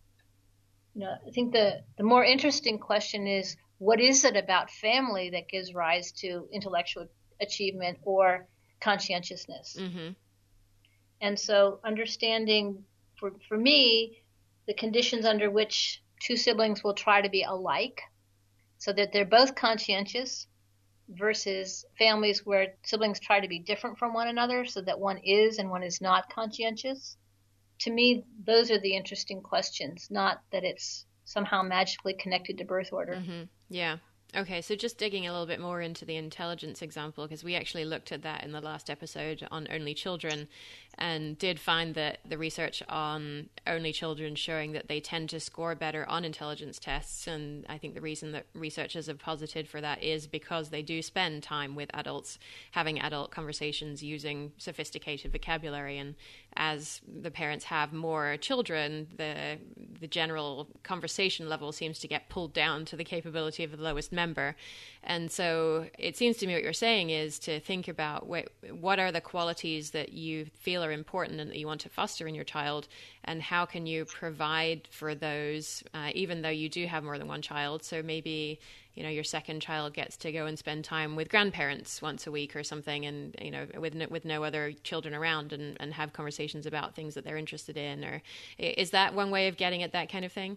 You 0.95 1.03
know, 1.03 1.15
I 1.27 1.31
think 1.31 1.53
the, 1.53 1.83
the 1.99 2.05
more 2.05 2.25
interesting 2.25 2.79
question 2.79 3.27
is 3.27 3.57
what 3.79 4.01
is 4.01 4.25
it 4.25 4.37
about 4.37 4.71
family 4.71 5.31
that 5.31 5.49
gives 5.49 5.75
rise 5.75 6.13
to 6.13 6.49
intellectual 6.53 7.07
achievement 7.41 7.99
or 8.03 8.47
conscientiousness? 8.81 9.77
Mm-hmm. 9.79 10.13
And 11.21 11.39
so, 11.39 11.81
understanding 11.85 12.85
for, 13.19 13.33
for 13.49 13.57
me 13.57 14.23
the 14.67 14.75
conditions 14.75 15.27
under 15.27 15.51
which 15.51 16.03
two 16.21 16.37
siblings 16.37 16.83
will 16.83 16.95
try 16.95 17.21
to 17.21 17.29
be 17.29 17.43
alike 17.43 18.01
so 18.79 18.93
that 18.93 19.13
they're 19.13 19.25
both 19.25 19.55
conscientious 19.55 20.47
versus 21.09 21.85
families 21.99 22.47
where 22.47 22.75
siblings 22.83 23.21
try 23.21 23.41
to 23.41 23.49
be 23.49 23.59
different 23.59 23.99
from 23.99 24.15
one 24.15 24.29
another 24.29 24.65
so 24.65 24.81
that 24.81 24.99
one 24.99 25.19
is 25.19 25.59
and 25.59 25.69
one 25.69 25.83
is 25.83 26.01
not 26.01 26.33
conscientious 26.33 27.19
to 27.81 27.91
me, 27.91 28.25
those 28.45 28.71
are 28.71 28.79
the 28.79 28.95
interesting 28.95 29.43
questions, 29.43 30.09
not 30.11 30.41
that 30.53 30.65
it's 30.65 31.07
somehow 31.25 31.63
magically 31.63 32.15
connected 32.15 32.59
to 32.59 32.65
birth 32.65 32.93
order. 32.93 33.15
Mm-hmm. 33.15 33.43
Yeah. 33.69 33.99
Okay, 34.37 34.61
so 34.61 34.75
just 34.75 34.99
digging 34.99 35.27
a 35.27 35.31
little 35.31 35.47
bit 35.47 35.61
more 35.61 35.81
into 35.81 36.05
the 36.05 36.17
intelligence 36.17 36.83
example, 36.83 37.25
because 37.25 37.45
we 37.45 37.55
actually 37.55 37.85
looked 37.85 38.11
at 38.11 38.23
that 38.23 38.43
in 38.43 38.51
the 38.51 38.61
last 38.61 38.91
episode 38.91 39.47
on 39.51 39.69
only 39.71 39.95
children 39.95 40.49
and 40.99 41.39
did 41.39 41.59
find 41.59 41.95
that 41.95 42.19
the 42.29 42.39
research 42.39 42.83
on 42.89 43.49
only 43.67 43.93
children 43.93 44.35
showing 44.35 44.73
that 44.73 44.89
they 44.89 45.01
tend 45.01 45.29
to 45.31 45.41
score 45.41 45.75
better 45.75 46.09
on 46.09 46.25
intelligence 46.25 46.79
tests. 46.79 47.27
And 47.27 47.65
I 47.69 47.79
think 47.79 47.95
the 47.95 48.01
reason 48.01 48.33
that 48.33 48.47
researchers 48.55 49.07
have 49.07 49.19
posited 49.19 49.69
for 49.69 49.81
that 49.81 50.03
is 50.03 50.27
because 50.27 50.71
they 50.71 50.83
do 50.83 51.03
spend 51.03 51.43
time 51.43 51.75
with 51.75 51.91
adults 51.95 52.39
having 52.73 53.01
adult 53.01 53.31
conversations 53.31 54.03
using 54.03 54.53
sophisticated 54.59 55.33
vocabulary. 55.33 55.99
And 55.99 56.15
as 56.57 57.01
the 57.07 57.31
parents 57.31 57.65
have 57.67 57.93
more 57.93 58.37
children, 58.37 59.09
the 59.17 59.59
the 60.01 60.07
general 60.07 60.69
conversation 60.83 61.49
level 61.49 61.73
seems 61.73 61.99
to 62.01 62.09
get 62.09 62.29
pulled 62.29 62.53
down 62.53 62.85
to 62.85 62.97
the 62.97 63.05
capability 63.05 63.65
of 63.65 63.71
the 63.71 63.83
lowest 63.83 64.13
member. 64.13 64.55
And 65.03 65.31
so 65.31 65.87
it 65.99 66.17
seems 66.17 66.37
to 66.39 66.47
me 66.47 66.55
what 66.55 66.63
you're 66.63 66.73
saying 66.73 67.11
is 67.11 67.39
to 67.41 67.61
think 67.61 67.89
about 67.89 68.27
what, 68.27 68.49
what 68.71 68.99
are 68.99 69.13
the 69.13 69.21
qualities 69.21 69.91
that 69.91 70.13
you 70.13 70.47
feel 70.59 70.84
are 70.85 70.93
important 70.93 71.41
and 71.41 71.51
that 71.51 71.59
you 71.59 71.67
want 71.67 71.81
to 71.83 71.89
foster 71.89 72.29
in 72.29 72.35
your 72.35 72.45
child, 72.45 72.89
and 73.25 73.43
how 73.43 73.65
can 73.65 73.87
you 73.87 74.05
provide 74.05 74.89
for 74.91 75.15
those, 75.15 75.83
uh, 75.95 76.11
even 76.15 76.43
though 76.43 76.49
you 76.49 76.69
do 76.69 76.87
have 76.87 77.03
more 77.03 77.19
than 77.19 77.29
one 77.29 77.43
child. 77.43 77.83
So 77.83 78.03
maybe 78.03 78.61
you 78.95 79.03
know 79.03 79.09
your 79.09 79.25
second 79.25 79.61
child 79.61 79.95
gets 79.95 80.17
to 80.19 80.31
go 80.31 80.47
and 80.47 80.59
spend 80.59 80.85
time 80.85 81.17
with 81.17 81.29
grandparents 81.29 82.01
once 82.01 82.27
a 82.27 82.31
week 82.31 82.55
or 82.55 82.63
something 82.63 83.05
and 83.07 83.35
you 83.43 83.51
know 83.51 83.67
with 83.79 83.95
no, 83.95 84.07
with 84.09 84.25
no 84.25 84.45
other 84.45 84.73
children 84.85 85.15
around 85.15 85.53
and, 85.53 85.77
and 85.81 85.93
have 85.93 86.13
conversations 86.13 86.65
about 86.65 86.95
things 86.95 87.15
that 87.15 87.25
they're 87.25 87.37
interested 87.37 87.77
in 87.77 88.05
or 88.05 88.23
is 88.57 88.91
that 88.91 89.13
one 89.13 89.33
way 89.33 89.49
of 89.49 89.57
getting 89.57 89.83
at 89.83 89.91
that 89.91 90.13
kind 90.13 90.25
of 90.25 90.31
thing 90.31 90.57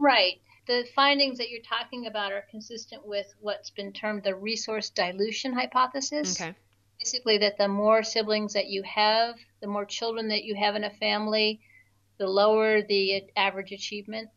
right 0.00 0.40
the 0.70 0.86
findings 0.94 1.38
that 1.38 1.50
you're 1.50 1.62
talking 1.62 2.06
about 2.06 2.32
are 2.32 2.44
consistent 2.48 3.04
with 3.04 3.26
what's 3.40 3.70
been 3.70 3.92
termed 3.92 4.22
the 4.22 4.34
resource 4.34 4.90
dilution 4.90 5.52
hypothesis. 5.52 6.40
Okay. 6.40 6.54
Basically, 6.98 7.38
that 7.38 7.58
the 7.58 7.66
more 7.66 8.02
siblings 8.02 8.52
that 8.52 8.68
you 8.68 8.82
have, 8.82 9.36
the 9.60 9.66
more 9.66 9.84
children 9.84 10.28
that 10.28 10.44
you 10.44 10.54
have 10.54 10.74
in 10.76 10.84
a 10.84 10.90
family, 10.90 11.60
the 12.18 12.26
lower 12.26 12.82
the 12.82 13.24
average 13.36 13.72
achievement. 13.72 14.28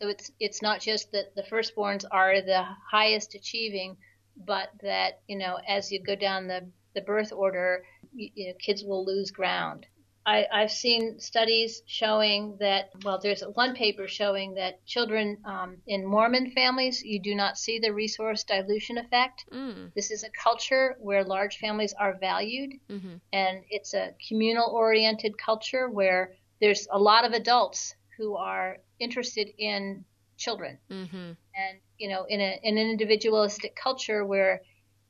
So 0.00 0.08
it's 0.08 0.30
it's 0.40 0.62
not 0.62 0.80
just 0.80 1.12
that 1.12 1.34
the 1.34 1.42
firstborns 1.42 2.04
are 2.10 2.40
the 2.40 2.64
highest 2.90 3.34
achieving, 3.34 3.96
but 4.36 4.70
that 4.82 5.20
you 5.28 5.38
know 5.38 5.58
as 5.68 5.92
you 5.92 6.02
go 6.02 6.16
down 6.16 6.46
the 6.48 6.70
the 6.94 7.00
birth 7.02 7.32
order, 7.32 7.84
you, 8.12 8.30
you 8.34 8.46
know, 8.48 8.54
kids 8.58 8.84
will 8.84 9.04
lose 9.04 9.30
ground. 9.30 9.86
I, 10.26 10.46
have 10.50 10.70
seen 10.70 11.20
studies 11.20 11.82
showing 11.86 12.56
that, 12.58 12.90
well, 13.04 13.18
there's 13.22 13.42
one 13.42 13.74
paper 13.74 14.08
showing 14.08 14.54
that 14.54 14.84
children 14.86 15.38
um, 15.44 15.76
in 15.86 16.06
Mormon 16.06 16.50
families, 16.52 17.02
you 17.02 17.20
do 17.20 17.34
not 17.34 17.58
see 17.58 17.78
the 17.78 17.92
resource 17.92 18.42
dilution 18.42 18.96
effect. 18.96 19.44
Mm. 19.52 19.92
This 19.94 20.10
is 20.10 20.24
a 20.24 20.30
culture 20.30 20.96
where 20.98 21.24
large 21.24 21.58
families 21.58 21.92
are 21.98 22.16
valued, 22.18 22.72
mm-hmm. 22.88 23.16
and 23.32 23.64
it's 23.68 23.92
a 23.92 24.14
communal 24.28 24.70
oriented 24.70 25.36
culture 25.36 25.90
where 25.90 26.32
there's 26.60 26.88
a 26.90 26.98
lot 26.98 27.26
of 27.26 27.32
adults 27.32 27.94
who 28.16 28.36
are 28.36 28.78
interested 28.98 29.50
in 29.58 30.04
children. 30.38 30.78
Mm-hmm. 30.90 31.16
And, 31.16 31.78
you 31.98 32.08
know, 32.08 32.24
in, 32.24 32.40
a, 32.40 32.58
in 32.62 32.78
an 32.78 32.90
individualistic 32.90 33.76
culture 33.76 34.24
where 34.24 34.62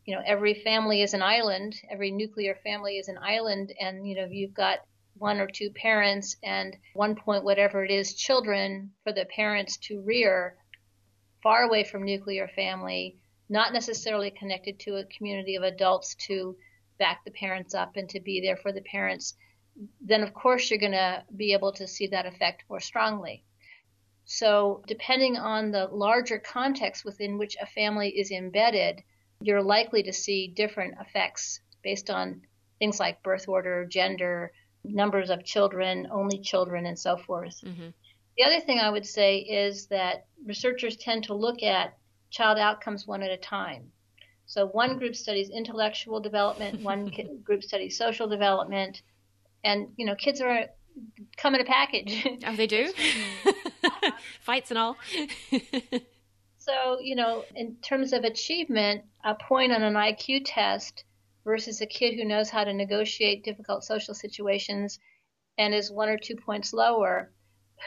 you 0.06 0.14
know 0.14 0.22
every 0.26 0.52
family 0.52 1.00
is 1.00 1.14
an 1.14 1.22
island 1.22 1.74
every 1.90 2.10
nuclear 2.10 2.54
family 2.62 2.98
is 2.98 3.08
an 3.08 3.16
island 3.22 3.72
and 3.80 4.06
you 4.06 4.14
know 4.14 4.26
you've 4.30 4.52
got 4.52 4.80
one 5.16 5.40
or 5.40 5.46
two 5.46 5.70
parents 5.70 6.36
and 6.42 6.76
one 6.94 7.14
point 7.14 7.44
whatever 7.44 7.84
it 7.84 7.90
is 7.90 8.14
children 8.14 8.92
for 9.02 9.12
the 9.12 9.24
parents 9.26 9.76
to 9.76 10.00
rear 10.02 10.56
far 11.42 11.62
away 11.62 11.84
from 11.84 12.04
nuclear 12.04 12.48
family 12.48 13.16
not 13.48 13.72
necessarily 13.72 14.30
connected 14.30 14.78
to 14.80 14.96
a 14.96 15.04
community 15.04 15.54
of 15.56 15.62
adults 15.62 16.14
to 16.14 16.56
back 16.98 17.24
the 17.24 17.30
parents 17.30 17.74
up 17.74 17.96
and 17.96 18.08
to 18.08 18.20
be 18.20 18.40
there 18.40 18.56
for 18.56 18.72
the 18.72 18.80
parents 18.80 19.34
then 20.00 20.22
of 20.22 20.32
course 20.32 20.70
you're 20.70 20.78
going 20.78 20.92
to 20.92 21.24
be 21.36 21.52
able 21.52 21.72
to 21.72 21.88
see 21.88 22.06
that 22.06 22.26
effect 22.26 22.64
more 22.68 22.80
strongly. 22.80 23.44
So 24.24 24.82
depending 24.86 25.36
on 25.36 25.70
the 25.70 25.86
larger 25.86 26.38
context 26.38 27.04
within 27.04 27.38
which 27.38 27.56
a 27.60 27.66
family 27.66 28.10
is 28.10 28.30
embedded 28.30 29.02
you're 29.40 29.62
likely 29.62 30.02
to 30.04 30.12
see 30.12 30.46
different 30.46 30.94
effects 31.00 31.60
based 31.82 32.08
on 32.08 32.42
things 32.78 33.00
like 33.00 33.22
birth 33.22 33.46
order 33.48 33.84
gender 33.84 34.52
numbers 34.84 35.30
of 35.30 35.44
children, 35.44 36.08
only 36.10 36.38
children, 36.38 36.86
and 36.86 36.98
so 36.98 37.16
forth. 37.16 37.60
Mm-hmm. 37.64 37.88
The 38.36 38.44
other 38.44 38.60
thing 38.60 38.78
I 38.78 38.90
would 38.90 39.06
say 39.06 39.38
is 39.38 39.86
that 39.86 40.26
researchers 40.44 40.96
tend 40.96 41.24
to 41.24 41.34
look 41.34 41.62
at 41.62 41.96
child 42.30 42.58
outcomes 42.58 43.06
one 43.06 43.22
at 43.22 43.30
a 43.30 43.36
time. 43.36 43.90
So 44.46 44.66
one 44.66 44.98
group 44.98 45.14
studies 45.14 45.50
intellectual 45.50 46.20
development, 46.20 46.82
one 46.82 47.10
group 47.44 47.62
studies 47.62 47.96
social 47.96 48.28
development, 48.28 49.02
and 49.62 49.88
you 49.96 50.04
know 50.04 50.14
kids 50.14 50.40
are 50.40 50.66
come 51.36 51.54
in 51.54 51.60
a 51.60 51.64
package. 51.64 52.26
Oh, 52.46 52.56
they 52.56 52.66
do. 52.66 52.92
Fights 54.40 54.70
and 54.70 54.78
all. 54.78 54.96
so 56.58 56.98
you 57.00 57.14
know, 57.14 57.44
in 57.54 57.76
terms 57.76 58.12
of 58.12 58.24
achievement, 58.24 59.04
a 59.24 59.34
point 59.34 59.72
on 59.72 59.82
an 59.82 59.94
IQ 59.94 60.42
test 60.44 61.04
versus 61.44 61.80
a 61.80 61.86
kid 61.86 62.14
who 62.14 62.24
knows 62.24 62.50
how 62.50 62.64
to 62.64 62.72
negotiate 62.72 63.44
difficult 63.44 63.84
social 63.84 64.14
situations 64.14 64.98
and 65.58 65.74
is 65.74 65.90
one 65.90 66.08
or 66.08 66.18
two 66.18 66.36
points 66.36 66.72
lower, 66.72 67.32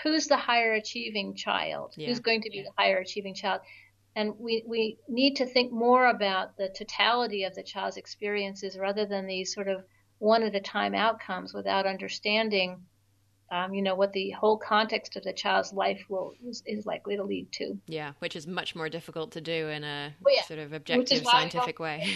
who's 0.03 0.28
the 0.28 0.38
higher 0.38 0.74
achieving 0.74 1.36
child? 1.36 1.93
Yeah. 1.97 2.08
Who's 2.08 2.20
going 2.20 2.41
to 2.41 2.49
be 2.49 2.62
the 2.62 2.72
higher 2.78 2.99
achieving 2.99 3.34
child? 3.34 3.62
And 4.16 4.34
we, 4.39 4.64
we 4.68 4.97
need 5.08 5.36
to 5.36 5.45
think 5.45 5.72
more 5.72 6.08
about 6.08 6.58
the 6.58 6.70
totality 6.70 7.43
of 7.43 7.55
the 7.55 7.64
child's 7.64 7.97
experiences 7.97 8.78
rather 8.78 9.05
than 9.05 9.28
these 9.28 9.53
sort 9.53 9.68
of 9.68 9.84
one 10.20 10.43
at 10.43 10.55
a 10.55 10.60
time 10.60 10.95
outcomes 10.95 11.53
without 11.53 11.86
understanding 11.86 12.86
um, 13.50 13.74
you 13.74 13.82
know 13.82 13.95
what 13.95 14.12
the 14.12 14.32
whole 14.32 14.58
context 14.58 15.16
of 15.16 15.24
the 15.24 15.32
child's 15.32 15.72
life 15.72 16.04
will 16.10 16.34
is, 16.45 16.64
is, 16.66 16.86
likely 16.86 17.16
to 17.16 17.24
lead 17.24 17.52
to. 17.54 17.78
Yeah, 17.88 18.12
which 18.20 18.36
is 18.36 18.45
much 18.45 18.76
more 18.76 18.89
difficult 18.89 19.32
to 19.32 19.41
do 19.41 19.70
in 19.70 19.84
a 19.84 20.14
well, 20.22 20.36
yeah. 20.36 20.43
sort 20.43 20.60
of 20.60 20.74
objective 20.74 21.24
scientific 21.26 21.80
way. 21.80 22.14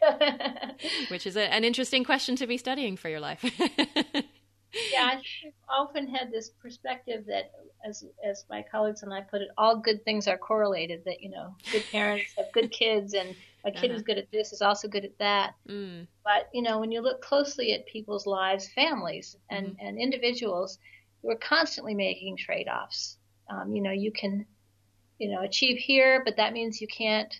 which 1.08 1.26
is 1.26 1.36
a, 1.36 1.52
an 1.52 1.64
interesting 1.64 2.02
question 2.02 2.34
to 2.36 2.46
be 2.46 2.56
studying 2.56 2.96
for 2.96 3.08
your 3.08 3.20
life. 3.20 3.44
yeah, 4.92 5.04
I've 5.04 5.22
often 5.68 6.08
had 6.08 6.32
this 6.32 6.50
perspective 6.60 7.26
that, 7.26 7.52
as 7.84 8.04
as 8.24 8.44
my 8.50 8.64
colleagues 8.68 9.02
and 9.02 9.12
I 9.12 9.20
put 9.20 9.42
it, 9.42 9.48
all 9.56 9.76
good 9.76 10.04
things 10.04 10.26
are 10.26 10.38
correlated. 10.38 11.04
That 11.04 11.22
you 11.22 11.30
know, 11.30 11.54
good 11.70 11.84
parents 11.92 12.32
have 12.36 12.50
good 12.52 12.72
kids, 12.72 13.14
and 13.14 13.36
a 13.64 13.70
kid 13.70 13.84
uh-huh. 13.84 13.92
who's 13.92 14.02
good 14.02 14.18
at 14.18 14.30
this 14.30 14.52
is 14.52 14.62
also 14.62 14.88
good 14.88 15.04
at 15.04 15.18
that. 15.18 15.54
Mm. 15.68 16.06
But 16.24 16.48
you 16.52 16.62
know, 16.62 16.78
when 16.78 16.90
you 16.90 17.00
look 17.00 17.22
closely 17.22 17.72
at 17.72 17.86
people's 17.86 18.26
lives, 18.26 18.68
families, 18.74 19.36
and 19.50 19.68
mm-hmm. 19.68 19.86
and 19.86 19.98
individuals, 19.98 20.78
we're 21.22 21.36
constantly 21.36 21.94
making 21.94 22.36
trade-offs. 22.36 23.18
Um, 23.48 23.74
you 23.74 23.82
know, 23.82 23.92
you 23.92 24.12
can, 24.12 24.46
you 25.18 25.30
know, 25.30 25.42
achieve 25.42 25.78
here, 25.78 26.22
but 26.24 26.36
that 26.36 26.52
means 26.52 26.80
you 26.80 26.88
can't 26.88 27.32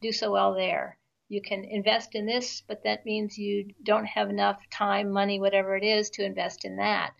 do 0.00 0.12
so 0.12 0.32
well 0.32 0.54
there. 0.54 0.98
You 1.28 1.40
can 1.40 1.62
invest 1.64 2.16
in 2.16 2.26
this, 2.26 2.62
but 2.66 2.82
that 2.82 3.06
means 3.06 3.38
you 3.38 3.72
don't 3.84 4.06
have 4.06 4.30
enough 4.30 4.58
time, 4.72 5.12
money, 5.12 5.38
whatever 5.38 5.76
it 5.76 5.84
is, 5.84 6.10
to 6.10 6.24
invest 6.24 6.64
in 6.64 6.76
that. 6.76 7.12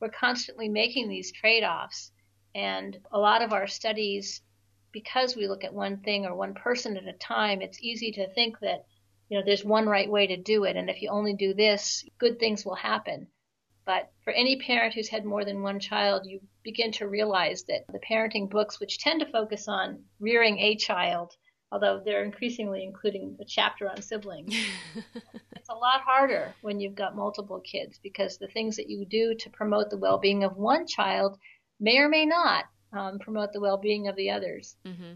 We're 0.00 0.08
constantly 0.08 0.68
making 0.68 1.08
these 1.08 1.32
trade-offs, 1.32 2.12
and 2.54 2.98
a 3.12 3.18
lot 3.18 3.42
of 3.42 3.52
our 3.52 3.66
studies 3.66 4.40
because 4.92 5.36
we 5.36 5.48
look 5.48 5.64
at 5.64 5.74
one 5.74 5.98
thing 5.98 6.26
or 6.26 6.34
one 6.34 6.54
person 6.54 6.96
at 6.96 7.06
a 7.06 7.12
time, 7.14 7.62
it's 7.62 7.82
easy 7.82 8.12
to 8.12 8.32
think 8.34 8.58
that, 8.60 8.84
you 9.28 9.38
know, 9.38 9.44
there's 9.44 9.64
one 9.64 9.86
right 9.86 10.10
way 10.10 10.26
to 10.26 10.36
do 10.36 10.64
it. 10.64 10.76
And 10.76 10.90
if 10.90 11.02
you 11.02 11.08
only 11.10 11.34
do 11.34 11.54
this, 11.54 12.04
good 12.18 12.38
things 12.38 12.64
will 12.64 12.74
happen. 12.74 13.28
But 13.84 14.12
for 14.22 14.32
any 14.32 14.60
parent 14.60 14.94
who's 14.94 15.08
had 15.08 15.24
more 15.24 15.44
than 15.44 15.62
one 15.62 15.80
child, 15.80 16.26
you 16.26 16.40
begin 16.62 16.92
to 16.92 17.08
realize 17.08 17.64
that 17.64 17.84
the 17.92 17.98
parenting 17.98 18.48
books, 18.48 18.78
which 18.78 18.98
tend 18.98 19.20
to 19.20 19.32
focus 19.32 19.66
on 19.66 20.04
rearing 20.20 20.58
a 20.58 20.76
child, 20.76 21.34
although 21.72 22.00
they're 22.04 22.22
increasingly 22.22 22.84
including 22.84 23.36
a 23.40 23.44
chapter 23.44 23.90
on 23.90 24.00
siblings, 24.00 24.54
it's 25.56 25.68
a 25.68 25.74
lot 25.74 26.02
harder 26.02 26.54
when 26.60 26.78
you've 26.78 26.94
got 26.94 27.16
multiple 27.16 27.60
kids 27.60 27.98
because 28.02 28.38
the 28.38 28.46
things 28.48 28.76
that 28.76 28.88
you 28.88 29.04
do 29.04 29.34
to 29.34 29.50
promote 29.50 29.90
the 29.90 29.98
well 29.98 30.18
being 30.18 30.44
of 30.44 30.56
one 30.56 30.86
child 30.86 31.38
may 31.80 31.98
or 31.98 32.08
may 32.08 32.24
not 32.24 32.66
um, 32.92 33.18
promote 33.18 33.52
the 33.52 33.60
well-being 33.60 34.08
of 34.08 34.16
the 34.16 34.30
others. 34.30 34.76
Mm-hmm. 34.86 35.14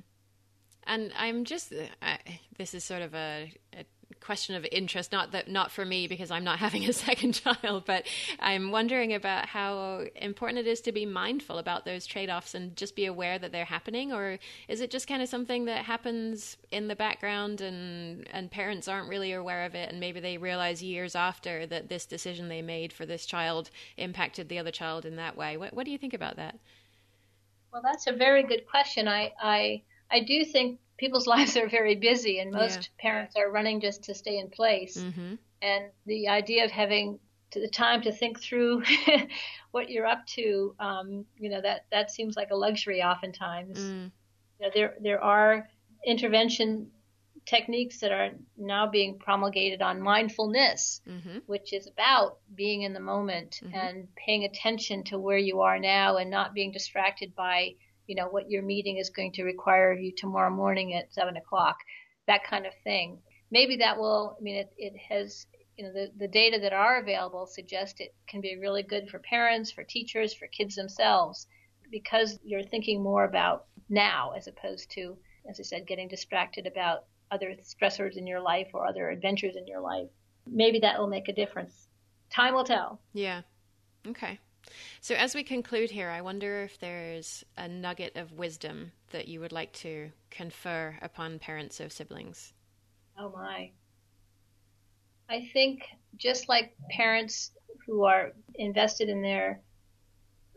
And 0.89 1.13
I'm 1.19 1.45
just 1.45 1.73
uh, 1.73 2.17
this 2.59 2.73
is 2.73 2.85
sort 2.85 3.03
of 3.03 3.15
a, 3.15 3.53
a, 3.77 3.85
question 4.21 4.55
of 4.55 4.65
interest, 4.71 5.13
not 5.13 5.33
that 5.33 5.49
not 5.49 5.71
for 5.71 5.85
me 5.85 6.07
because 6.07 6.31
I'm 6.31 6.45
not 6.45 6.59
having 6.67 6.89
a 6.89 6.93
second 6.93 7.33
child, 7.33 7.85
but 7.87 8.07
I'm 8.39 8.71
wondering 8.71 9.13
about 9.15 9.47
how 9.47 10.05
important 10.15 10.61
it 10.61 10.67
is 10.69 10.81
to 10.83 10.93
be 10.93 11.05
mindful 11.05 11.59
about 11.59 11.85
those 11.85 12.07
trade-offs 12.07 12.55
and 12.55 12.77
just 12.77 12.95
be 12.97 13.07
aware 13.07 13.39
that 13.39 13.51
they're 13.51 13.65
happening, 13.65 14.13
or 14.13 14.39
is 14.69 14.81
it 14.81 14.91
just 14.91 15.09
kind 15.09 15.23
of 15.23 15.29
something 15.29 15.65
that 15.65 15.85
happens 15.85 16.57
in 16.71 16.87
the 16.87 16.97
background 16.97 17.61
and 17.61 18.29
and 18.33 18.51
parents 18.51 18.87
aren't 18.87 19.09
really 19.09 19.33
aware 19.33 19.65
of 19.65 19.75
it, 19.75 19.91
and 19.91 19.99
maybe 19.99 20.21
they 20.21 20.39
realize 20.39 20.83
years 20.85 21.17
after 21.17 21.67
that 21.67 21.89
this 21.89 22.07
decision 22.07 22.49
they 22.49 22.63
made 22.63 22.93
for 22.93 23.07
this 23.07 23.27
child 23.27 23.71
impacted 23.97 24.49
the 24.49 24.59
other 24.59 24.71
child 24.71 25.05
in 25.05 25.17
that 25.17 25.37
way. 25.37 25.57
What 25.57 25.75
what 25.75 25.85
do 25.85 25.91
you 25.91 25.99
think 25.99 26.15
about 26.15 26.37
that? 26.37 26.61
Well, 27.73 27.83
that's 27.83 28.07
a 28.07 28.13
very 28.13 28.43
good 28.43 28.67
question. 28.67 29.09
I 29.09 29.33
I 29.41 29.83
I 30.11 30.21
do 30.21 30.45
think 30.45 30.81
people's 30.97 31.27
lives 31.35 31.57
are 31.57 31.69
very 31.69 31.97
busy, 31.97 32.39
and 32.41 32.51
most 32.51 32.91
yeah. 32.99 33.11
parents 33.11 33.37
are 33.37 33.51
running 33.51 33.81
just 33.81 34.03
to 34.05 34.15
stay 34.15 34.39
in 34.39 34.49
place. 34.49 34.97
Mm-hmm. 34.97 35.35
And 35.63 35.85
the 36.05 36.29
idea 36.29 36.65
of 36.65 36.71
having 36.71 37.19
the 37.53 37.69
time 37.69 38.03
to 38.03 38.13
think 38.13 38.41
through 38.41 38.83
what 39.71 39.91
you're 39.91 40.07
up 40.07 40.27
to, 40.27 40.75
um, 40.79 41.25
you 41.39 41.49
know, 41.49 41.61
that 41.61 41.87
that 41.91 42.11
seems 42.11 42.37
like 42.37 42.51
a 42.51 42.57
luxury 42.57 43.03
oftentimes. 43.03 43.79
Mm. 43.79 44.11
You 44.59 44.67
know, 44.67 44.71
there 44.75 44.95
there 45.01 45.23
are 45.23 45.69
intervention 46.05 46.91
techniques 47.47 48.01
that 48.01 48.11
are 48.11 48.31
now 48.57 48.89
being 48.89 49.19
promulgated 49.19 49.81
on 49.81 50.01
mindfulness, 50.01 51.01
mm-hmm. 51.09 51.39
which 51.47 51.73
is 51.73 51.87
about 51.87 52.39
being 52.55 52.83
in 52.83 52.93
the 52.93 53.01
moment 53.01 53.61
mm-hmm. 53.63 53.75
and 53.75 54.09
paying 54.17 54.45
attention 54.45 55.05
to 55.05 55.19
where 55.19 55.39
you 55.39 55.61
are 55.61 55.79
now 55.79 56.17
and 56.17 56.29
not 56.29 56.55
being 56.55 56.73
distracted 56.73 57.35
by, 57.37 57.71
you 58.07 58.17
know, 58.17 58.27
what 58.27 58.51
your 58.51 58.63
meeting 58.63 58.99
is 58.99 59.11
going 59.11 59.33
to 59.33 59.45
require 59.45 59.93
you 59.93 60.13
tomorrow 60.13 60.51
morning 60.51 60.95
at 60.95 61.13
seven 61.15 61.37
o'clock, 61.37 61.77
that 62.27 62.45
kind 62.45 62.67
of 62.67 62.73
thing. 62.83 63.19
Maybe 63.51 63.77
that 63.77 63.97
will, 63.97 64.37
I 64.39 64.43
mean, 64.43 64.57
it, 64.57 64.73
it 64.77 64.95
has, 65.09 65.47
you 65.77 65.85
know, 65.85 65.93
the, 65.93 66.11
the 66.19 66.29
data 66.29 66.59
that 66.61 66.73
are 66.73 67.01
available 67.01 67.47
suggest 67.47 68.01
it 68.01 68.13
can 68.27 68.41
be 68.41 68.59
really 68.61 68.83
good 68.83 69.09
for 69.09 69.21
parents, 69.21 69.71
for 69.71 69.85
teachers, 69.85 70.35
for 70.35 70.49
kids 70.49 70.75
themselves, 70.75 71.47
because 71.93 72.41
you're 72.45 72.65
thinking 72.65 73.01
more 73.01 73.25
about 73.25 73.67
now 73.89 74.33
as 74.37 74.49
opposed 74.49 74.91
to, 74.91 75.17
as 75.49 75.61
I 75.61 75.63
said, 75.63 75.87
getting 75.87 76.09
distracted 76.09 76.67
about 76.67 77.05
other 77.31 77.55
stressors 77.63 78.17
in 78.17 78.27
your 78.27 78.41
life 78.41 78.69
or 78.73 78.87
other 78.87 79.11
adventures 79.11 79.57
in 79.57 79.67
your 79.67 79.81
life. 79.81 80.09
Maybe 80.47 80.79
that 80.81 80.99
will 80.99 81.09
make 81.09 81.29
a 81.29 81.33
difference. 81.33 81.89
Time 82.31 82.55
will 82.55 82.65
tell. 82.65 83.01
Yeah. 83.13 83.43
Okay. 84.07 84.39
So, 85.01 85.15
as 85.15 85.35
we 85.35 85.45
conclude 85.45 85.91
here, 85.91 86.11
I 86.11 86.21
wonder 86.21 86.63
if 86.63 86.79
there's 86.79 87.45
a 87.57 87.69
nugget 87.69 88.17
of 88.17 88.33
wisdom 88.33 88.93
that 89.11 89.29
you 89.29 89.41
would 89.41 89.53
like 89.53 89.73
to 89.75 90.11
confer 90.31 90.99
upon 91.03 91.39
parents 91.39 91.79
of 91.81 91.93
siblings. 91.93 92.53
Oh, 93.19 93.31
my. 93.31 93.71
I 95.29 95.49
think 95.53 95.83
just 96.17 96.49
like 96.49 96.77
parents 96.91 97.53
who 97.87 98.05
are 98.05 98.33
invested 98.57 99.09
in 99.09 99.23
their 99.23 99.61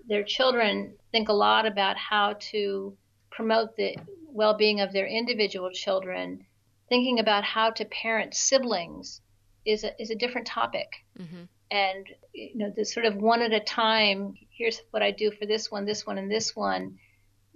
their 0.07 0.23
children 0.23 0.95
think 1.11 1.29
a 1.29 1.33
lot 1.33 1.67
about 1.67 1.95
how 1.97 2.33
to 2.39 2.97
promote 3.29 3.75
the 3.75 3.95
well 4.25 4.55
being 4.55 4.81
of 4.81 4.91
their 4.91 5.07
individual 5.07 5.69
children, 5.71 6.43
thinking 6.89 7.19
about 7.19 7.43
how 7.43 7.69
to 7.71 7.85
parent 7.85 8.33
siblings 8.33 9.21
is 9.65 9.83
a, 9.83 10.01
is 10.01 10.09
a 10.09 10.15
different 10.15 10.47
topic. 10.47 10.87
Mm-hmm. 11.17 11.43
And, 11.71 12.07
you 12.33 12.57
know, 12.57 12.73
the 12.75 12.83
sort 12.83 13.05
of 13.05 13.15
one 13.15 13.41
at 13.43 13.53
a 13.53 13.59
time, 13.59 14.33
here's 14.49 14.81
what 14.89 15.03
I 15.03 15.11
do 15.11 15.31
for 15.31 15.45
this 15.45 15.69
one, 15.69 15.85
this 15.85 16.05
one, 16.05 16.17
and 16.17 16.31
this 16.31 16.55
one, 16.55 16.97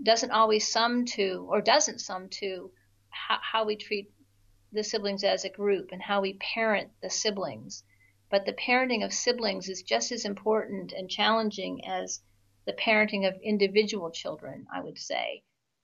doesn't 0.01 0.31
always 0.31 0.71
sum 0.71 1.05
to, 1.05 1.47
or 1.49 1.61
doesn't 1.61 1.99
sum 1.99 2.29
to, 2.29 2.71
how, 3.09 3.37
how 3.41 3.65
we 3.65 3.75
treat 3.75 4.11
the 4.71 4.83
siblings 4.83 5.23
as 5.23 5.45
a 5.45 5.49
group 5.49 5.89
and 5.91 6.01
how 6.01 6.21
we 6.21 6.33
parent 6.33 6.89
the 7.01 7.09
siblings. 7.09 7.83
But 8.29 8.45
the 8.45 8.53
parenting 8.53 9.03
of 9.03 9.13
siblings 9.13 9.69
is 9.69 9.83
just 9.83 10.11
as 10.11 10.25
important 10.25 10.91
and 10.91 11.09
challenging 11.09 11.85
as 11.85 12.21
the 12.65 12.73
parenting 12.73 13.27
of 13.27 13.39
individual 13.43 14.09
children, 14.09 14.65
I 14.73 14.81
would 14.81 14.97
say, 14.97 15.43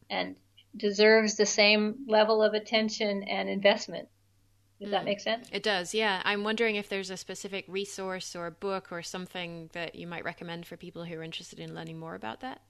and 0.09 0.35
deserves 0.75 1.35
the 1.35 1.45
same 1.45 2.05
level 2.07 2.43
of 2.43 2.53
attention 2.53 3.23
and 3.23 3.49
investment. 3.49 4.07
Does 4.79 4.91
that 4.91 5.01
mm. 5.01 5.05
make 5.05 5.19
sense? 5.19 5.49
It 5.51 5.63
does, 5.63 5.93
yeah. 5.93 6.21
I'm 6.23 6.43
wondering 6.43 6.75
if 6.75 6.87
there's 6.87 7.09
a 7.09 7.17
specific 7.17 7.65
resource 7.67 8.35
or 8.35 8.49
book 8.49 8.91
or 8.91 9.01
something 9.01 9.69
that 9.73 9.95
you 9.95 10.07
might 10.07 10.23
recommend 10.23 10.65
for 10.65 10.77
people 10.77 11.03
who 11.03 11.15
are 11.15 11.23
interested 11.23 11.59
in 11.59 11.75
learning 11.75 11.99
more 11.99 12.15
about 12.15 12.41
that. 12.41 12.61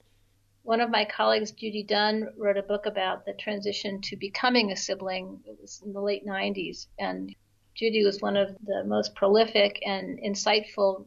One 0.63 0.81
of 0.81 0.89
my 0.89 1.05
colleagues, 1.05 1.51
Judy 1.51 1.83
Dunn, 1.83 2.29
wrote 2.37 2.57
a 2.57 2.63
book 2.63 2.85
about 2.85 3.25
the 3.25 3.33
transition 3.33 4.01
to 4.01 4.17
becoming 4.17 4.71
a 4.71 4.75
sibling. 4.75 5.39
It 5.45 5.57
was 5.61 5.81
in 5.85 5.93
the 5.93 6.01
late 6.01 6.25
90s. 6.25 6.87
And 6.97 7.33
Judy 7.75 8.03
was 8.03 8.21
one 8.21 8.37
of 8.37 8.55
the 8.65 8.83
most 8.85 9.15
prolific 9.15 9.79
and 9.85 10.19
insightful 10.19 11.05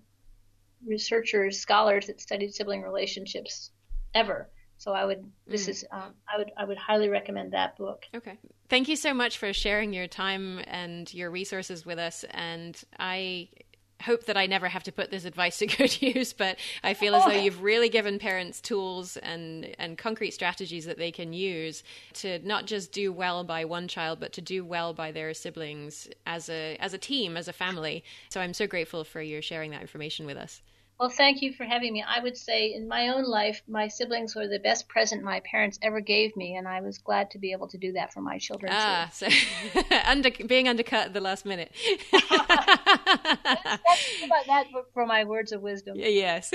researchers, 0.86 1.58
scholars 1.58 2.06
that 2.06 2.20
studied 2.20 2.54
sibling 2.54 2.82
relationships 2.82 3.70
ever. 4.14 4.48
So 4.82 4.92
I 4.92 5.04
would 5.04 5.30
this 5.46 5.66
mm. 5.66 5.68
is 5.68 5.84
um, 5.92 6.12
I 6.26 6.38
would 6.38 6.50
I 6.56 6.64
would 6.64 6.76
highly 6.76 7.08
recommend 7.08 7.52
that 7.52 7.78
book. 7.78 8.04
Okay. 8.16 8.36
Thank 8.68 8.88
you 8.88 8.96
so 8.96 9.14
much 9.14 9.38
for 9.38 9.52
sharing 9.52 9.92
your 9.92 10.08
time 10.08 10.60
and 10.66 11.12
your 11.14 11.30
resources 11.30 11.86
with 11.86 12.00
us 12.00 12.24
and 12.32 12.76
I 12.98 13.50
hope 14.02 14.24
that 14.24 14.36
I 14.36 14.46
never 14.46 14.66
have 14.66 14.82
to 14.82 14.90
put 14.90 15.12
this 15.12 15.24
advice 15.32 15.58
to 15.58 15.68
good 15.68 16.02
use, 16.02 16.32
but 16.32 16.58
I 16.82 16.94
feel 16.94 17.14
as 17.14 17.24
though 17.24 17.30
you've 17.30 17.62
really 17.62 17.90
given 17.90 18.18
parents 18.18 18.60
tools 18.60 19.16
and, 19.18 19.72
and 19.78 19.96
concrete 19.96 20.32
strategies 20.32 20.86
that 20.86 20.98
they 20.98 21.12
can 21.12 21.32
use 21.32 21.84
to 22.14 22.40
not 22.40 22.66
just 22.66 22.90
do 22.90 23.12
well 23.12 23.44
by 23.44 23.64
one 23.64 23.86
child, 23.86 24.18
but 24.18 24.32
to 24.32 24.40
do 24.40 24.64
well 24.64 24.92
by 24.94 25.12
their 25.12 25.32
siblings 25.32 26.08
as 26.26 26.48
a 26.48 26.76
as 26.80 26.92
a 26.92 26.98
team, 26.98 27.36
as 27.36 27.46
a 27.46 27.52
family. 27.52 28.02
So 28.30 28.40
I'm 28.40 28.52
so 28.52 28.66
grateful 28.66 29.04
for 29.04 29.22
your 29.22 29.42
sharing 29.42 29.70
that 29.70 29.80
information 29.80 30.26
with 30.26 30.36
us. 30.36 30.60
Well, 31.02 31.10
thank 31.10 31.42
you 31.42 31.52
for 31.52 31.64
having 31.64 31.94
me. 31.94 32.04
I 32.06 32.20
would 32.20 32.36
say 32.36 32.72
in 32.72 32.86
my 32.86 33.08
own 33.08 33.24
life, 33.24 33.60
my 33.66 33.88
siblings 33.88 34.36
were 34.36 34.46
the 34.46 34.60
best 34.60 34.86
present 34.86 35.24
my 35.24 35.40
parents 35.40 35.76
ever 35.82 35.98
gave 35.98 36.36
me, 36.36 36.54
and 36.54 36.68
I 36.68 36.80
was 36.80 36.98
glad 36.98 37.32
to 37.32 37.40
be 37.40 37.50
able 37.50 37.66
to 37.70 37.76
do 37.76 37.90
that 37.94 38.12
for 38.12 38.20
my 38.20 38.38
children. 38.38 38.70
Ah, 38.72 39.10
too. 39.12 39.28
so 39.28 39.82
under, 40.06 40.30
being 40.46 40.68
undercut 40.68 41.06
at 41.06 41.12
the 41.12 41.20
last 41.20 41.44
minute. 41.44 41.72
about 42.12 42.28
that 44.46 44.66
for 44.94 45.04
my 45.04 45.24
words 45.24 45.50
of 45.50 45.60
wisdom. 45.60 45.96
Yes, 45.96 46.52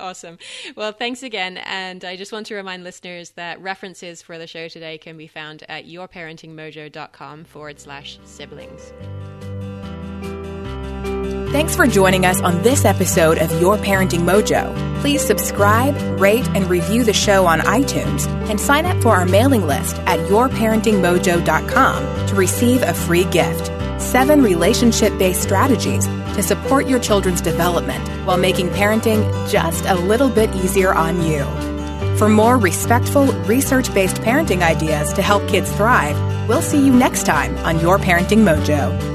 awesome. 0.00 0.38
Well, 0.74 0.90
thanks 0.90 1.22
again, 1.22 1.58
and 1.58 2.04
I 2.04 2.16
just 2.16 2.32
want 2.32 2.46
to 2.46 2.56
remind 2.56 2.82
listeners 2.82 3.30
that 3.36 3.60
references 3.60 4.22
for 4.22 4.38
the 4.38 4.48
show 4.48 4.66
today 4.66 4.98
can 4.98 5.16
be 5.16 5.28
found 5.28 5.62
at 5.68 5.86
yourparentingmojo.com 5.86 7.44
forward 7.44 7.78
slash 7.78 8.18
siblings. 8.24 8.92
Thanks 11.54 11.76
for 11.76 11.86
joining 11.86 12.26
us 12.26 12.40
on 12.40 12.60
this 12.64 12.84
episode 12.84 13.38
of 13.38 13.48
Your 13.60 13.76
Parenting 13.76 14.22
Mojo. 14.22 14.74
Please 15.00 15.24
subscribe, 15.24 15.94
rate, 16.18 16.48
and 16.48 16.68
review 16.68 17.04
the 17.04 17.12
show 17.12 17.46
on 17.46 17.60
iTunes 17.60 18.26
and 18.50 18.60
sign 18.60 18.86
up 18.86 19.00
for 19.00 19.10
our 19.10 19.24
mailing 19.24 19.64
list 19.64 19.94
at 19.98 20.18
yourparentingmojo.com 20.28 22.26
to 22.26 22.34
receive 22.34 22.82
a 22.82 22.92
free 22.92 23.22
gift. 23.26 23.70
Seven 24.02 24.42
relationship 24.42 25.16
based 25.16 25.44
strategies 25.44 26.04
to 26.06 26.42
support 26.42 26.88
your 26.88 26.98
children's 26.98 27.40
development 27.40 28.02
while 28.26 28.36
making 28.36 28.70
parenting 28.70 29.22
just 29.48 29.84
a 29.84 29.94
little 29.94 30.30
bit 30.30 30.52
easier 30.56 30.92
on 30.92 31.22
you. 31.22 31.44
For 32.18 32.28
more 32.28 32.58
respectful, 32.58 33.26
research 33.44 33.94
based 33.94 34.16
parenting 34.16 34.62
ideas 34.62 35.12
to 35.12 35.22
help 35.22 35.46
kids 35.46 35.70
thrive, 35.70 36.18
we'll 36.48 36.62
see 36.62 36.84
you 36.84 36.92
next 36.92 37.26
time 37.26 37.56
on 37.58 37.78
Your 37.78 37.98
Parenting 37.98 38.42
Mojo. 38.42 39.13